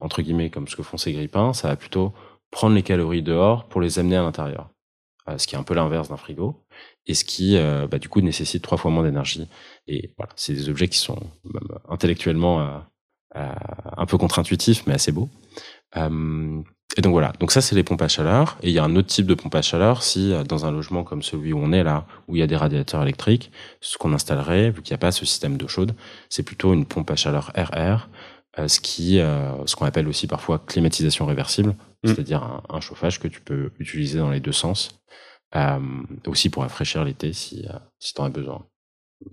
entre 0.00 0.22
guillemets 0.22 0.48
comme 0.48 0.66
ce 0.66 0.76
que 0.76 0.82
font 0.82 0.96
ces 0.96 1.12
grippins, 1.12 1.52
ça 1.52 1.68
va 1.68 1.76
plutôt 1.76 2.14
prendre 2.50 2.74
les 2.74 2.82
calories 2.82 3.22
dehors 3.22 3.68
pour 3.68 3.82
les 3.82 3.98
amener 3.98 4.16
à 4.16 4.22
l'intérieur. 4.22 4.70
ce 5.36 5.46
qui 5.46 5.56
est 5.56 5.58
un 5.58 5.62
peu 5.62 5.74
l'inverse 5.74 6.08
d'un 6.08 6.16
frigo 6.16 6.64
et 7.06 7.14
ce 7.14 7.24
qui 7.24 7.56
bah, 7.90 7.98
du 7.98 8.08
coup 8.08 8.20
nécessite 8.20 8.62
trois 8.62 8.78
fois 8.78 8.90
moins 8.90 9.04
d'énergie. 9.04 9.46
Et 9.86 10.14
voilà, 10.16 10.32
c'est 10.36 10.54
des 10.54 10.68
objets 10.68 10.88
qui 10.88 10.98
sont 10.98 11.18
intellectuellement 11.88 12.82
un 13.34 14.06
peu 14.06 14.16
contre-intuitifs 14.16 14.86
mais 14.86 14.94
assez 14.94 15.12
beaux. 15.12 15.28
Et 16.96 17.00
donc 17.00 17.12
voilà, 17.12 17.32
donc 17.40 17.50
ça 17.50 17.60
c'est 17.60 17.74
les 17.74 17.82
pompes 17.82 18.02
à 18.02 18.08
chaleur. 18.08 18.56
Et 18.62 18.68
il 18.68 18.72
y 18.72 18.78
a 18.78 18.84
un 18.84 18.94
autre 18.94 19.08
type 19.08 19.26
de 19.26 19.34
pompe 19.34 19.54
à 19.54 19.62
chaleur 19.62 20.02
si 20.02 20.32
euh, 20.32 20.44
dans 20.44 20.64
un 20.66 20.70
logement 20.70 21.02
comme 21.02 21.22
celui 21.22 21.52
où 21.52 21.58
on 21.58 21.72
est 21.72 21.82
là, 21.82 22.06
où 22.28 22.36
il 22.36 22.38
y 22.38 22.42
a 22.42 22.46
des 22.46 22.56
radiateurs 22.56 23.02
électriques, 23.02 23.50
ce 23.80 23.98
qu'on 23.98 24.12
installerait, 24.12 24.70
vu 24.70 24.82
qu'il 24.82 24.92
n'y 24.92 24.96
a 24.96 24.98
pas 24.98 25.10
ce 25.10 25.26
système 25.26 25.56
d'eau 25.56 25.68
chaude, 25.68 25.94
c'est 26.28 26.44
plutôt 26.44 26.72
une 26.72 26.86
pompe 26.86 27.10
à 27.10 27.16
chaleur 27.16 27.52
RR, 27.56 28.08
euh, 28.58 28.68
ce 28.68 28.78
qui, 28.78 29.18
euh, 29.18 29.66
ce 29.66 29.74
qu'on 29.74 29.86
appelle 29.86 30.06
aussi 30.06 30.28
parfois 30.28 30.60
climatisation 30.60 31.26
réversible, 31.26 31.70
mmh. 31.70 32.08
c'est-à-dire 32.08 32.62
un, 32.68 32.80
chauffage 32.80 33.18
que 33.18 33.26
tu 33.26 33.40
peux 33.40 33.72
utiliser 33.80 34.18
dans 34.18 34.30
les 34.30 34.40
deux 34.40 34.52
sens, 34.52 35.00
aussi 36.26 36.50
pour 36.50 36.62
rafraîchir 36.62 37.04
l'été 37.04 37.32
si, 37.32 37.66
si 37.98 38.14
tu 38.14 38.20
en 38.20 38.24
as 38.24 38.30
besoin, 38.30 38.66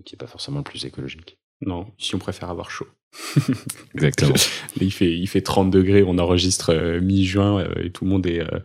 qui 0.04 0.14
n'est 0.14 0.18
pas 0.18 0.26
forcément 0.26 0.58
le 0.58 0.64
plus 0.64 0.84
écologique. 0.84 1.38
Non, 1.64 1.86
si 1.98 2.14
on 2.14 2.18
préfère 2.18 2.50
avoir 2.50 2.70
chaud. 2.70 2.88
Exactement. 3.94 4.34
il, 4.80 4.92
fait, 4.92 5.12
il 5.12 5.26
fait 5.26 5.42
30 5.42 5.70
degrés, 5.70 6.02
on 6.02 6.18
enregistre 6.18 6.72
euh, 6.72 7.00
mi-juin 7.00 7.60
euh, 7.60 7.84
et 7.84 7.90
tout 7.90 8.04
le 8.04 8.10
monde 8.10 8.26
est, 8.26 8.40
euh, 8.40 8.60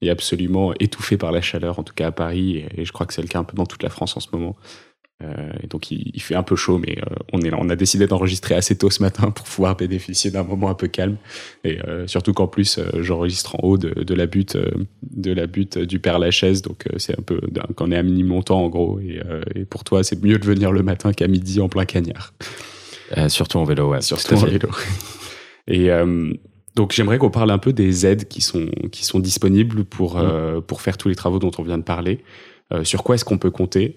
est, 0.00 0.10
absolument 0.10 0.74
étouffé 0.74 1.16
par 1.16 1.32
la 1.32 1.40
chaleur, 1.40 1.78
en 1.78 1.82
tout 1.82 1.94
cas 1.94 2.08
à 2.08 2.12
Paris, 2.12 2.64
et, 2.76 2.84
je 2.84 2.92
crois 2.92 3.06
que 3.06 3.14
c'est 3.14 3.22
le 3.22 3.28
cas 3.28 3.38
un 3.38 3.44
peu 3.44 3.56
dans 3.56 3.66
toute 3.66 3.82
la 3.82 3.90
France 3.90 4.16
en 4.16 4.20
ce 4.20 4.28
moment. 4.32 4.56
Et 5.62 5.68
donc 5.68 5.92
il, 5.92 6.20
fait 6.20 6.34
un 6.34 6.42
peu 6.42 6.56
chaud, 6.56 6.78
mais 6.78 6.98
on, 7.32 7.40
est 7.42 7.50
là, 7.50 7.56
on 7.60 7.68
a 7.68 7.76
décidé 7.76 8.08
d'enregistrer 8.08 8.56
assez 8.56 8.76
tôt 8.76 8.90
ce 8.90 9.00
matin 9.00 9.30
pour 9.30 9.46
pouvoir 9.46 9.76
bénéficier 9.76 10.32
d'un 10.32 10.42
moment 10.42 10.68
un 10.68 10.74
peu 10.74 10.88
calme. 10.88 11.16
Et 11.62 11.78
surtout 12.06 12.32
qu'en 12.32 12.48
plus, 12.48 12.80
j'enregistre 12.98 13.54
en 13.54 13.60
haut 13.62 13.78
de, 13.78 14.14
la 14.14 14.26
butte, 14.26 14.58
de 15.02 15.32
la 15.32 15.46
butte 15.46 15.78
du 15.78 16.00
Père 16.00 16.18
Lachaise, 16.18 16.62
donc 16.62 16.88
c'est 16.96 17.16
un 17.16 17.22
peu 17.22 17.40
quand 17.76 17.86
on 17.86 17.92
est 17.92 17.96
à 17.96 18.02
mini-montant 18.02 18.64
en 18.64 18.68
gros. 18.68 18.98
Et, 18.98 19.20
et 19.54 19.64
pour 19.64 19.84
toi, 19.84 20.02
c'est 20.02 20.20
mieux 20.20 20.40
de 20.40 20.44
venir 20.44 20.72
le 20.72 20.82
matin 20.82 21.12
qu'à 21.12 21.28
midi 21.28 21.60
en 21.60 21.68
plein 21.68 21.84
cagnard. 21.84 22.32
Euh, 23.16 23.28
surtout 23.28 23.58
en 23.58 23.64
vélo, 23.64 23.90
ouais. 23.90 24.00
Surtout 24.00 24.34
en 24.34 24.46
vélo. 24.46 24.68
Et 25.68 25.90
euh, 25.90 26.32
donc 26.74 26.92
j'aimerais 26.92 27.18
qu'on 27.18 27.30
parle 27.30 27.50
un 27.50 27.58
peu 27.58 27.72
des 27.72 28.06
aides 28.06 28.26
qui 28.28 28.40
sont, 28.40 28.66
qui 28.90 29.04
sont 29.04 29.20
disponibles 29.20 29.84
pour, 29.84 30.16
mm. 30.16 30.20
euh, 30.20 30.60
pour 30.60 30.80
faire 30.80 30.96
tous 30.96 31.08
les 31.08 31.14
travaux 31.14 31.38
dont 31.38 31.50
on 31.58 31.62
vient 31.62 31.78
de 31.78 31.84
parler. 31.84 32.24
Sur 32.84 33.02
quoi 33.02 33.14
est-ce 33.14 33.24
qu'on 33.24 33.38
peut 33.38 33.50
compter 33.50 33.96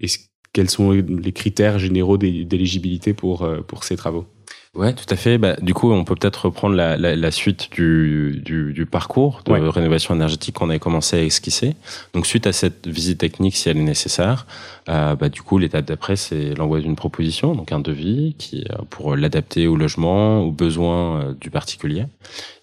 et 0.00 0.06
Quels 0.52 0.70
sont 0.70 0.90
les 0.90 1.32
critères 1.32 1.78
généraux 1.78 2.18
d'éligibilité 2.18 3.14
pour, 3.14 3.48
pour 3.66 3.84
ces 3.84 3.96
travaux? 3.96 4.26
Ouais, 4.74 4.94
tout 4.94 5.06
à 5.08 5.16
fait. 5.16 5.38
Bah, 5.38 5.56
du 5.60 5.72
coup, 5.74 5.90
on 5.90 6.04
peut 6.04 6.14
peut-être 6.14 6.44
reprendre 6.44 6.76
la, 6.76 6.96
la, 6.96 7.16
la 7.16 7.30
suite 7.30 7.68
du, 7.72 8.40
du, 8.44 8.72
du, 8.72 8.86
parcours 8.86 9.42
de 9.46 9.52
rénovation 9.52 10.14
énergétique 10.14 10.56
qu'on 10.56 10.68
avait 10.68 10.78
commencé 10.78 11.16
à 11.16 11.22
esquisser. 11.22 11.74
Donc, 12.12 12.26
suite 12.26 12.46
à 12.46 12.52
cette 12.52 12.86
visite 12.86 13.18
technique, 13.18 13.56
si 13.56 13.68
elle 13.68 13.78
est 13.78 13.82
nécessaire, 13.82 14.46
euh, 14.88 15.16
bah, 15.16 15.30
du 15.30 15.42
coup, 15.42 15.58
l'étape 15.58 15.86
d'après, 15.86 16.16
c'est 16.16 16.54
l'envoi 16.54 16.80
d'une 16.80 16.96
proposition, 16.96 17.54
donc 17.54 17.72
un 17.72 17.80
devis, 17.80 18.36
qui 18.38 18.66
euh, 18.70 18.76
pour 18.90 19.16
l'adapter 19.16 19.66
au 19.66 19.74
logement, 19.74 20.42
aux 20.42 20.52
besoins 20.52 21.22
euh, 21.22 21.34
du 21.40 21.50
particulier. 21.50 22.04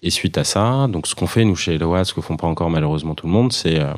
Et 0.02 0.10
suite 0.10 0.38
à 0.38 0.44
ça, 0.44 0.86
donc 0.88 1.08
ce 1.08 1.14
qu'on 1.14 1.26
fait 1.26 1.44
nous 1.44 1.56
chez 1.56 1.74
Eloa, 1.74 2.04
ce 2.04 2.14
que 2.14 2.20
font 2.20 2.36
pas 2.36 2.46
encore 2.46 2.70
malheureusement 2.70 3.14
tout 3.14 3.26
le 3.26 3.32
monde, 3.32 3.52
c'est 3.52 3.80
euh, 3.80 3.92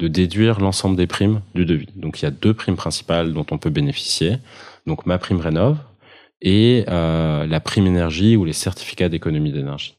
de 0.00 0.08
déduire 0.08 0.60
l'ensemble 0.60 0.96
des 0.96 1.06
primes 1.06 1.42
du 1.54 1.64
devis. 1.64 1.88
Donc, 1.94 2.20
il 2.20 2.24
y 2.24 2.28
a 2.28 2.30
deux 2.30 2.54
primes 2.54 2.76
principales 2.76 3.32
dont 3.32 3.46
on 3.50 3.58
peut 3.58 3.70
bénéficier. 3.70 4.38
Donc, 4.86 5.06
ma 5.06 5.18
prime 5.18 5.40
rénov, 5.40 5.76
et 6.42 6.84
euh, 6.88 7.46
la 7.46 7.60
prime 7.60 7.86
énergie 7.86 8.36
ou 8.36 8.44
les 8.44 8.52
certificats 8.52 9.08
d'économie 9.08 9.52
d'énergie. 9.52 9.96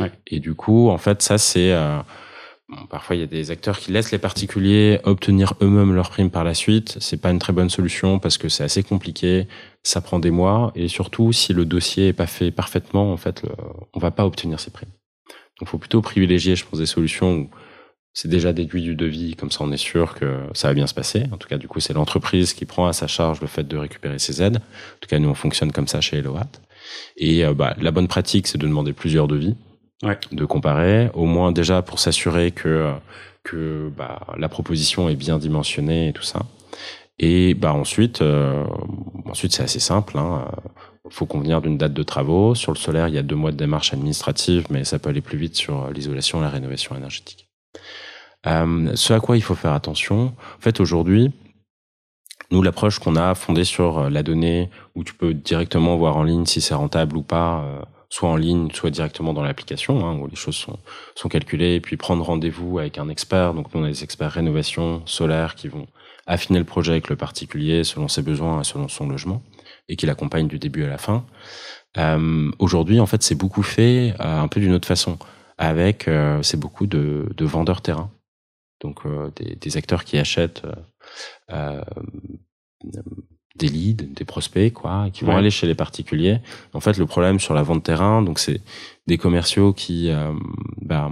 Ouais. 0.00 0.10
Et 0.26 0.40
du 0.40 0.54
coup, 0.54 0.88
en 0.88 0.98
fait, 0.98 1.22
ça 1.22 1.36
c'est 1.36 1.72
euh, 1.72 1.98
bon, 2.68 2.86
parfois 2.86 3.16
il 3.16 3.20
y 3.20 3.22
a 3.22 3.26
des 3.26 3.50
acteurs 3.50 3.78
qui 3.78 3.92
laissent 3.92 4.10
les 4.10 4.18
particuliers 4.18 5.00
obtenir 5.04 5.54
eux-mêmes 5.60 5.94
leur 5.94 6.10
prime 6.10 6.30
par 6.30 6.44
la 6.44 6.54
suite. 6.54 6.96
C'est 7.00 7.20
pas 7.20 7.30
une 7.30 7.38
très 7.38 7.52
bonne 7.52 7.68
solution 7.68 8.18
parce 8.18 8.38
que 8.38 8.48
c'est 8.48 8.64
assez 8.64 8.82
compliqué, 8.82 9.46
ça 9.82 10.00
prend 10.00 10.18
des 10.18 10.30
mois 10.30 10.72
et 10.74 10.88
surtout 10.88 11.32
si 11.32 11.52
le 11.52 11.66
dossier 11.66 12.08
est 12.08 12.12
pas 12.14 12.26
fait 12.26 12.50
parfaitement, 12.50 13.12
en 13.12 13.18
fait, 13.18 13.42
le, 13.42 13.50
on 13.92 14.00
va 14.00 14.10
pas 14.10 14.24
obtenir 14.24 14.60
ces 14.60 14.70
primes. 14.70 14.92
Donc, 15.60 15.68
faut 15.68 15.78
plutôt 15.78 16.00
privilégier, 16.00 16.56
je 16.56 16.64
pense, 16.64 16.78
des 16.78 16.86
solutions 16.86 17.34
où 17.34 17.50
c'est 18.14 18.28
déjà 18.28 18.52
déduit 18.52 18.82
du 18.82 18.94
devis, 18.94 19.36
comme 19.36 19.50
ça 19.50 19.60
on 19.62 19.72
est 19.72 19.78
sûr 19.78 20.14
que 20.14 20.40
ça 20.52 20.68
va 20.68 20.74
bien 20.74 20.86
se 20.86 20.94
passer. 20.94 21.24
En 21.32 21.38
tout 21.38 21.48
cas, 21.48 21.56
du 21.56 21.66
coup, 21.66 21.80
c'est 21.80 21.94
l'entreprise 21.94 22.52
qui 22.52 22.66
prend 22.66 22.86
à 22.86 22.92
sa 22.92 23.06
charge 23.06 23.40
le 23.40 23.46
fait 23.46 23.66
de 23.66 23.76
récupérer 23.76 24.18
ses 24.18 24.42
aides. 24.42 24.56
En 24.56 24.98
tout 25.00 25.08
cas, 25.08 25.18
nous, 25.18 25.30
on 25.30 25.34
fonctionne 25.34 25.72
comme 25.72 25.88
ça 25.88 26.00
chez 26.00 26.18
Eloat. 26.18 26.60
Et 27.16 27.44
euh, 27.44 27.54
bah, 27.54 27.74
la 27.80 27.90
bonne 27.90 28.08
pratique, 28.08 28.46
c'est 28.46 28.58
de 28.58 28.66
demander 28.66 28.92
plusieurs 28.92 29.28
devis, 29.28 29.56
ouais. 30.02 30.18
de 30.30 30.44
comparer, 30.44 31.10
au 31.14 31.24
moins 31.24 31.52
déjà 31.52 31.80
pour 31.80 31.98
s'assurer 31.98 32.50
que, 32.50 32.92
que 33.44 33.90
bah, 33.96 34.20
la 34.36 34.48
proposition 34.50 35.08
est 35.08 35.16
bien 35.16 35.38
dimensionnée 35.38 36.08
et 36.08 36.12
tout 36.12 36.22
ça. 36.22 36.40
Et 37.18 37.54
bah, 37.54 37.72
ensuite, 37.72 38.20
euh, 38.20 38.66
ensuite 39.24 39.54
c'est 39.54 39.62
assez 39.62 39.80
simple. 39.80 40.18
Hein. 40.18 40.50
faut 41.08 41.26
convenir 41.26 41.62
d'une 41.62 41.78
date 41.78 41.94
de 41.94 42.02
travaux. 42.02 42.54
Sur 42.54 42.72
le 42.72 42.78
solaire, 42.78 43.08
il 43.08 43.14
y 43.14 43.18
a 43.18 43.22
deux 43.22 43.36
mois 43.36 43.52
de 43.52 43.56
démarche 43.56 43.94
administrative, 43.94 44.66
mais 44.68 44.84
ça 44.84 44.98
peut 44.98 45.08
aller 45.08 45.22
plus 45.22 45.38
vite 45.38 45.56
sur 45.56 45.90
l'isolation 45.92 46.40
et 46.40 46.42
la 46.42 46.50
rénovation 46.50 46.94
énergétique. 46.94 47.48
Euh, 48.46 48.92
ce 48.94 49.12
à 49.12 49.20
quoi 49.20 49.36
il 49.36 49.42
faut 49.42 49.54
faire 49.54 49.72
attention, 49.72 50.34
en 50.58 50.60
fait, 50.60 50.80
aujourd'hui, 50.80 51.30
nous, 52.50 52.62
l'approche 52.62 52.98
qu'on 52.98 53.16
a 53.16 53.34
fondée 53.34 53.64
sur 53.64 53.98
euh, 53.98 54.10
la 54.10 54.22
donnée, 54.22 54.68
où 54.94 55.04
tu 55.04 55.14
peux 55.14 55.32
directement 55.32 55.96
voir 55.96 56.16
en 56.16 56.22
ligne 56.22 56.44
si 56.44 56.60
c'est 56.60 56.74
rentable 56.74 57.16
ou 57.16 57.22
pas, 57.22 57.62
euh, 57.62 57.80
soit 58.10 58.28
en 58.28 58.36
ligne, 58.36 58.68
soit 58.72 58.90
directement 58.90 59.32
dans 59.32 59.42
l'application, 59.42 60.06
hein, 60.06 60.18
où 60.18 60.26
les 60.26 60.36
choses 60.36 60.66
sont, 61.14 61.28
calculées, 61.28 61.74
et 61.76 61.80
puis 61.80 61.96
prendre 61.96 62.22
rendez-vous 62.24 62.78
avec 62.78 62.98
un 62.98 63.08
expert. 63.08 63.54
Donc, 63.54 63.72
nous, 63.72 63.80
on 63.80 63.84
a 63.84 63.88
des 63.88 64.04
experts 64.04 64.32
rénovation 64.32 65.02
solaire 65.06 65.54
qui 65.54 65.68
vont 65.68 65.86
affiner 66.26 66.58
le 66.58 66.64
projet 66.64 66.92
avec 66.92 67.08
le 67.08 67.16
particulier 67.16 67.84
selon 67.84 68.08
ses 68.08 68.22
besoins 68.22 68.60
et 68.60 68.64
selon 68.64 68.88
son 68.88 69.08
logement, 69.08 69.42
et 69.88 69.96
qui 69.96 70.06
l'accompagnent 70.06 70.48
du 70.48 70.58
début 70.58 70.84
à 70.84 70.88
la 70.88 70.98
fin. 70.98 71.24
Aujourd'hui, 72.58 73.00
en 73.00 73.06
fait, 73.06 73.22
c'est 73.22 73.34
beaucoup 73.34 73.62
fait 73.62 74.14
un 74.18 74.46
peu 74.48 74.60
d'une 74.60 74.72
autre 74.72 74.86
façon, 74.86 75.18
avec 75.68 76.08
c'est 76.42 76.58
beaucoup 76.58 76.86
de, 76.86 77.28
de 77.36 77.44
vendeurs 77.44 77.82
terrain 77.82 78.10
donc 78.82 79.06
euh, 79.06 79.30
des, 79.36 79.54
des, 79.54 79.76
acteurs 79.76 80.04
qui 80.04 80.18
achètent 80.18 80.62
euh, 80.64 80.74
euh, 81.52 81.82
des 83.56 83.68
leads, 83.68 84.04
des 84.14 84.24
prospects, 84.24 84.72
quoi, 84.72 85.08
qui 85.12 85.24
vont 85.24 85.36
aller 85.36 85.50
chez 85.50 85.66
les 85.66 85.74
particuliers. 85.74 86.40
En 86.72 86.80
fait, 86.80 86.98
le 86.98 87.06
problème 87.06 87.38
sur 87.38 87.54
la 87.54 87.62
vente 87.62 87.84
terrain, 87.84 88.22
donc 88.22 88.38
c'est 88.38 88.60
des 89.06 89.18
commerciaux 89.18 89.72
qui 89.72 90.10
euh, 90.10 90.32
bah, 90.80 91.10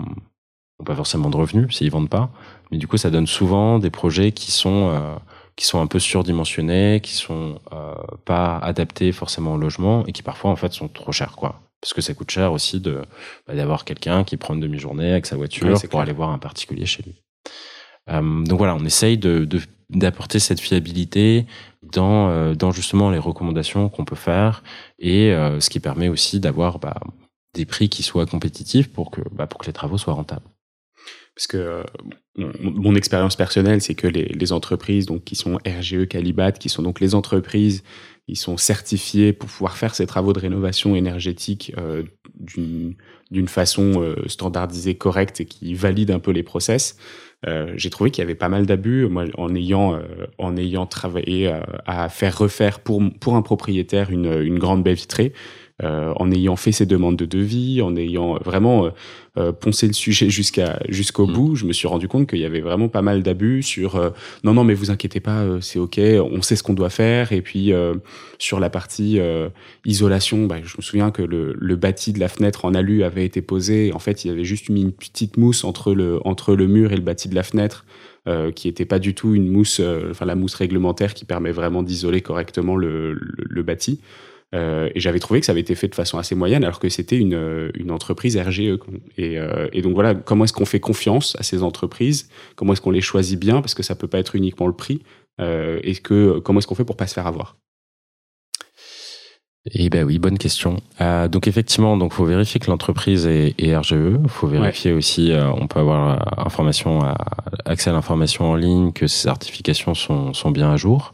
ont 0.78 0.84
pas 0.84 0.96
forcément 0.96 1.30
de 1.30 1.36
revenus 1.36 1.74
s'ils 1.74 1.90
vendent 1.90 2.08
pas, 2.08 2.30
mais 2.70 2.78
du 2.78 2.86
coup, 2.86 2.96
ça 2.96 3.10
donne 3.10 3.26
souvent 3.26 3.78
des 3.78 3.90
projets 3.90 4.32
qui 4.32 4.50
sont 4.50 4.90
euh, 4.90 5.14
qui 5.56 5.66
sont 5.66 5.80
un 5.80 5.86
peu 5.86 5.98
surdimensionnés, 5.98 7.00
qui 7.02 7.12
sont 7.12 7.60
euh, 7.72 7.94
pas 8.24 8.56
adaptés 8.58 9.12
forcément 9.12 9.54
au 9.54 9.58
logement 9.58 10.06
et 10.06 10.12
qui 10.12 10.22
parfois 10.22 10.50
en 10.50 10.56
fait 10.56 10.72
sont 10.72 10.88
trop 10.88 11.12
chers, 11.12 11.36
quoi. 11.36 11.60
Parce 11.80 11.94
que 11.94 12.00
ça 12.00 12.12
coûte 12.14 12.30
cher 12.30 12.52
aussi 12.52 12.80
de 12.80 13.02
bah, 13.46 13.54
d'avoir 13.54 13.84
quelqu'un 13.84 14.24
qui 14.24 14.36
prend 14.36 14.54
une 14.54 14.60
demi-journée 14.60 15.12
avec 15.12 15.26
sa 15.26 15.36
voiture 15.36 15.80
pour 15.90 16.00
aller 16.00 16.12
voir 16.12 16.30
un 16.30 16.38
particulier 16.38 16.86
chez 16.86 17.02
lui. 17.02 17.22
Euh, 18.10 18.44
donc 18.44 18.58
voilà, 18.58 18.74
on 18.74 18.84
essaye 18.84 19.18
de, 19.18 19.46
d'apporter 19.88 20.38
cette 20.38 20.60
fiabilité 20.60 21.46
dans, 21.82 22.28
euh, 22.28 22.54
dans 22.54 22.70
justement 22.70 23.10
les 23.10 23.18
recommandations 23.18 23.88
qu'on 23.88 24.04
peut 24.04 24.16
faire 24.16 24.62
et 24.98 25.32
euh, 25.32 25.60
ce 25.60 25.70
qui 25.70 25.80
permet 25.80 26.08
aussi 26.08 26.40
d'avoir 26.40 26.78
bah, 26.78 27.00
des 27.54 27.64
prix 27.64 27.88
qui 27.88 28.02
soient 28.02 28.26
compétitifs 28.26 28.92
pour 28.92 29.10
que, 29.10 29.22
bah, 29.32 29.46
pour 29.46 29.60
que 29.60 29.66
les 29.66 29.72
travaux 29.72 29.98
soient 29.98 30.14
rentables. 30.14 30.46
Parce 31.34 31.46
que 31.46 31.84
mon, 32.36 32.94
expérience 32.94 33.36
personnelle, 33.36 33.80
c'est 33.80 33.94
que 33.94 34.06
les, 34.06 34.26
les, 34.26 34.52
entreprises 34.52 35.06
donc, 35.06 35.24
qui 35.24 35.36
sont 35.36 35.58
RGE 35.66 36.06
Calibat, 36.06 36.52
qui 36.52 36.68
sont 36.68 36.82
donc 36.82 37.00
les 37.00 37.14
entreprises 37.14 37.82
qui 38.30 38.36
sont 38.36 38.56
certifiées 38.56 39.32
pour 39.32 39.48
pouvoir 39.48 39.76
faire 39.76 39.94
ces 39.94 40.06
travaux 40.06 40.32
de 40.32 40.40
rénovation 40.40 40.94
énergétique 40.96 41.72
euh, 41.78 42.04
d'une 43.30 43.48
façon 43.48 44.14
standardisée, 44.26 44.94
correcte 44.94 45.40
et 45.40 45.44
qui 45.44 45.74
valident 45.74 46.12
un 46.12 46.18
peu 46.18 46.30
les 46.30 46.42
process, 46.42 46.96
euh, 47.46 47.72
j'ai 47.76 47.88
trouvé 47.88 48.10
qu'il 48.10 48.22
y 48.22 48.24
avait 48.24 48.34
pas 48.34 48.48
mal 48.48 48.66
d'abus. 48.66 49.06
Moi, 49.08 49.24
en 49.38 49.54
ayant 49.54 49.94
euh, 49.94 50.00
en 50.38 50.56
ayant 50.56 50.86
travaillé 50.86 51.48
euh, 51.48 51.60
à 51.86 52.08
faire 52.08 52.36
refaire 52.36 52.80
pour 52.80 53.02
pour 53.18 53.36
un 53.36 53.42
propriétaire 53.42 54.10
une, 54.10 54.40
une 54.42 54.58
grande 54.58 54.82
baie 54.82 54.94
vitrée, 54.94 55.32
euh, 55.82 56.12
en 56.16 56.30
ayant 56.30 56.56
fait 56.56 56.72
ces 56.72 56.84
demandes 56.84 57.16
de 57.16 57.24
devis, 57.24 57.80
en 57.80 57.96
ayant 57.96 58.34
vraiment 58.44 58.84
euh, 58.84 58.90
euh, 59.38 59.52
poncé 59.52 59.86
le 59.86 59.92
sujet 59.92 60.28
jusqu'à 60.30 60.78
jusqu'au 60.88 61.26
mm. 61.26 61.32
bout, 61.32 61.56
je 61.56 61.64
me 61.64 61.72
suis 61.72 61.88
rendu 61.88 62.06
compte 62.06 62.28
qu'il 62.28 62.38
y 62.38 62.44
avait 62.44 62.60
vraiment 62.60 62.88
pas 62.88 63.02
mal 63.02 63.22
d'abus 63.22 63.62
sur 63.62 64.12
non 64.44 64.54
non 64.54 64.64
mais 64.64 64.74
vous 64.74 64.90
inquiétez 64.90 65.20
pas, 65.20 65.44
c'est 65.60 65.78
ok, 65.78 65.98
on 65.98 66.42
sait 66.42 66.56
ce 66.56 66.62
qu'on 66.62 66.74
doit 66.74 66.90
faire 66.90 67.32
et 67.32 67.40
puis 67.40 67.72
sur 68.38 68.60
la 68.60 68.70
partie 68.70 69.18
isolation, 69.84 70.46
bah, 70.46 70.56
je 70.62 70.76
me 70.76 70.82
souviens 70.82 71.10
que 71.10 71.22
le, 71.22 71.54
le 71.58 71.76
bâti 71.76 72.12
de 72.12 72.20
la 72.20 72.28
fenêtre 72.28 72.64
en 72.64 72.74
alu 72.74 73.02
avait 73.02 73.24
été 73.24 73.40
posé, 73.40 73.92
en 73.94 73.98
fait 73.98 74.24
il 74.24 74.28
y 74.28 74.30
avait 74.30 74.44
juste 74.44 74.68
mis 74.68 74.82
une 74.82 74.92
petite 74.92 75.36
mousse 75.36 75.64
entre 75.64 75.94
le 75.94 76.20
entre 76.26 76.54
le 76.54 76.66
mur 76.66 76.92
et 76.92 76.96
le 76.96 77.02
bâti 77.02 77.28
de 77.28 77.34
la 77.34 77.42
fenêtre. 77.42 77.84
Euh, 78.28 78.52
qui 78.52 78.68
était 78.68 78.84
pas 78.84 78.98
du 78.98 79.14
tout 79.14 79.34
une 79.34 79.48
mousse, 79.48 79.80
enfin 80.10 80.26
la 80.26 80.34
mousse 80.34 80.54
réglementaire 80.54 81.14
qui 81.14 81.24
permet 81.24 81.52
vraiment 81.52 81.82
d'isoler 81.82 82.20
correctement 82.20 82.76
le, 82.76 83.14
le, 83.14 83.44
le 83.48 83.62
bâti. 83.62 83.98
Et 84.52 84.98
j'avais 84.98 85.20
trouvé 85.20 85.40
que 85.40 85.46
ça 85.46 85.52
avait 85.52 85.60
été 85.60 85.74
fait 85.74 85.88
de 85.88 85.94
façon 85.94 86.18
assez 86.18 86.34
moyenne, 86.34 86.64
alors 86.64 86.80
que 86.80 86.88
c'était 86.88 87.16
une, 87.16 87.70
une 87.74 87.90
entreprise 87.90 88.36
RGE. 88.36 88.78
Et, 89.16 89.38
et 89.72 89.82
donc 89.82 89.94
voilà, 89.94 90.14
comment 90.14 90.44
est-ce 90.44 90.52
qu'on 90.52 90.64
fait 90.64 90.80
confiance 90.80 91.36
à 91.38 91.42
ces 91.42 91.62
entreprises? 91.62 92.28
Comment 92.56 92.72
est-ce 92.72 92.80
qu'on 92.80 92.90
les 92.90 93.00
choisit 93.00 93.38
bien? 93.38 93.60
Parce 93.60 93.74
que 93.74 93.82
ça 93.84 93.94
peut 93.94 94.08
pas 94.08 94.18
être 94.18 94.34
uniquement 94.34 94.66
le 94.66 94.72
prix. 94.72 95.02
et 95.38 95.94
que 96.02 96.40
comment 96.40 96.58
est-ce 96.58 96.66
qu'on 96.66 96.74
fait 96.74 96.84
pour 96.84 96.96
pas 96.96 97.06
se 97.06 97.14
faire 97.14 97.28
avoir? 97.28 97.56
Eh 99.66 99.90
ben 99.90 100.04
oui, 100.04 100.18
bonne 100.18 100.38
question. 100.38 100.78
Euh, 101.02 101.28
donc 101.28 101.46
effectivement, 101.46 101.98
donc 101.98 102.14
faut 102.14 102.24
vérifier 102.24 102.58
que 102.60 102.70
l'entreprise 102.70 103.26
est, 103.26 103.54
est, 103.58 103.76
RGE. 103.76 104.16
Faut 104.26 104.46
vérifier 104.46 104.92
aussi, 104.92 105.32
euh, 105.32 105.50
on 105.52 105.66
peut 105.66 105.80
avoir 105.80 106.12
euh, 106.12 106.44
information, 106.46 107.00
accès 107.66 107.90
à 107.90 107.92
l'information 107.92 108.46
en 108.50 108.54
ligne, 108.54 108.92
que 108.92 109.06
ces 109.06 109.22
certifications 109.22 109.94
sont, 109.94 110.32
sont 110.32 110.50
bien 110.50 110.72
à 110.72 110.76
jour. 110.76 111.12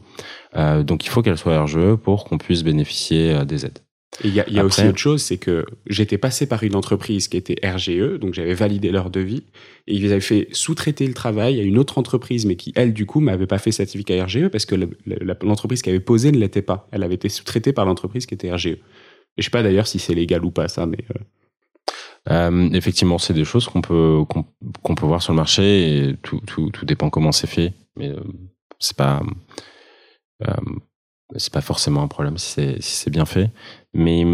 Euh, 0.56 0.82
donc 0.82 1.04
il 1.04 1.08
faut 1.08 1.22
qu'elles 1.22 1.38
soient 1.38 1.62
RGE 1.62 1.96
pour 1.96 2.24
qu'on 2.24 2.38
puisse 2.38 2.62
bénéficier 2.62 3.34
euh, 3.34 3.44
des 3.44 3.66
aides. 3.66 3.80
Il 4.24 4.32
y 4.32 4.40
a, 4.40 4.48
y 4.48 4.58
a 4.58 4.64
aussi 4.64 4.86
autre 4.86 4.98
chose, 4.98 5.22
c'est 5.22 5.36
que 5.36 5.66
j'étais 5.86 6.16
passé 6.16 6.46
par 6.46 6.62
une 6.62 6.74
entreprise 6.74 7.28
qui 7.28 7.36
était 7.36 7.56
RGE, 7.62 8.18
donc 8.18 8.32
j'avais 8.32 8.54
validé 8.54 8.90
leur 8.90 9.10
devis, 9.10 9.42
et 9.86 9.94
ils 9.94 10.10
avaient 10.10 10.20
fait 10.20 10.48
sous-traiter 10.52 11.06
le 11.06 11.12
travail 11.12 11.60
à 11.60 11.62
une 11.62 11.76
autre 11.76 11.98
entreprise, 11.98 12.46
mais 12.46 12.56
qui, 12.56 12.72
elle, 12.76 12.94
du 12.94 13.04
coup, 13.04 13.20
m'avait 13.20 13.46
pas 13.46 13.58
fait 13.58 13.72
certificat 13.72 14.24
RGE 14.24 14.48
parce 14.48 14.64
que 14.64 14.74
l'entreprise 15.42 15.82
qui 15.82 15.90
avait 15.90 16.00
posé 16.00 16.32
ne 16.32 16.38
l'était 16.38 16.62
pas. 16.62 16.88
Elle 16.92 17.02
avait 17.02 17.16
été 17.16 17.28
sous-traitée 17.28 17.74
par 17.74 17.84
l'entreprise 17.84 18.24
qui 18.24 18.32
était 18.32 18.50
RGE. 18.50 18.66
Et 18.66 18.80
je 19.38 19.42
sais 19.42 19.50
pas 19.50 19.62
d'ailleurs 19.62 19.86
si 19.86 19.98
c'est 19.98 20.14
légal 20.14 20.44
ou 20.44 20.50
pas, 20.50 20.68
ça, 20.68 20.86
mais... 20.86 21.04
Euh... 21.10 21.20
Euh, 22.28 22.70
effectivement, 22.72 23.18
c'est 23.18 23.34
des 23.34 23.44
choses 23.44 23.68
qu'on 23.68 23.82
peut 23.82 24.24
qu'on 24.82 24.94
peut 24.96 25.06
voir 25.06 25.22
sur 25.22 25.32
le 25.32 25.36
marché 25.36 26.08
et 26.08 26.16
tout, 26.22 26.40
tout, 26.44 26.70
tout 26.70 26.84
dépend 26.84 27.08
comment 27.08 27.30
c'est 27.30 27.46
fait, 27.46 27.72
mais 27.96 28.08
euh, 28.08 28.20
c'est 28.80 28.96
pas 28.96 29.22
c'est 31.36 31.52
pas 31.52 31.60
forcément 31.60 32.02
un 32.02 32.08
problème 32.08 32.38
si 32.38 32.52
c'est 32.52 32.82
si 32.82 33.10
bien 33.10 33.26
fait. 33.26 33.50
Mais 33.94 34.24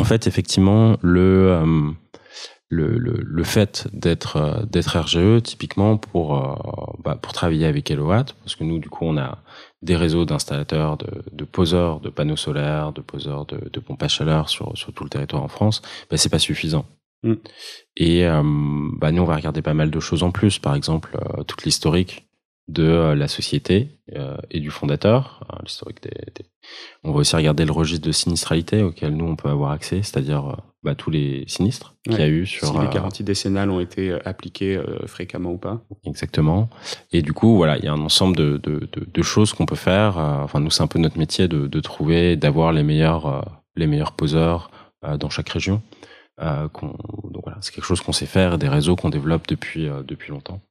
en 0.00 0.04
fait, 0.04 0.26
effectivement, 0.26 0.96
le 1.02 1.50
euh, 1.50 1.90
le, 2.72 2.98
le, 2.98 3.20
le, 3.22 3.44
fait 3.44 3.88
d'être 3.92 4.36
euh, 4.36 4.64
d'être 4.64 4.98
RGE 4.98 5.42
typiquement 5.42 5.96
pour 5.96 6.36
euh, 6.36 6.54
bah, 7.04 7.18
pour 7.20 7.32
travailler 7.32 7.66
avec 7.66 7.90
Eloat 7.90 8.26
parce 8.42 8.54
que 8.54 8.62
nous 8.62 8.78
du 8.78 8.88
coup 8.88 9.04
on 9.04 9.18
a 9.18 9.38
des 9.82 9.96
réseaux 9.96 10.24
d'installateurs 10.24 10.96
de, 10.96 11.08
de, 11.32 11.44
poseurs 11.44 11.98
de 11.98 12.10
panneaux 12.10 12.36
solaires 12.36 12.92
de 12.92 13.00
poseurs 13.00 13.44
de, 13.46 13.68
de 13.68 13.80
pompes 13.80 14.02
à 14.04 14.08
chaleur 14.08 14.48
sur 14.48 14.78
sur 14.78 14.92
tout 14.92 15.02
le 15.02 15.10
territoire 15.10 15.42
en 15.42 15.48
France 15.48 15.82
bah, 16.08 16.16
c'est 16.16 16.28
pas 16.28 16.38
suffisant 16.38 16.86
mm. 17.24 17.34
et 17.96 18.24
bah, 18.24 19.10
nous 19.10 19.22
on 19.22 19.26
va 19.26 19.34
regarder 19.34 19.62
pas 19.62 19.74
mal 19.74 19.90
de 19.90 19.98
choses 19.98 20.22
en 20.22 20.30
plus 20.30 20.60
par 20.60 20.76
exemple 20.76 21.18
toute 21.48 21.64
l'historique 21.64 22.29
de 22.70 22.84
euh, 22.84 23.14
la 23.14 23.28
société 23.28 23.98
euh, 24.14 24.36
et 24.50 24.60
du 24.60 24.70
fondateur, 24.70 25.44
hein, 25.48 25.58
l'historique 25.64 26.02
des, 26.02 26.10
On 27.04 27.12
va 27.12 27.20
aussi 27.20 27.34
regarder 27.34 27.64
le 27.64 27.72
registre 27.72 28.06
de 28.06 28.12
sinistralité 28.12 28.82
auquel 28.82 29.16
nous 29.16 29.26
on 29.26 29.36
peut 29.36 29.48
avoir 29.48 29.72
accès, 29.72 30.02
c'est-à-dire 30.02 30.46
euh, 30.46 30.56
bah, 30.82 30.94
tous 30.94 31.10
les 31.10 31.44
sinistres 31.46 31.96
qu'il 32.04 32.18
y 32.18 32.22
a 32.22 32.28
eu 32.28 32.46
sur. 32.46 32.68
Si 32.68 32.78
les 32.78 32.88
garanties 32.88 33.24
décennales 33.24 33.70
ont 33.70 33.80
été 33.80 34.16
appliquées 34.24 34.80
fréquemment 35.06 35.52
ou 35.52 35.58
pas. 35.58 35.82
Exactement. 36.06 36.70
Et 37.12 37.22
du 37.22 37.32
coup, 37.34 37.56
voilà, 37.56 37.76
il 37.76 37.84
y 37.84 37.88
a 37.88 37.92
un 37.92 38.00
ensemble 38.00 38.36
de, 38.36 38.56
de, 38.56 38.88
de, 38.92 39.06
de 39.12 39.22
choses 39.22 39.52
qu'on 39.52 39.66
peut 39.66 39.76
faire. 39.76 40.16
enfin, 40.16 40.60
nous 40.60 40.70
c'est 40.70 40.82
un 40.82 40.86
peu 40.86 40.98
notre 40.98 41.18
métier 41.18 41.48
de, 41.48 41.66
de 41.66 41.80
trouver, 41.80 42.36
d'avoir 42.36 42.72
les 42.72 42.82
meilleurs 42.82 43.44
les 43.76 43.86
meilleurs 43.86 44.12
poseurs 44.12 44.70
dans 45.18 45.28
chaque 45.28 45.50
région. 45.50 45.82
donc 46.40 47.42
voilà, 47.44 47.58
c'est 47.60 47.74
quelque 47.74 47.84
chose 47.84 48.00
qu'on 48.00 48.12
sait 48.12 48.24
faire, 48.24 48.56
des 48.56 48.68
réseaux 48.68 48.96
qu'on 48.96 49.10
développe 49.10 49.46
depuis 49.46 49.86
depuis 50.06 50.30
longtemps. 50.30 50.62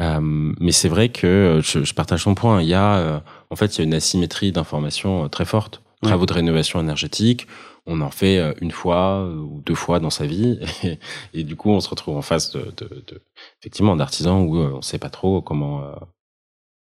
Euh, 0.00 0.20
mais 0.58 0.72
c'est 0.72 0.88
vrai 0.88 1.10
que 1.10 1.26
euh, 1.26 1.62
je, 1.62 1.84
je, 1.84 1.94
partage 1.94 2.24
ton 2.24 2.34
point. 2.34 2.62
Il 2.62 2.68
y 2.68 2.74
a, 2.74 2.96
euh, 2.96 3.20
en 3.50 3.56
fait, 3.56 3.76
il 3.76 3.78
y 3.78 3.80
a 3.82 3.84
une 3.84 3.94
asymétrie 3.94 4.52
d'information 4.52 5.28
très 5.28 5.44
forte. 5.44 5.82
Travaux 6.02 6.26
de 6.26 6.32
rénovation 6.32 6.80
énergétique, 6.80 7.46
on 7.86 8.00
en 8.00 8.10
fait 8.10 8.56
une 8.60 8.72
fois 8.72 9.24
ou 9.28 9.62
deux 9.64 9.76
fois 9.76 10.00
dans 10.00 10.10
sa 10.10 10.26
vie, 10.26 10.58
et, 10.82 10.98
et 11.34 11.44
du 11.44 11.54
coup, 11.54 11.70
on 11.70 11.80
se 11.80 11.88
retrouve 11.88 12.16
en 12.16 12.22
face 12.22 12.50
de, 12.50 12.72
de, 12.76 13.04
de 13.06 13.22
effectivement, 13.60 13.94
d'artisans 13.94 14.42
où 14.42 14.56
on 14.56 14.82
sait 14.82 14.98
pas 14.98 15.10
trop 15.10 15.40
comment. 15.42 15.94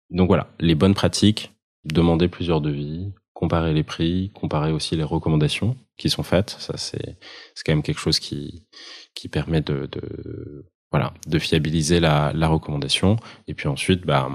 Donc 0.09 0.29
voilà, 0.29 0.49
les 0.61 0.75
bonnes 0.75 0.95
pratiques, 0.95 1.53
demander 1.85 2.29
plusieurs 2.29 2.63
devis, 2.63 3.13
comparer 3.35 3.75
les 3.75 3.83
prix, 3.83 4.31
comparer 4.35 4.73
aussi 4.73 4.97
les 4.97 5.05
recommandations 5.05 5.77
qui 5.99 6.09
sont 6.09 6.23
faites. 6.23 6.57
Ça, 6.59 6.79
c'est 6.79 7.19
c'est 7.55 7.65
quand 7.67 7.73
même 7.73 7.83
quelque 7.83 8.01
chose 8.01 8.19
qui 8.19 8.67
qui 9.15 9.29
permet 9.29 9.61
de, 9.61 9.91
de 9.93 10.72
voilà, 10.93 11.15
de 11.27 11.39
fiabiliser 11.39 12.01
la, 12.01 12.33
la 12.35 12.49
recommandation. 12.49 13.17
Et 13.49 13.55
puis 13.55 13.67
ensuite, 13.67 14.05
bah, 14.05 14.29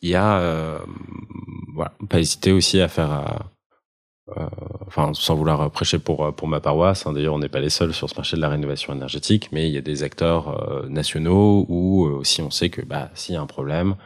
il 0.00 0.10
y 0.10 0.14
a, 0.14 0.38
euh, 0.38 0.78
voilà, 1.74 1.92
pas 2.08 2.20
hésiter 2.20 2.52
aussi 2.52 2.80
à 2.80 2.88
faire, 2.88 3.12
euh, 3.12 4.40
euh, 4.40 4.48
enfin, 4.86 5.12
sans 5.12 5.34
vouloir 5.34 5.70
prêcher 5.72 5.98
pour 5.98 6.34
pour 6.34 6.46
ma 6.46 6.60
paroisse. 6.60 7.06
Hein, 7.06 7.12
D'ailleurs, 7.12 7.34
on 7.34 7.40
n'est 7.40 7.48
pas 7.48 7.60
les 7.60 7.70
seuls 7.70 7.92
sur 7.92 8.08
ce 8.08 8.14
marché 8.14 8.36
de 8.36 8.40
la 8.40 8.48
rénovation 8.48 8.94
énergétique, 8.94 9.48
mais 9.50 9.68
il 9.68 9.74
y 9.74 9.78
a 9.78 9.82
des 9.82 10.04
acteurs 10.04 10.86
nationaux 10.88 11.66
où 11.68 12.04
aussi 12.04 12.40
on 12.42 12.50
sait 12.50 12.70
que 12.70 12.82
bah, 12.82 13.10
s'il 13.14 13.34
y 13.34 13.38
a 13.38 13.42
un 13.42 13.46
problème, 13.46 13.96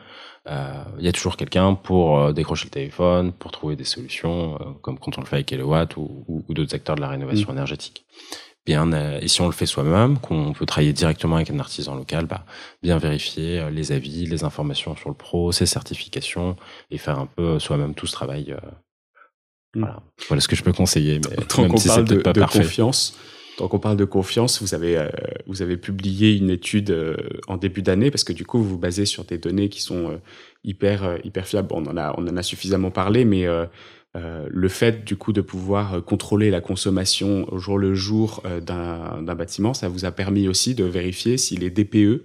il 0.48 1.04
y 1.04 1.08
a 1.08 1.12
toujours 1.12 1.36
quelqu'un 1.36 1.74
pour 1.74 2.32
décrocher 2.32 2.66
le 2.66 2.70
téléphone, 2.70 3.32
pour 3.32 3.50
trouver 3.50 3.76
des 3.76 3.84
solutions, 3.84 4.58
comme 4.80 4.98
quand 4.98 5.18
on 5.18 5.20
le 5.20 5.26
fait 5.26 5.36
avec 5.36 5.52
Elowatt 5.52 5.96
ou, 5.96 6.24
ou, 6.28 6.44
ou 6.48 6.54
d'autres 6.54 6.74
acteurs 6.74 6.96
de 6.96 7.00
la 7.00 7.08
rénovation 7.08 7.48
mmh. 7.48 7.56
énergétique 7.56 8.06
bien 8.66 8.92
euh, 8.92 9.18
et 9.22 9.28
si 9.28 9.40
on 9.40 9.46
le 9.46 9.52
fait 9.52 9.64
soi-même, 9.64 10.18
qu'on 10.18 10.52
peut 10.52 10.66
travailler 10.66 10.92
directement 10.92 11.36
avec 11.36 11.50
un 11.50 11.58
artisan 11.60 11.94
local, 11.94 12.26
bah, 12.26 12.44
bien 12.82 12.98
vérifier 12.98 13.60
euh, 13.60 13.70
les 13.70 13.92
avis, 13.92 14.26
les 14.26 14.44
informations 14.44 14.96
sur 14.96 15.08
le 15.08 15.14
pro, 15.14 15.52
ses 15.52 15.66
certifications 15.66 16.56
et 16.90 16.98
faire 16.98 17.18
un 17.18 17.26
peu 17.26 17.42
euh, 17.42 17.58
soi-même 17.58 17.94
tout 17.94 18.06
ce 18.06 18.12
travail. 18.12 18.54
Mm. 19.74 19.80
Voilà. 19.80 20.02
voilà 20.28 20.40
ce 20.40 20.48
que 20.48 20.56
je 20.56 20.64
peux 20.64 20.72
conseiller, 20.72 21.20
mais 21.30 21.36
tant 21.48 21.68
qu'on 21.68 21.80
parle 21.80 22.04
de, 22.04 22.16
de 22.16 22.44
confiance. 22.44 23.16
Tant 23.56 23.68
qu'on 23.68 23.78
parle 23.78 23.96
de 23.96 24.04
confiance, 24.04 24.60
vous 24.60 24.74
avez 24.74 25.08
vous 25.46 25.62
avez 25.62 25.78
publié 25.78 26.36
une 26.36 26.50
étude 26.50 26.94
en 27.48 27.56
début 27.56 27.80
d'année 27.80 28.10
parce 28.10 28.22
que 28.22 28.34
du 28.34 28.44
coup 28.44 28.58
vous 28.58 28.68
vous 28.68 28.78
basez 28.78 29.06
sur 29.06 29.24
des 29.24 29.38
données 29.38 29.70
qui 29.70 29.80
sont 29.80 30.20
hyper 30.62 31.18
hyper 31.24 31.46
fiables. 31.46 31.68
on 31.70 31.86
en 31.86 31.96
a 31.96 32.14
on 32.18 32.28
en 32.28 32.36
a 32.36 32.42
suffisamment 32.42 32.90
parlé, 32.90 33.24
mais 33.24 33.46
euh, 34.16 34.46
le 34.50 34.68
fait 34.68 35.04
du 35.04 35.16
coup 35.16 35.32
de 35.32 35.42
pouvoir 35.42 35.94
euh, 35.94 36.00
contrôler 36.00 36.50
la 36.50 36.62
consommation 36.62 37.44
au 37.52 37.58
jour 37.58 37.76
le 37.76 37.94
jour 37.94 38.42
euh, 38.46 38.60
d'un 38.60 39.34
bâtiment, 39.34 39.74
ça 39.74 39.88
vous 39.88 40.06
a 40.06 40.10
permis 40.10 40.48
aussi 40.48 40.74
de 40.74 40.84
vérifier 40.84 41.36
si 41.36 41.56
les 41.56 41.70
DPE 41.70 42.22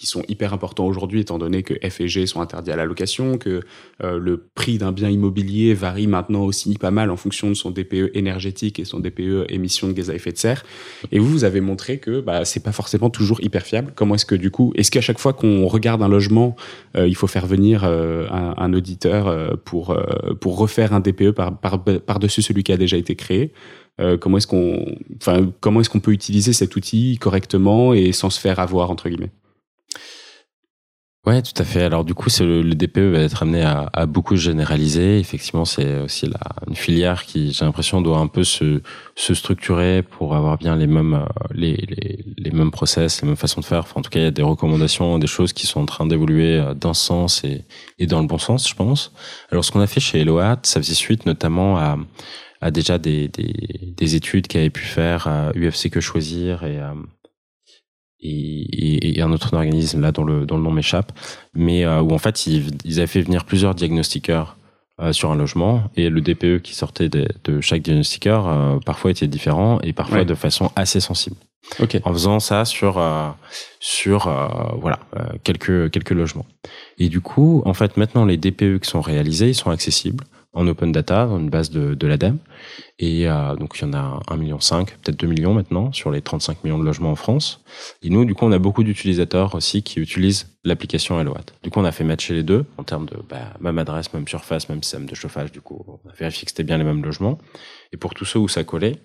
qui 0.00 0.06
sont 0.06 0.22
hyper 0.28 0.54
importants 0.54 0.86
aujourd'hui, 0.86 1.20
étant 1.20 1.36
donné 1.36 1.62
que 1.62 1.74
F 1.86 2.00
et 2.00 2.08
G 2.08 2.24
sont 2.24 2.40
interdits 2.40 2.70
à 2.70 2.76
la 2.76 2.86
location, 2.86 3.36
que 3.36 3.60
euh, 4.02 4.18
le 4.18 4.38
prix 4.38 4.78
d'un 4.78 4.92
bien 4.92 5.10
immobilier 5.10 5.74
varie 5.74 6.06
maintenant 6.06 6.40
aussi 6.40 6.78
pas 6.78 6.90
mal 6.90 7.10
en 7.10 7.18
fonction 7.18 7.50
de 7.50 7.54
son 7.54 7.70
DPE 7.70 8.12
énergétique 8.14 8.78
et 8.78 8.86
son 8.86 8.98
DPE 8.98 9.44
émission 9.50 9.88
de 9.88 9.92
gaz 9.92 10.08
à 10.08 10.14
effet 10.14 10.32
de 10.32 10.38
serre. 10.38 10.64
Et 11.12 11.18
vous, 11.18 11.28
vous 11.28 11.44
avez 11.44 11.60
montré 11.60 11.98
que 11.98 12.22
bah, 12.22 12.46
c'est 12.46 12.62
pas 12.62 12.72
forcément 12.72 13.10
toujours 13.10 13.42
hyper 13.42 13.62
fiable. 13.62 13.92
Comment 13.94 14.14
est-ce 14.14 14.24
que 14.24 14.34
du 14.34 14.50
coup, 14.50 14.72
est-ce 14.74 14.90
qu'à 14.90 15.02
chaque 15.02 15.18
fois 15.18 15.34
qu'on 15.34 15.66
regarde 15.66 16.02
un 16.02 16.08
logement, 16.08 16.56
euh, 16.96 17.06
il 17.06 17.14
faut 17.14 17.26
faire 17.26 17.46
venir 17.46 17.82
euh, 17.84 18.26
un, 18.30 18.72
auditeur 18.72 19.58
pour 19.64 19.94
pour 20.40 20.56
refaire 20.56 20.94
un 20.94 21.00
DPE 21.00 21.32
par 21.32 21.58
par 21.58 21.84
par 21.84 22.18
dessus 22.20 22.40
celui 22.40 22.62
qui 22.62 22.72
a 22.72 22.78
déjà 22.78 22.96
été 22.96 23.16
créé 23.16 23.52
comment 24.18 24.38
est-ce 24.38 24.46
qu'on, 24.46 24.96
enfin, 25.16 25.52
comment 25.60 25.80
est-ce 25.82 25.90
qu'on 25.90 26.00
peut 26.00 26.12
utiliser 26.12 26.54
cet 26.54 26.74
outil 26.74 27.18
correctement 27.18 27.92
et 27.92 28.12
sans 28.12 28.30
se 28.30 28.40
faire 28.40 28.58
avoir 28.58 28.90
entre 28.90 29.10
guillemets? 29.10 29.32
Ouais, 31.26 31.42
tout 31.42 31.52
à 31.58 31.64
fait. 31.64 31.82
Alors 31.82 32.04
du 32.04 32.14
coup, 32.14 32.30
c'est 32.30 32.46
le, 32.46 32.62
DPE 32.74 33.12
va 33.12 33.18
être 33.20 33.42
amené 33.42 33.60
à, 33.60 33.90
à 33.92 34.06
beaucoup 34.06 34.36
se 34.36 34.40
généraliser. 34.42 35.18
Effectivement, 35.18 35.66
c'est 35.66 35.98
aussi 36.00 36.26
la, 36.26 36.40
une 36.66 36.74
filière 36.74 37.26
qui, 37.26 37.52
j'ai 37.52 37.66
l'impression, 37.66 38.00
doit 38.00 38.18
un 38.18 38.26
peu 38.26 38.42
se, 38.42 38.80
se 39.16 39.34
structurer 39.34 40.02
pour 40.02 40.34
avoir 40.34 40.56
bien 40.56 40.76
les 40.76 40.86
mêmes 40.86 41.12
euh, 41.12 41.24
les, 41.52 41.76
les, 41.76 42.24
les, 42.38 42.50
mêmes 42.52 42.70
process, 42.70 43.20
les 43.20 43.28
mêmes 43.28 43.36
façons 43.36 43.60
de 43.60 43.66
faire. 43.66 43.80
Enfin, 43.80 44.00
en 44.00 44.02
tout 44.02 44.08
cas, 44.08 44.18
il 44.18 44.22
y 44.22 44.26
a 44.26 44.30
des 44.30 44.42
recommandations, 44.42 45.18
des 45.18 45.26
choses 45.26 45.52
qui 45.52 45.66
sont 45.66 45.80
en 45.82 45.86
train 45.86 46.06
d'évoluer 46.06 46.58
euh, 46.58 46.72
dans 46.72 46.94
ce 46.94 47.04
sens 47.04 47.44
et, 47.44 47.66
et 47.98 48.06
dans 48.06 48.22
le 48.22 48.26
bon 48.26 48.38
sens, 48.38 48.66
je 48.66 48.74
pense. 48.74 49.12
Alors, 49.50 49.62
ce 49.62 49.72
qu'on 49.72 49.80
a 49.80 49.86
fait 49.86 50.00
chez 50.00 50.20
Eloat, 50.20 50.60
ça 50.62 50.80
faisait 50.80 50.94
suite 50.94 51.26
notamment 51.26 51.76
à, 51.76 51.98
à 52.62 52.70
déjà 52.70 52.96
des, 52.96 53.28
des, 53.28 53.94
des 53.94 54.14
études 54.14 54.46
qu'avait 54.46 54.70
pu 54.70 54.84
faire 54.84 55.26
à 55.26 55.52
UFC 55.54 55.90
Que 55.90 56.00
Choisir 56.00 56.64
et 56.64 56.78
à 56.78 56.94
et, 58.22 59.18
et, 59.18 59.22
un 59.22 59.32
autre 59.32 59.54
organisme 59.54 60.00
là 60.00 60.12
dont 60.12 60.24
le, 60.24 60.46
dont 60.46 60.56
le 60.56 60.62
nom 60.62 60.70
m'échappe, 60.70 61.12
mais 61.54 61.84
euh, 61.84 62.00
où 62.00 62.12
en 62.12 62.18
fait 62.18 62.46
ils, 62.46 62.70
ils, 62.84 62.98
avaient 62.98 63.06
fait 63.06 63.22
venir 63.22 63.44
plusieurs 63.44 63.74
diagnostiqueurs 63.74 64.56
euh, 65.00 65.14
sur 65.14 65.30
un 65.30 65.36
logement 65.36 65.84
et 65.96 66.10
le 66.10 66.20
DPE 66.20 66.60
qui 66.60 66.74
sortait 66.74 67.08
de, 67.08 67.26
de 67.44 67.62
chaque 67.62 67.80
diagnostiqueur 67.80 68.46
euh, 68.46 68.78
parfois 68.84 69.10
était 69.10 69.28
différent 69.28 69.80
et 69.82 69.94
parfois 69.94 70.24
de 70.24 70.34
façon 70.34 70.70
assez 70.76 71.00
sensible. 71.00 71.36
Okay. 71.78 72.00
En 72.04 72.12
faisant 72.12 72.38
ça 72.38 72.66
sur 72.66 72.98
euh, 72.98 73.30
sur 73.78 74.30
voilà 74.78 74.98
quelques 75.42 75.90
quelques 75.90 76.10
logements. 76.10 76.44
Et 76.98 77.08
du 77.08 77.20
coup, 77.20 77.62
en 77.64 77.72
fait, 77.72 77.96
maintenant 77.96 78.26
les 78.26 78.36
DPE 78.36 78.80
qui 78.80 78.90
sont 78.90 79.00
réalisés, 79.00 79.48
ils 79.48 79.54
sont 79.54 79.70
accessibles. 79.70 80.24
En 80.52 80.66
open 80.66 80.90
data 80.90 81.26
dans 81.26 81.38
une 81.38 81.50
base 81.50 81.70
de, 81.70 81.94
de 81.94 82.06
l'ADEME. 82.06 82.38
Et 82.98 83.28
euh, 83.28 83.54
donc 83.54 83.78
il 83.78 83.82
y 83.82 83.84
en 83.84 83.92
a 83.92 84.20
1,5 84.28 84.38
million, 84.38 84.58
peut-être 84.58 85.18
2 85.18 85.26
millions 85.26 85.54
maintenant 85.54 85.92
sur 85.92 86.10
les 86.10 86.20
35 86.20 86.64
millions 86.64 86.78
de 86.78 86.84
logements 86.84 87.12
en 87.12 87.16
France. 87.16 87.62
Et 88.02 88.10
nous, 88.10 88.24
du 88.24 88.34
coup, 88.34 88.46
on 88.46 88.52
a 88.52 88.58
beaucoup 88.58 88.82
d'utilisateurs 88.82 89.54
aussi 89.54 89.82
qui 89.82 90.00
utilisent 90.00 90.48
l'application 90.64 91.20
Helloat. 91.20 91.46
Du 91.62 91.70
coup, 91.70 91.80
on 91.80 91.84
a 91.84 91.92
fait 91.92 92.04
matcher 92.04 92.34
les 92.34 92.42
deux 92.42 92.64
en 92.76 92.84
termes 92.84 93.06
de 93.06 93.16
bah, 93.28 93.54
même 93.60 93.78
adresse, 93.78 94.12
même 94.12 94.26
surface, 94.26 94.68
même 94.68 94.82
système 94.82 95.06
de 95.06 95.14
chauffage. 95.14 95.52
Du 95.52 95.60
coup, 95.60 95.84
on 95.86 96.08
a 96.08 96.12
vérifié 96.12 96.44
que 96.44 96.50
c'était 96.50 96.64
bien 96.64 96.78
les 96.78 96.84
mêmes 96.84 97.02
logements. 97.02 97.38
Et 97.92 97.96
pour 97.96 98.14
tous 98.14 98.24
ceux 98.24 98.38
où 98.38 98.48
ça 98.48 98.64
collait, 98.64 98.96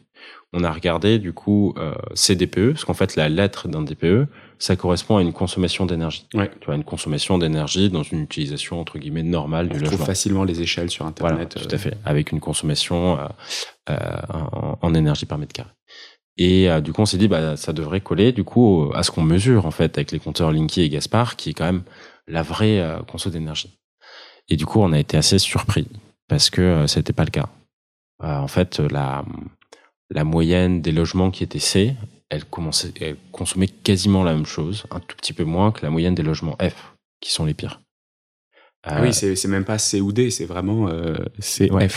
on 0.53 0.63
a 0.63 0.71
regardé 0.71 1.19
du 1.19 1.33
coup 1.33 1.73
euh, 1.77 1.93
ces 2.13 2.35
DPE, 2.35 2.71
parce 2.71 2.85
qu'en 2.85 2.93
fait 2.93 3.15
la 3.15 3.29
lettre 3.29 3.67
d'un 3.67 3.81
DPE, 3.81 4.27
ça 4.59 4.75
correspond 4.75 5.17
à 5.17 5.21
une 5.21 5.33
consommation 5.33 5.85
d'énergie. 5.85 6.25
Ouais. 6.33 6.49
Tu 6.59 6.65
vois, 6.65 6.75
une 6.75 6.83
consommation 6.83 7.37
d'énergie 7.37 7.89
dans 7.89 8.03
une 8.03 8.21
utilisation 8.21 8.79
entre 8.79 8.97
guillemets 8.99 9.23
normale 9.23 9.67
On 9.69 9.73
du 9.73 9.79
trouve 9.79 9.91
logement. 9.91 10.05
facilement 10.05 10.43
les 10.43 10.61
échelles 10.61 10.89
sur 10.89 11.05
Voilà, 11.19 11.35
Internet. 11.41 11.55
tout 11.67 11.71
euh, 11.73 11.75
à 11.75 11.77
fait, 11.77 11.97
avec 12.05 12.31
une 12.31 12.39
consommation 12.39 13.19
euh, 13.19 13.27
euh, 13.89 13.95
en, 14.33 14.77
en 14.81 14.93
énergie 14.93 15.25
par 15.25 15.37
mètre 15.37 15.53
carré. 15.53 15.69
Et 16.37 16.67
du 16.81 16.91
coup, 16.91 17.01
on 17.01 17.05
s'est 17.05 17.17
dit, 17.17 17.29
bah, 17.29 17.55
ça 17.55 17.71
devrait 17.71 18.01
coller 18.01 18.33
du 18.33 18.43
coup 18.43 18.91
à 18.93 19.03
ce 19.03 19.11
qu'on 19.11 19.21
mesure 19.23 19.65
en 19.65 19.71
fait 19.71 19.97
avec 19.97 20.11
les 20.11 20.19
compteurs 20.19 20.51
Linky 20.51 20.81
et 20.81 20.89
Gaspard, 20.89 21.37
qui 21.37 21.51
est 21.51 21.53
quand 21.53 21.63
même 21.63 21.83
la 22.27 22.41
vraie 22.43 22.83
conso 23.07 23.29
d'énergie. 23.29 23.79
Et 24.49 24.57
du 24.57 24.65
coup, 24.65 24.81
on 24.81 24.91
a 24.91 24.99
été 24.99 25.15
assez 25.15 25.39
surpris 25.39 25.87
parce 26.27 26.49
que 26.49 26.61
euh, 26.61 26.87
c'était 26.87 27.13
pas 27.13 27.23
le 27.23 27.31
cas. 27.31 27.47
En 28.21 28.47
fait, 28.49 28.79
la 28.79 29.23
la 30.11 30.23
moyenne 30.25 30.81
des 30.81 30.91
logements 30.91 31.31
qui 31.31 31.43
étaient 31.43 31.57
C, 31.59 31.95
elle 32.29 32.45
commençait, 32.45 32.93
elle 32.99 33.17
consommait 33.31 33.67
quasiment 33.67 34.23
la 34.23 34.33
même 34.33 34.45
chose, 34.45 34.85
un 34.91 34.99
tout 34.99 35.15
petit 35.15 35.33
peu 35.33 35.43
moins 35.43 35.71
que 35.71 35.83
la 35.83 35.89
moyenne 35.89 36.15
des 36.15 36.23
logements 36.23 36.57
F, 36.61 36.93
qui 37.21 37.31
sont 37.31 37.45
les 37.45 37.53
pires. 37.53 37.81
Ah 38.83 38.99
Euh, 38.99 39.03
oui, 39.03 39.13
c'est 39.13 39.47
même 39.47 39.65
pas 39.65 39.77
C 39.77 40.01
ou 40.01 40.11
D, 40.11 40.29
c'est 40.29 40.45
vraiment 40.45 40.87
euh, 40.89 41.15
CF. 41.39 41.71
Ouais. 41.71 41.87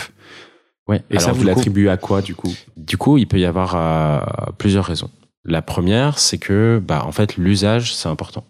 Ouais. 0.87 1.03
Et 1.11 1.19
ça, 1.19 1.31
vous 1.31 1.43
l'attribuez 1.43 1.89
à 1.89 1.97
quoi 1.97 2.23
du 2.23 2.33
coup? 2.33 2.51
Du 2.75 2.97
coup, 2.97 3.19
il 3.19 3.27
peut 3.27 3.39
y 3.39 3.45
avoir 3.45 3.75
euh, 3.75 4.51
plusieurs 4.57 4.85
raisons. 4.85 5.11
La 5.45 5.61
première, 5.61 6.17
c'est 6.17 6.39
que, 6.39 6.81
bah, 6.83 7.03
en 7.05 7.11
fait, 7.11 7.37
l'usage, 7.37 7.93
c'est 7.95 8.09
important. 8.09 8.45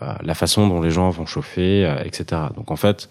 Euh, 0.00 0.14
la 0.22 0.34
façon 0.34 0.68
dont 0.68 0.80
les 0.80 0.90
gens 0.90 1.10
vont 1.10 1.26
chauffer, 1.26 1.84
euh, 1.84 2.02
etc. 2.02 2.42
Donc, 2.56 2.70
en 2.70 2.76
fait, 2.76 3.10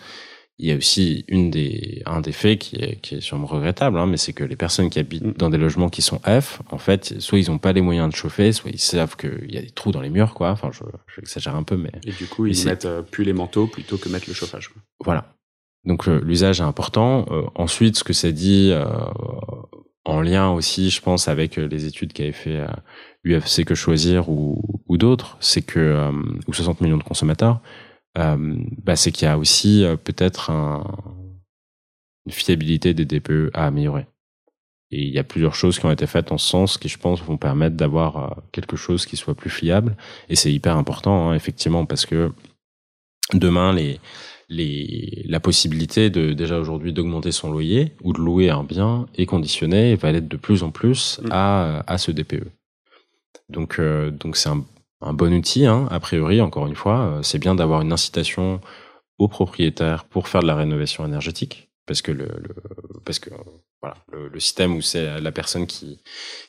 il 0.57 0.67
y 0.67 0.71
a 0.71 0.75
aussi 0.77 1.25
une 1.27 1.51
des, 1.51 2.01
un 2.05 2.21
des 2.21 2.31
faits 2.31 2.59
qui 2.59 2.77
est, 2.77 2.95
qui 3.01 3.15
est 3.15 3.21
sûrement 3.21 3.45
regrettable, 3.47 3.97
hein, 3.97 4.05
mais 4.05 4.15
c'est 4.17 4.31
que 4.31 4.43
les 4.45 4.55
personnes 4.55 4.89
qui 4.89 4.99
habitent 4.99 5.23
Mm. 5.25 5.33
dans 5.33 5.49
des 5.49 5.57
logements 5.57 5.89
qui 5.89 6.01
sont 6.01 6.19
F, 6.19 6.61
en 6.71 6.77
fait, 6.77 7.19
soit 7.19 7.39
ils 7.39 7.49
n'ont 7.51 7.57
pas 7.57 7.73
les 7.73 7.81
moyens 7.81 8.09
de 8.09 8.15
chauffer, 8.15 8.51
soit 8.53 8.71
ils 8.71 8.79
savent 8.79 9.17
qu'il 9.17 9.51
y 9.53 9.57
a 9.57 9.61
des 9.61 9.69
trous 9.71 9.91
dans 9.91 9.99
les 10.01 10.09
murs, 10.09 10.33
quoi. 10.33 10.51
Enfin, 10.51 10.69
je, 10.71 10.79
j'exagère 11.15 11.55
un 11.55 11.63
peu, 11.63 11.75
mais 11.75 11.91
Et 12.05 12.11
du 12.11 12.25
coup, 12.27 12.45
ils 12.45 12.65
mettent 12.65 12.85
euh, 12.85 13.01
plus 13.01 13.23
les 13.25 13.33
manteaux 13.33 13.67
plutôt 13.67 13.97
que 13.97 14.07
mettre 14.07 14.25
le 14.29 14.33
chauffage. 14.33 14.69
quoi. 14.69 14.81
Voilà. 15.03 15.33
Donc 15.83 16.05
le- 16.07 16.19
l'usage 16.21 16.61
est 16.61 16.63
important. 16.63 17.25
Euh, 17.31 17.43
ensuite, 17.55 17.97
ce 17.97 18.03
que 18.05 18.13
ça 18.13 18.31
dit 18.31 18.69
euh, 18.71 18.85
en 20.05 20.21
lien 20.21 20.49
aussi, 20.51 20.89
je 20.89 21.01
pense, 21.01 21.27
avec 21.27 21.57
euh, 21.57 21.67
les 21.67 21.85
études 21.85 22.13
qu'avait 22.13 22.31
fait 22.31 22.59
euh, 22.61 22.67
UFC 23.39 23.65
que 23.65 23.75
choisir 23.75 24.29
ou, 24.29 24.61
ou 24.87 24.97
d'autres, 24.97 25.37
c'est 25.39 25.61
que 25.63 25.79
euh, 25.79 26.11
ou 26.47 26.53
60 26.53 26.81
millions 26.81 26.97
de 26.97 27.03
consommateurs, 27.03 27.59
euh, 27.59 27.84
bah, 28.16 28.95
c'est 28.95 29.11
qu'il 29.11 29.26
y 29.26 29.30
a 29.30 29.38
aussi 29.38 29.84
euh, 29.84 29.95
peut-être 29.97 30.49
un, 30.49 30.84
une 32.26 32.32
fiabilité 32.32 32.93
des 32.93 33.05
DPE 33.05 33.51
à 33.53 33.68
améliorer. 33.68 34.07
Et 34.91 35.01
il 35.01 35.13
y 35.13 35.20
a 35.20 35.24
plusieurs 35.24 35.55
choses 35.55 35.80
qui 35.80 35.86
ont 35.86 35.91
été 35.91 36.07
faites 36.07 36.32
en 36.32 36.38
ce 36.38 36.47
sens 36.47 36.78
qui, 36.78 36.88
je 36.88 36.97
pense, 36.97 37.22
vont 37.22 37.38
permettre 37.38 37.76
d'avoir 37.76 38.18
euh, 38.18 38.41
quelque 38.51 38.78
chose 38.78 39.05
qui 39.05 39.18
soit 39.18 39.36
plus 39.36 39.49
fiable. 39.49 39.97
Et 40.30 40.36
c'est 40.36 40.53
hyper 40.53 40.78
important, 40.78 41.30
hein, 41.30 41.36
effectivement, 41.36 41.86
parce 41.86 42.05
que 42.05 42.32
demain, 43.34 43.74
les, 43.74 43.99
les, 44.47 45.24
la 45.28 45.39
possibilité 45.39 46.09
de 46.09 46.34
déjà 46.34 46.59
aujourd'hui 46.59 46.93
d'augmenter 46.93 47.32
son 47.32 47.51
loyer 47.51 47.93
ou 48.03 48.13
de 48.13 48.20
louer 48.20 48.49
un 48.49 48.63
bien 48.63 49.07
est 49.16 49.26
conditionnée 49.26 49.91
et 49.91 49.95
va 49.95 50.11
l'être 50.11 50.28
de 50.28 50.38
plus 50.38 50.63
en 50.63 50.72
plus 50.72 51.20
Mm. 51.24 51.30
à, 51.32 51.84
à 51.91 51.97
ce 51.97 52.11
DPE. 52.11 52.47
Donc, 53.49 53.80
euh, 53.80 54.11
donc 54.11 54.38
c'est 54.38 54.49
un, 54.49 54.66
un 55.05 55.13
bon 55.13 55.33
outil, 55.33 55.65
hein, 55.65 55.87
a 55.91 55.99
priori, 55.99 56.41
encore 56.41 56.67
une 56.67 56.75
fois. 56.75 56.99
Euh, 57.01 57.23
C'est 57.23 57.39
bien 57.39 57.55
d'avoir 57.55 57.81
une 57.81 57.93
incitation 57.93 58.61
aux 59.17 59.27
propriétaires 59.27 60.05
pour 60.05 60.27
faire 60.27 60.41
de 60.41 60.47
la 60.47 60.55
rénovation 60.55 61.05
énergétique, 61.05 61.69
parce 61.85 62.01
que 62.01 62.11
le, 62.11 62.27
parce 63.05 63.19
que 63.19 63.29
voilà, 63.81 63.95
le, 64.11 64.39
système 64.39 64.75
où 64.75 64.81
c'est 64.81 65.21
la 65.21 65.31
personne 65.31 65.67
qui 65.67 66.01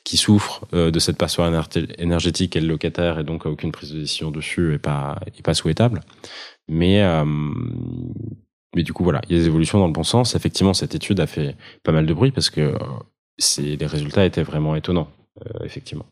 qui 0.03 0.17
souffre 0.17 0.65
euh, 0.73 0.91
de 0.91 0.99
cette 0.99 1.17
passoire 1.17 1.49
éner- 1.49 1.93
énergétique 1.97 2.55
est 2.55 2.61
le 2.61 2.67
locataire 2.67 3.19
et 3.19 3.23
donc 3.23 3.45
aucune 3.45 3.71
prise 3.71 3.93
de 3.93 3.99
décision 3.99 4.31
dessus 4.31 4.73
est 4.73 4.79
pas 4.79 5.19
pas 5.43 5.53
souhaitable. 5.53 6.01
Mais 6.67 7.01
euh, 7.03 7.23
mais 8.75 8.83
du 8.83 8.91
coup 8.93 9.03
voilà, 9.03 9.21
il 9.29 9.35
y 9.35 9.39
a 9.39 9.41
des 9.41 9.47
évolutions 9.47 9.79
dans 9.79 9.87
le 9.87 9.93
bon 9.93 10.03
sens. 10.03 10.35
Effectivement, 10.35 10.73
cette 10.73 10.95
étude 10.95 11.19
a 11.21 11.27
fait 11.27 11.55
pas 11.83 11.91
mal 11.93 12.05
de 12.05 12.13
bruit 12.13 12.31
parce 12.31 12.49
que 12.49 12.73
les 13.59 13.85
résultats 13.85 14.25
étaient 14.25 14.43
vraiment 14.43 14.75
étonnants, 14.75 15.09
effectivement. 15.63 16.05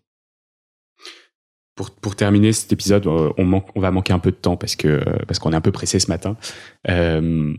Pour, 1.75 1.91
pour 1.91 2.15
terminer 2.15 2.53
cet 2.53 2.71
épisode, 2.71 3.05
euh, 3.07 3.31
on, 3.37 3.43
manque, 3.43 3.67
on 3.75 3.81
va 3.81 3.91
manquer 3.91 4.13
un 4.13 4.19
peu 4.19 4.31
de 4.31 4.37
temps 4.37 4.55
parce 4.55 4.75
que 4.75 5.03
parce 5.25 5.39
qu'on 5.39 5.51
est 5.51 5.55
un 5.55 5.61
peu 5.61 5.73
pressé 5.73 5.99
ce 5.99 6.09
matin. 6.09 6.37
Euh, 6.89 7.53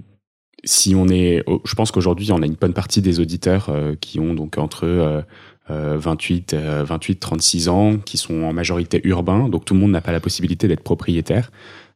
si 0.65 0.95
on 0.95 1.09
est, 1.09 1.45
je 1.65 1.75
pense 1.75 1.91
qu'aujourd'hui, 1.91 2.33
on 2.33 2.43
a 2.43 2.47
une 2.47 2.55
bonne 2.55 2.73
partie 2.73 3.01
des 3.03 3.21
auditeurs 3.21 3.69
euh, 3.69 3.95
qui 4.01 4.19
ont 4.19 4.35
donc 4.35 4.59
entre 4.59 4.85
euh, 4.85 5.23
euh, 5.71 5.97
28, 5.99 6.55
euh, 6.55 6.85
28, 6.85 7.17
36 7.17 7.69
ans, 7.69 7.97
qui 7.99 8.17
sont 8.17 8.43
en 8.43 8.53
majorité 8.53 9.01
urbains, 9.05 9.49
donc 9.49 9.65
tout 9.65 9.75
le 9.75 9.81
monde 9.81 9.93
n'a 9.93 10.01
pas 10.01 10.13
la 10.13 10.21
possibilité 10.21 10.69
d'être 10.69 10.83
propriétaire. 10.83 11.51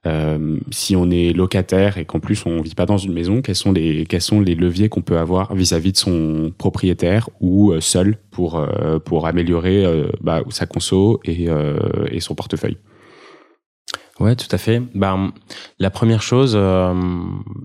Euh, 0.07 0.59
si 0.71 0.97
on 0.97 1.11
est 1.11 1.35
locataire 1.35 1.99
et 1.99 2.07
qu'en 2.07 2.21
plus 2.21 2.47
on 2.47 2.63
vit 2.63 2.75
pas 2.75 2.87
dans 2.87 2.97
une 2.97 3.13
maison, 3.13 3.43
quels 3.43 3.55
sont 3.55 3.73
les 3.73 4.07
quels 4.07 4.23
sont 4.23 4.41
les 4.41 4.55
leviers 4.55 4.89
qu'on 4.89 5.03
peut 5.03 5.19
avoir 5.19 5.55
vis-à-vis 5.55 5.93
de 5.93 5.99
son 5.99 6.53
propriétaire 6.57 7.29
ou 7.41 7.73
euh, 7.73 7.81
seul 7.81 8.17
pour 8.31 8.59
euh, 8.59 8.99
pour 8.99 9.27
améliorer 9.27 9.85
bah, 10.23 10.43
sa 10.49 10.65
conso 10.65 11.21
et 11.25 11.51
euh, 11.51 11.79
et 12.11 12.21
son 12.21 12.35
portefeuille? 12.35 12.79
Ouais, 14.21 14.37
tout 14.37 14.49
à 14.51 14.59
fait. 14.59 14.83
Ben, 14.95 15.33
la 15.79 15.89
première 15.89 16.21
chose, 16.21 16.53
euh, 16.55 16.93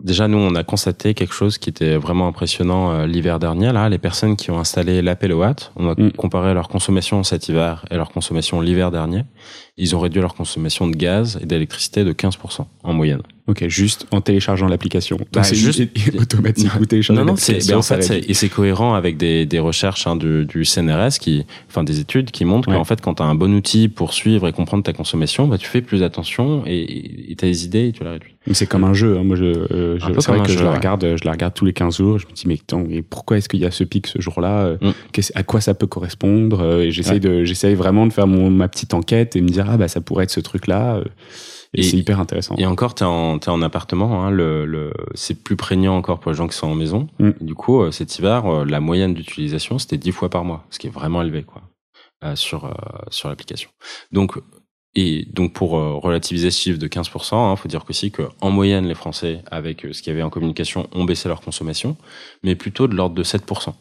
déjà 0.03 0.29
nous, 0.29 0.37
on 0.37 0.55
a 0.55 0.63
constaté 0.63 1.13
quelque 1.13 1.33
chose 1.33 1.57
qui 1.57 1.69
était 1.69 1.97
vraiment 1.97 2.27
impressionnant 2.29 2.91
euh, 2.91 3.05
l'hiver 3.07 3.39
dernier. 3.39 3.73
Là, 3.73 3.89
les 3.89 3.97
personnes 3.97 4.37
qui 4.37 4.51
ont 4.51 4.57
installé 4.59 5.01
l'Apple 5.01 5.33
Watt, 5.33 5.73
on 5.75 5.89
a 5.89 5.95
Mm. 5.95 6.11
comparé 6.11 6.53
leur 6.53 6.69
consommation 6.69 7.23
cet 7.23 7.49
hiver 7.49 7.85
et 7.91 7.95
leur 7.97 8.09
consommation 8.09 8.61
l'hiver 8.61 8.89
dernier. 8.89 9.23
Ils 9.77 9.93
ont 9.93 9.99
réduit 9.99 10.21
leur 10.21 10.35
consommation 10.35 10.87
de 10.87 10.95
gaz 10.95 11.37
et 11.41 11.45
d'électricité 11.45 12.05
de 12.05 12.13
15% 12.13 12.65
en 12.83 12.93
moyenne. 12.93 13.21
Ok, 13.47 13.67
juste 13.67 14.07
en 14.11 14.21
téléchargeant 14.21 14.67
l'application. 14.67 15.17
Donc 15.17 15.27
Bah, 15.33 15.43
c'est 15.43 15.55
juste- 15.55 15.81
automatique. 16.17 16.69
Téléchargez 16.87 17.19
Non, 17.21 17.25
non, 17.25 17.35
c'est, 17.35 17.67
ben, 17.67 17.77
en 17.77 17.81
fait, 17.81 18.09
et 18.29 18.33
c'est 18.33 18.47
cohérent 18.47 18.93
avec 18.93 19.17
des, 19.17 19.45
des 19.45 19.59
recherches 19.59 20.07
hein, 20.07 20.15
du, 20.15 20.45
du 20.45 20.63
CNRS 20.63 21.19
qui, 21.19 21.45
enfin, 21.67 21.83
des 21.83 21.99
études 21.99 22.31
qui 22.31 22.45
montrent 22.45 22.69
Ouais. 22.69 22.75
qu'en 22.75 22.85
fait, 22.85 23.01
quand 23.01 23.15
tu 23.15 23.23
as 23.23 23.25
un 23.25 23.35
bon 23.35 23.53
outil 23.53 23.89
pour 23.89 24.13
suivre 24.13 24.47
et 24.47 24.53
comprendre 24.53 24.83
ta 24.83 24.93
consommation, 24.93 25.45
bah, 25.47 25.57
tu 25.57 25.67
fais 25.67 25.81
plus 25.81 26.03
attention 26.03 26.63
et 26.65 27.35
tu 27.37 27.43
as 27.45 27.47
des 27.49 27.65
idées 27.65 27.87
et 27.87 27.91
tu 27.91 28.03
la 28.05 28.11
réduis. 28.13 28.34
C'est 28.53 28.67
comme 28.67 28.83
un 28.83 28.93
jeu. 28.93 29.17
hein. 29.17 29.23
Moi, 29.23 29.35
je, 29.35 29.43
euh, 29.45 29.97
c'est 29.99 30.27
vrai 30.27 30.37
comme 30.37 30.45
que 30.45 30.51
je 30.51 30.63
la 30.63 30.69
ouais. 30.69 30.75
regarde, 30.77 31.15
je 31.15 31.25
la 31.25 31.31
regarde 31.31 31.53
tous 31.53 31.65
les 31.65 31.73
15 31.73 31.97
jours. 31.97 32.19
Je 32.19 32.27
me 32.27 32.31
dis 32.33 32.47
mais, 32.47 32.55
attends, 32.61 32.83
mais 32.87 33.01
pourquoi 33.01 33.37
est-ce 33.37 33.49
qu'il 33.49 33.59
y 33.59 33.65
a 33.65 33.71
ce 33.71 33.83
pic 33.83 34.07
ce 34.07 34.21
jour-là 34.21 34.65
Euh, 34.65 34.77
Mm. 34.81 34.91
À 35.35 35.43
quoi 35.43 35.61
ça 35.61 35.73
peut 35.73 35.87
correspondre 35.87 36.61
Euh, 36.61 36.81
Et 36.81 36.91
j'essaye 36.91 37.13
Ouais. 37.15 37.19
de, 37.19 37.43
j'essaye 37.43 37.73
vraiment 37.75 38.05
de 38.05 38.13
faire 38.13 38.27
mon, 38.27 38.49
ma 38.51 38.67
petite 38.67 38.93
enquête 38.93 39.35
et 39.35 39.41
me 39.41 39.47
dire 39.49 39.65
ah 39.69 39.77
bah 39.77 39.87
ça 39.87 40.01
pourrait 40.01 40.25
être 40.25 40.31
ce 40.31 40.39
truc-là. 40.41 40.97
euh, 40.97 41.03
Et, 41.73 41.79
Et- 41.79 41.83
c'est 41.83 41.97
hyper 41.97 42.19
intéressant. 42.19 42.55
Et 42.57 42.65
encore, 42.65 42.93
en, 43.01 43.37
t'es 43.39 43.49
en 43.49 43.61
appartement, 43.61 44.23
hein, 44.23 44.29
le, 44.31 44.65
le, 44.65 44.93
c'est 45.13 45.43
plus 45.43 45.55
prégnant 45.57 45.95
encore 45.97 46.19
pour 46.19 46.31
les 46.31 46.37
gens 46.37 46.47
qui 46.47 46.55
sont 46.55 46.67
en 46.67 46.75
maison. 46.75 47.07
Mm. 47.19 47.31
Du 47.41 47.53
coup, 47.55 47.81
euh, 47.81 47.91
cet 47.91 48.17
hiver, 48.19 48.45
euh, 48.45 48.65
la 48.65 48.79
moyenne 48.79 49.13
d'utilisation, 49.13 49.77
c'était 49.79 49.97
10 49.97 50.11
fois 50.11 50.29
par 50.29 50.45
mois, 50.45 50.65
ce 50.69 50.79
qui 50.79 50.87
est 50.87 50.91
vraiment 50.91 51.21
élevé, 51.21 51.43
quoi, 51.43 51.63
euh, 52.23 52.35
sur, 52.35 52.65
euh, 52.65 52.71
sur 53.09 53.27
l'application. 53.27 53.69
Donc, 54.11 54.37
et 54.95 55.27
donc 55.31 55.53
pour 55.53 55.77
euh, 55.77 55.95
relativiser 55.95 56.51
ce 56.51 56.59
chiffre 56.59 56.79
de 56.79 56.87
15%, 56.87 57.53
il 57.53 57.57
faut 57.57 57.67
dire 57.67 57.83
aussi 57.89 58.11
qu'en 58.11 58.49
moyenne, 58.49 58.87
les 58.87 58.95
Français, 58.95 59.41
avec 59.51 59.85
euh, 59.85 59.93
ce 59.93 60.01
qu'il 60.01 60.11
y 60.11 60.15
avait 60.15 60.23
en 60.23 60.29
communication, 60.29 60.87
ont 60.93 61.03
baissé 61.03 61.27
leur 61.27 61.41
consommation, 61.41 61.97
mais 62.43 62.55
plutôt 62.55 62.87
de 62.87 62.95
l'ordre 62.95 63.15
de 63.15 63.23
7%. 63.23 63.73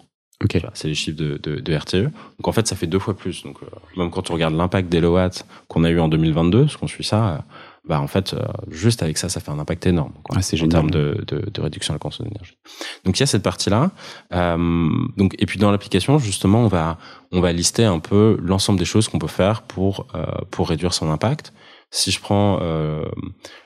Ok. 0.43 0.51
Tu 0.51 0.59
vois, 0.59 0.71
C'est 0.75 0.89
les 0.89 0.95
chiffres 0.95 1.17
de, 1.17 1.39
de, 1.43 1.61
de 1.61 1.75
RTE. 1.75 2.05
Donc 2.39 2.49
en 2.49 2.53
fait, 2.53 2.67
ça 2.67 2.75
fait 2.75 2.89
deux 2.89 2.99
fois 2.99 3.17
plus. 3.17 3.45
Donc 3.45 3.63
euh, 3.63 3.67
même 3.97 4.11
quand 4.11 4.31
on 4.31 4.35
regarde 4.35 4.55
l'impact 4.55 4.89
des 4.89 5.01
Lowatt 5.01 5.47
qu'on 5.69 5.85
a 5.85 5.91
eu 5.91 6.01
en 6.01 6.09
2022, 6.09 6.63
parce 6.63 6.77
qu'on 6.77 6.89
suit 6.89 7.05
ça, 7.05 7.29
euh, 7.29 7.39
bah 7.87 8.01
en 8.01 8.07
fait, 8.07 8.33
euh, 8.33 8.43
juste 8.71 9.03
avec 9.03 9.19
ça, 9.19 9.29
ça 9.29 9.41
fait 9.41 9.51
un 9.51 9.59
impact 9.59 9.87
énorme. 9.87 10.13
Quoi, 10.23 10.37
Ah, 10.39 10.43
c'est 10.43 10.61
en 10.63 10.69
termes 10.69 10.91
de, 10.91 11.23
de, 11.27 11.51
de 11.51 11.61
réduction 11.61 11.93
de 11.93 11.97
la 11.97 11.99
consommation 11.99 12.25
d'énergie. 12.33 12.57
Donc 13.05 13.19
il 13.19 13.21
y 13.21 13.23
a 13.25 13.27
cette 13.27 13.43
partie-là. 13.43 13.91
Euh, 14.33 14.89
donc 15.19 15.35
et 15.39 15.45
puis 15.45 15.59
dans 15.59 15.71
l'application, 15.71 16.19
justement, 16.19 16.61
on 16.61 16.69
va 16.69 16.99
on 17.31 17.41
va 17.41 17.53
lister 17.53 17.85
un 17.85 17.99
peu 17.99 18.39
l'ensemble 18.41 18.79
des 18.79 18.87
choses 18.87 19.09
qu'on 19.09 19.19
peut 19.19 19.27
faire 19.27 19.63
pour 19.63 20.07
euh, 20.15 20.25
pour 20.51 20.71
réduire 20.71 20.95
son 20.95 21.11
impact. 21.11 21.53
Si 21.91 22.11
je 22.11 22.21
prends 22.21 22.59
euh, 22.63 23.05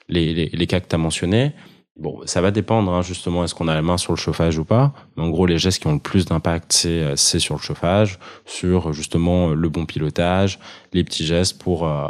les, 0.09 0.35
les, 0.35 0.49
les 0.53 0.67
cas 0.67 0.81
que 0.81 0.89
tu 0.89 0.95
as 0.95 0.99
mentionnés, 0.99 1.53
Bon, 1.99 2.21
ça 2.27 2.41
va 2.41 2.53
dépendre 2.53 2.93
hein, 2.93 3.03
justement, 3.03 3.43
est-ce 3.43 3.57
qu'on 3.57 3.67
a 3.67 3.75
la 3.75 3.83
main 3.83 3.99
sur 3.99 4.13
le 4.13 4.17
chauffage 4.19 4.57
ou 4.57 4.65
pas. 4.65 4.93
Mais 5.17 5.25
en 5.25 5.31
gros, 5.31 5.47
les 5.47 5.59
gestes 5.59 5.81
qui 5.83 5.89
ont 5.89 5.95
le 5.95 5.99
plus 5.99 6.27
d'impact, 6.27 6.73
c'est 6.73 7.03
euh, 7.03 7.17
c'est 7.17 7.41
sur 7.41 7.57
le 7.57 7.61
chauffage, 7.61 8.21
sur 8.47 8.93
justement 8.93 9.49
le 9.49 9.69
bon 9.69 9.85
pilotage, 9.85 10.61
les 10.93 11.03
petits 11.03 11.27
gestes 11.27 11.61
pour 11.61 11.89
euh, 11.89 12.07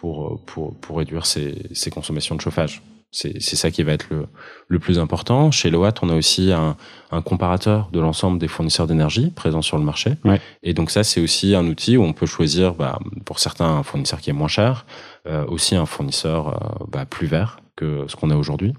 pour 0.00 0.40
pour 0.46 0.74
pour 0.80 0.98
réduire 0.98 1.26
ses, 1.26 1.54
ses 1.72 1.90
consommations 1.90 2.34
de 2.34 2.40
chauffage. 2.40 2.82
C'est 3.12 3.40
ça 3.40 3.70
qui 3.70 3.82
va 3.82 3.92
être 3.92 4.08
le, 4.10 4.26
le 4.68 4.78
plus 4.78 4.98
important. 4.98 5.50
Chez 5.50 5.70
Loat, 5.70 5.94
on 6.02 6.10
a 6.10 6.14
aussi 6.14 6.52
un, 6.52 6.76
un 7.10 7.22
comparateur 7.22 7.88
de 7.90 7.98
l'ensemble 7.98 8.38
des 8.38 8.48
fournisseurs 8.48 8.86
d'énergie 8.86 9.30
présents 9.30 9.62
sur 9.62 9.78
le 9.78 9.84
marché. 9.84 10.16
Ouais. 10.24 10.38
Et 10.62 10.74
donc 10.74 10.90
ça, 10.90 11.02
c'est 11.02 11.22
aussi 11.22 11.54
un 11.54 11.66
outil 11.66 11.96
où 11.96 12.02
on 12.02 12.12
peut 12.12 12.26
choisir, 12.26 12.74
bah, 12.74 12.98
pour 13.24 13.38
certains, 13.38 13.78
un 13.78 13.82
fournisseur 13.82 14.20
qui 14.20 14.28
est 14.28 14.34
moins 14.34 14.48
cher, 14.48 14.84
euh, 15.26 15.46
aussi 15.46 15.76
un 15.76 15.86
fournisseur 15.86 16.48
euh, 16.48 16.84
bah, 16.88 17.06
plus 17.06 17.26
vert 17.26 17.60
que 17.74 18.04
ce 18.06 18.16
qu'on 18.16 18.28
a 18.28 18.36
aujourd'hui. 18.36 18.74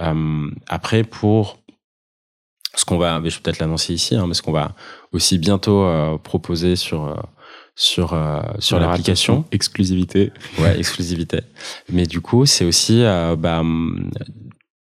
Euh, 0.00 0.50
après, 0.68 1.02
pour 1.02 1.58
ce 2.76 2.84
qu'on 2.84 2.98
va, 2.98 3.16
je 3.16 3.34
vais 3.34 3.42
peut-être 3.42 3.58
l'annoncer 3.58 3.94
ici, 3.94 4.14
hein, 4.14 4.26
mais 4.28 4.34
ce 4.34 4.42
qu'on 4.42 4.52
va 4.52 4.76
aussi 5.12 5.38
bientôt 5.38 5.82
euh, 5.82 6.18
proposer 6.18 6.76
sur 6.76 7.06
euh, 7.06 7.14
sur 7.76 8.14
euh, 8.14 8.40
sur 8.58 8.82
attention, 8.82 9.44
Exclusivité. 9.52 10.32
Ouais, 10.58 10.78
exclusivité. 10.78 11.40
Mais 11.92 12.06
du 12.06 12.20
coup, 12.20 12.46
c'est 12.46 12.64
aussi 12.64 13.04
euh, 13.04 13.36
bah, 13.36 13.60
hum, 13.60 14.10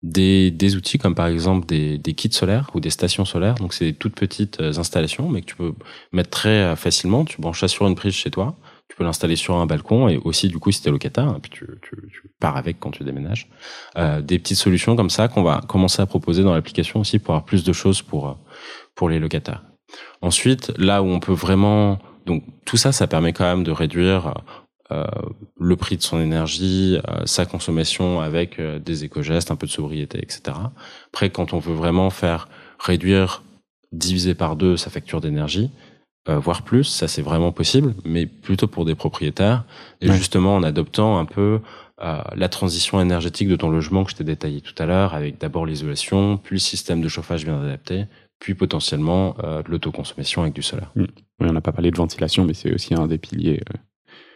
des, 0.03 0.53
des 0.53 0.77
outils 0.77 0.99
comme 0.99 1.15
par 1.15 1.27
exemple 1.27 1.67
des, 1.67 1.99
des 1.99 2.15
kits 2.15 2.33
solaires 2.33 2.71
ou 2.75 2.81
des 2.81 2.91
stations 2.91 3.25
solaires. 3.25 3.57
Donc, 3.57 3.75
c'est 3.75 3.87
des 3.87 3.93
toutes 3.93 4.15
petites 4.15 4.61
euh, 4.61 4.79
installations, 4.79 5.29
mais 5.29 5.41
que 5.41 5.47
tu 5.47 5.57
peux 5.57 5.75
mettre 6.13 6.31
très 6.31 6.49
euh, 6.63 6.77
facilement. 6.77 7.25
Tu 7.25 7.41
branches 7.41 7.61
ça 7.61 7.69
sur 7.69 7.87
une 7.87 7.97
prise 7.97 8.15
chez 8.15 8.31
toi. 8.31 8.57
Tu 8.89 8.97
peux 8.97 9.03
l'installer 9.03 9.35
sur 9.35 9.57
un 9.57 9.67
balcon 9.67 10.09
et 10.09 10.19
aussi, 10.19 10.47
du 10.47 10.59
coup, 10.61 10.71
si 10.71 10.81
t'es 10.81 10.93
locataire, 10.93 11.27
hein, 11.27 11.39
puis 11.43 11.51
tu, 11.51 11.67
tu, 11.83 11.97
tu 12.13 12.31
pars 12.39 12.57
avec 12.57 12.79
quand 12.79 12.93
tu 12.93 13.03
déménages. 13.03 13.49
Euh, 13.99 14.23
des 14.23 14.39
petites 14.39 14.59
solutions 14.59 14.95
comme 14.95 15.11
ça 15.11 15.27
qu'on 15.27 15.43
va 15.43 15.61
commencer 15.67 16.01
à 16.01 16.07
proposer 16.07 16.45
dans 16.45 16.55
l'application 16.55 17.01
aussi 17.01 17.19
pour 17.19 17.35
avoir 17.35 17.45
plus 17.45 17.65
de 17.65 17.73
choses 17.73 18.01
pour, 18.03 18.39
pour 18.95 19.09
les 19.09 19.19
locataires. 19.19 19.65
Ensuite, 20.23 20.73
là 20.79 21.03
où 21.03 21.07
on 21.07 21.19
peut 21.19 21.33
vraiment 21.33 21.99
donc 22.27 22.43
tout 22.65 22.77
ça, 22.77 22.93
ça 22.93 23.07
permet 23.07 23.33
quand 23.33 23.45
même 23.45 23.65
de 23.65 23.71
réduire 23.73 24.35
euh, 24.93 25.05
le 25.59 25.77
prix 25.77 25.97
de 25.97 26.03
son 26.03 26.21
énergie, 26.21 26.99
euh, 27.09 27.25
sa 27.25 27.45
consommation 27.47 28.21
avec 28.21 28.59
euh, 28.61 28.79
des 28.79 29.05
éco-gestes, 29.05 29.51
un 29.51 29.57
peu 29.57 29.67
de 29.67 29.73
sobriété, 29.73 30.19
etc. 30.19 30.57
Après, 31.13 31.31
quand 31.31 31.53
on 31.55 31.59
veut 31.59 31.75
vraiment 31.75 32.11
faire 32.11 32.49
réduire, 32.79 33.43
diviser 33.93 34.35
par 34.35 34.57
deux 34.57 34.77
sa 34.77 34.91
facture 34.91 35.21
d'énergie, 35.21 35.71
euh, 36.29 36.39
voire 36.39 36.63
plus, 36.63 36.85
ça 36.85 37.09
c'est 37.09 37.23
vraiment 37.23 37.53
possible, 37.53 37.95
mais 38.05 38.27
plutôt 38.27 38.67
pour 38.67 38.85
des 38.85 38.95
propriétaires, 38.95 39.65
et 40.01 40.09
Ouais. 40.11 40.17
justement 40.17 40.57
en 40.57 40.63
adoptant 40.63 41.19
un 41.19 41.25
peu 41.25 41.61
euh, 42.03 42.21
la 42.35 42.49
transition 42.49 43.01
énergétique 43.01 43.49
de 43.49 43.57
ton 43.57 43.71
logement 43.71 44.05
que 44.05 44.11
je 44.11 44.17
t'ai 44.17 44.25
détaillé 44.25 44.61
tout 44.61 44.75
à 44.79 44.87
l'heure, 44.87 45.15
avec 45.15 45.39
d'abord 45.39 45.67
l'isolation, 45.67 46.37
puis 46.37 46.57
le 46.57 46.61
système 46.61 47.01
de 47.01 47.09
chauffage 47.09 47.45
bien 47.45 47.61
adapté, 47.63 48.05
puis 48.39 48.55
potentiellement 48.55 49.37
euh, 49.43 49.63
de 49.63 49.71
l'autoconsommation 49.71 50.43
avec 50.43 50.55
du 50.55 50.63
solaire. 50.63 50.93
Oui, 50.97 51.07
on 51.41 51.53
n'a 51.53 51.61
pas 51.61 51.73
parlé 51.73 51.91
de 51.91 51.97
ventilation, 51.97 52.45
mais 52.45 52.55
c'est 52.55 52.73
aussi 52.73 52.95
un 52.95 53.07
des 53.07 53.19
piliers. 53.19 53.61
euh. 53.71 53.79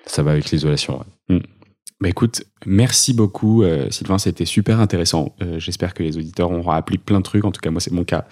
Ça 0.07 0.23
va 0.23 0.33
avec 0.33 0.51
l'isolation. 0.51 1.05
ouais. 1.29 1.41
Bah 2.03 2.09
écoute, 2.09 2.43
merci 2.65 3.13
beaucoup 3.13 3.63
euh, 3.63 3.91
Sylvain, 3.91 4.17
c'était 4.17 4.47
super 4.47 4.81
intéressant. 4.81 5.35
Euh, 5.43 5.59
J'espère 5.59 5.93
que 5.93 6.03
les 6.03 6.17
auditeurs 6.17 6.51
auront 6.51 6.71
appris 6.71 6.97
plein 6.97 7.19
de 7.19 7.25
trucs, 7.25 7.45
en 7.45 7.53
tout 7.53 7.61
cas 7.61 7.71
moi 7.71 7.81
c'est 7.83 7.93
mon 7.93 8.05
cas. 8.05 8.27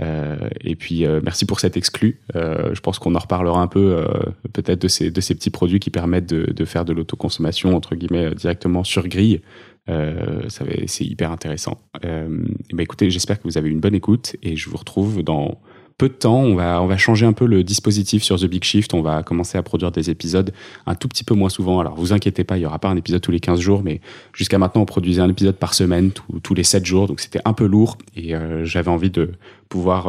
Euh, 0.00 0.48
et 0.62 0.74
puis 0.74 1.04
euh, 1.04 1.20
merci 1.22 1.44
pour 1.44 1.60
cet 1.60 1.76
exclu. 1.76 2.22
Euh, 2.34 2.74
je 2.74 2.80
pense 2.80 2.98
qu'on 2.98 3.14
en 3.14 3.18
reparlera 3.18 3.60
un 3.60 3.66
peu 3.66 3.94
euh, 3.98 4.06
peut-être 4.54 4.80
de 4.80 4.88
ces, 4.88 5.10
de 5.10 5.20
ces 5.20 5.34
petits 5.34 5.50
produits 5.50 5.80
qui 5.80 5.90
permettent 5.90 6.30
de, 6.30 6.50
de 6.50 6.64
faire 6.64 6.86
de 6.86 6.94
l'autoconsommation 6.94 7.76
entre 7.76 7.94
guillemets 7.94 8.24
euh, 8.30 8.34
directement 8.34 8.84
sur 8.84 9.06
grille. 9.06 9.42
Euh, 9.88 10.42
c'est 10.86 11.04
hyper 11.04 11.32
intéressant. 11.32 11.78
Euh, 12.04 12.44
bah 12.72 12.82
écoutez, 12.82 13.10
j'espère 13.10 13.38
que 13.40 13.44
vous 13.48 13.58
avez 13.58 13.70
une 13.70 13.80
bonne 13.80 13.94
écoute 13.94 14.36
et 14.42 14.56
je 14.56 14.68
vous 14.70 14.76
retrouve 14.76 15.22
dans 15.22 15.60
peu 15.98 16.08
de 16.08 16.14
temps. 16.14 16.40
On 16.42 16.54
va, 16.54 16.80
on 16.82 16.86
va 16.86 16.96
changer 16.96 17.26
un 17.26 17.32
peu 17.32 17.44
le 17.46 17.64
dispositif 17.64 18.22
sur 18.22 18.38
The 18.38 18.44
Big 18.46 18.62
Shift. 18.64 18.94
On 18.94 19.02
va 19.02 19.22
commencer 19.22 19.58
à 19.58 19.62
produire 19.62 19.90
des 19.90 20.08
épisodes 20.08 20.52
un 20.86 20.94
tout 20.94 21.08
petit 21.08 21.24
peu 21.24 21.34
moins 21.34 21.48
souvent. 21.48 21.80
Alors 21.80 21.94
vous 21.96 22.12
inquiétez 22.12 22.44
pas, 22.44 22.56
il 22.56 22.60
y 22.62 22.66
aura 22.66 22.78
pas 22.78 22.88
un 22.88 22.96
épisode 22.96 23.20
tous 23.20 23.32
les 23.32 23.40
15 23.40 23.60
jours, 23.60 23.82
mais 23.82 24.00
jusqu'à 24.32 24.58
maintenant 24.58 24.82
on 24.82 24.86
produisait 24.86 25.20
un 25.22 25.28
épisode 25.28 25.56
par 25.56 25.74
semaine, 25.74 26.10
tous- 26.42 26.54
les 26.54 26.64
7 26.64 26.86
jours, 26.86 27.06
donc 27.06 27.20
c'était 27.20 27.40
un 27.44 27.52
peu 27.52 27.66
lourd 27.66 27.98
et 28.16 28.34
euh, 28.34 28.64
j'avais 28.64 28.90
envie 28.90 29.10
de 29.10 29.32
pouvoir 29.68 30.08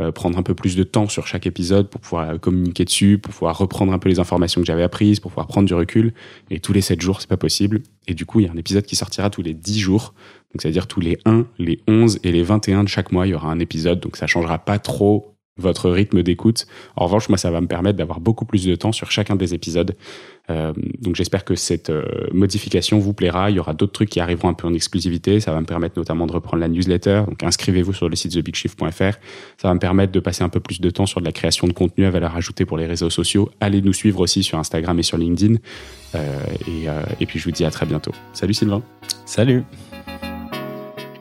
euh, 0.00 0.12
prendre 0.12 0.38
un 0.38 0.42
peu 0.42 0.54
plus 0.54 0.76
de 0.76 0.84
temps 0.84 1.08
sur 1.08 1.26
chaque 1.26 1.46
épisode 1.46 1.88
pour 1.88 2.00
pouvoir 2.00 2.30
euh, 2.30 2.38
communiquer 2.38 2.84
dessus, 2.84 3.18
pour 3.18 3.32
pouvoir 3.32 3.58
reprendre 3.58 3.92
un 3.92 3.98
peu 3.98 4.08
les 4.08 4.20
informations 4.20 4.60
que 4.60 4.66
j'avais 4.66 4.82
apprises, 4.82 5.18
pour 5.18 5.30
pouvoir 5.30 5.46
prendre 5.46 5.66
du 5.66 5.74
recul. 5.74 6.14
Et 6.50 6.60
tous 6.60 6.72
les 6.72 6.80
7 6.80 7.00
jours, 7.00 7.20
c'est 7.20 7.28
pas 7.28 7.36
possible. 7.36 7.82
Et 8.06 8.14
du 8.14 8.24
coup, 8.24 8.40
il 8.40 8.46
y 8.46 8.48
a 8.48 8.52
un 8.52 8.56
épisode 8.56 8.84
qui 8.84 8.96
sortira 8.96 9.30
tous 9.30 9.42
les 9.42 9.54
10 9.54 9.80
jours. 9.80 10.14
Donc, 10.52 10.62
c'est-à-dire 10.62 10.86
tous 10.86 11.00
les 11.00 11.18
1, 11.24 11.46
les 11.58 11.82
11 11.88 12.20
et 12.22 12.32
les 12.32 12.42
21 12.42 12.84
de 12.84 12.88
chaque 12.88 13.12
mois, 13.12 13.26
il 13.26 13.30
y 13.30 13.34
aura 13.34 13.50
un 13.50 13.58
épisode. 13.58 14.00
Donc, 14.00 14.16
ça 14.16 14.26
changera 14.26 14.58
pas 14.58 14.78
trop 14.78 15.37
votre 15.58 15.90
rythme 15.90 16.22
d'écoute. 16.22 16.66
En 16.96 17.06
revanche, 17.06 17.28
moi, 17.28 17.38
ça 17.38 17.50
va 17.50 17.60
me 17.60 17.66
permettre 17.66 17.98
d'avoir 17.98 18.20
beaucoup 18.20 18.44
plus 18.44 18.64
de 18.64 18.74
temps 18.74 18.92
sur 18.92 19.10
chacun 19.10 19.36
des 19.36 19.54
épisodes. 19.54 19.96
Euh, 20.50 20.72
donc, 21.00 21.16
j'espère 21.16 21.44
que 21.44 21.54
cette 21.54 21.90
euh, 21.90 22.04
modification 22.32 22.98
vous 22.98 23.12
plaira. 23.12 23.50
Il 23.50 23.56
y 23.56 23.60
aura 23.60 23.74
d'autres 23.74 23.92
trucs 23.92 24.08
qui 24.08 24.20
arriveront 24.20 24.48
un 24.48 24.54
peu 24.54 24.66
en 24.66 24.72
exclusivité. 24.72 25.40
Ça 25.40 25.52
va 25.52 25.60
me 25.60 25.66
permettre 25.66 25.98
notamment 25.98 26.26
de 26.26 26.32
reprendre 26.32 26.60
la 26.60 26.68
newsletter. 26.68 27.24
Donc, 27.26 27.42
inscrivez-vous 27.42 27.92
sur 27.92 28.08
le 28.08 28.16
site 28.16 28.32
thebigshift.fr. 28.32 29.18
Ça 29.58 29.68
va 29.68 29.74
me 29.74 29.78
permettre 29.78 30.12
de 30.12 30.20
passer 30.20 30.42
un 30.42 30.48
peu 30.48 30.60
plus 30.60 30.80
de 30.80 30.90
temps 30.90 31.06
sur 31.06 31.20
de 31.20 31.26
la 31.26 31.32
création 31.32 31.66
de 31.66 31.72
contenu 31.72 32.06
à 32.06 32.10
valeur 32.10 32.34
ajoutée 32.36 32.64
pour 32.64 32.78
les 32.78 32.86
réseaux 32.86 33.10
sociaux. 33.10 33.50
Allez 33.60 33.82
nous 33.82 33.92
suivre 33.92 34.20
aussi 34.20 34.42
sur 34.42 34.58
Instagram 34.58 34.98
et 34.98 35.02
sur 35.02 35.18
LinkedIn. 35.18 35.56
Euh, 36.14 36.40
et, 36.66 36.86
et 37.20 37.26
puis, 37.26 37.38
je 37.38 37.44
vous 37.44 37.52
dis 37.52 37.64
à 37.64 37.70
très 37.70 37.84
bientôt. 37.84 38.12
Salut 38.32 38.54
Sylvain. 38.54 38.82
Salut 39.26 39.64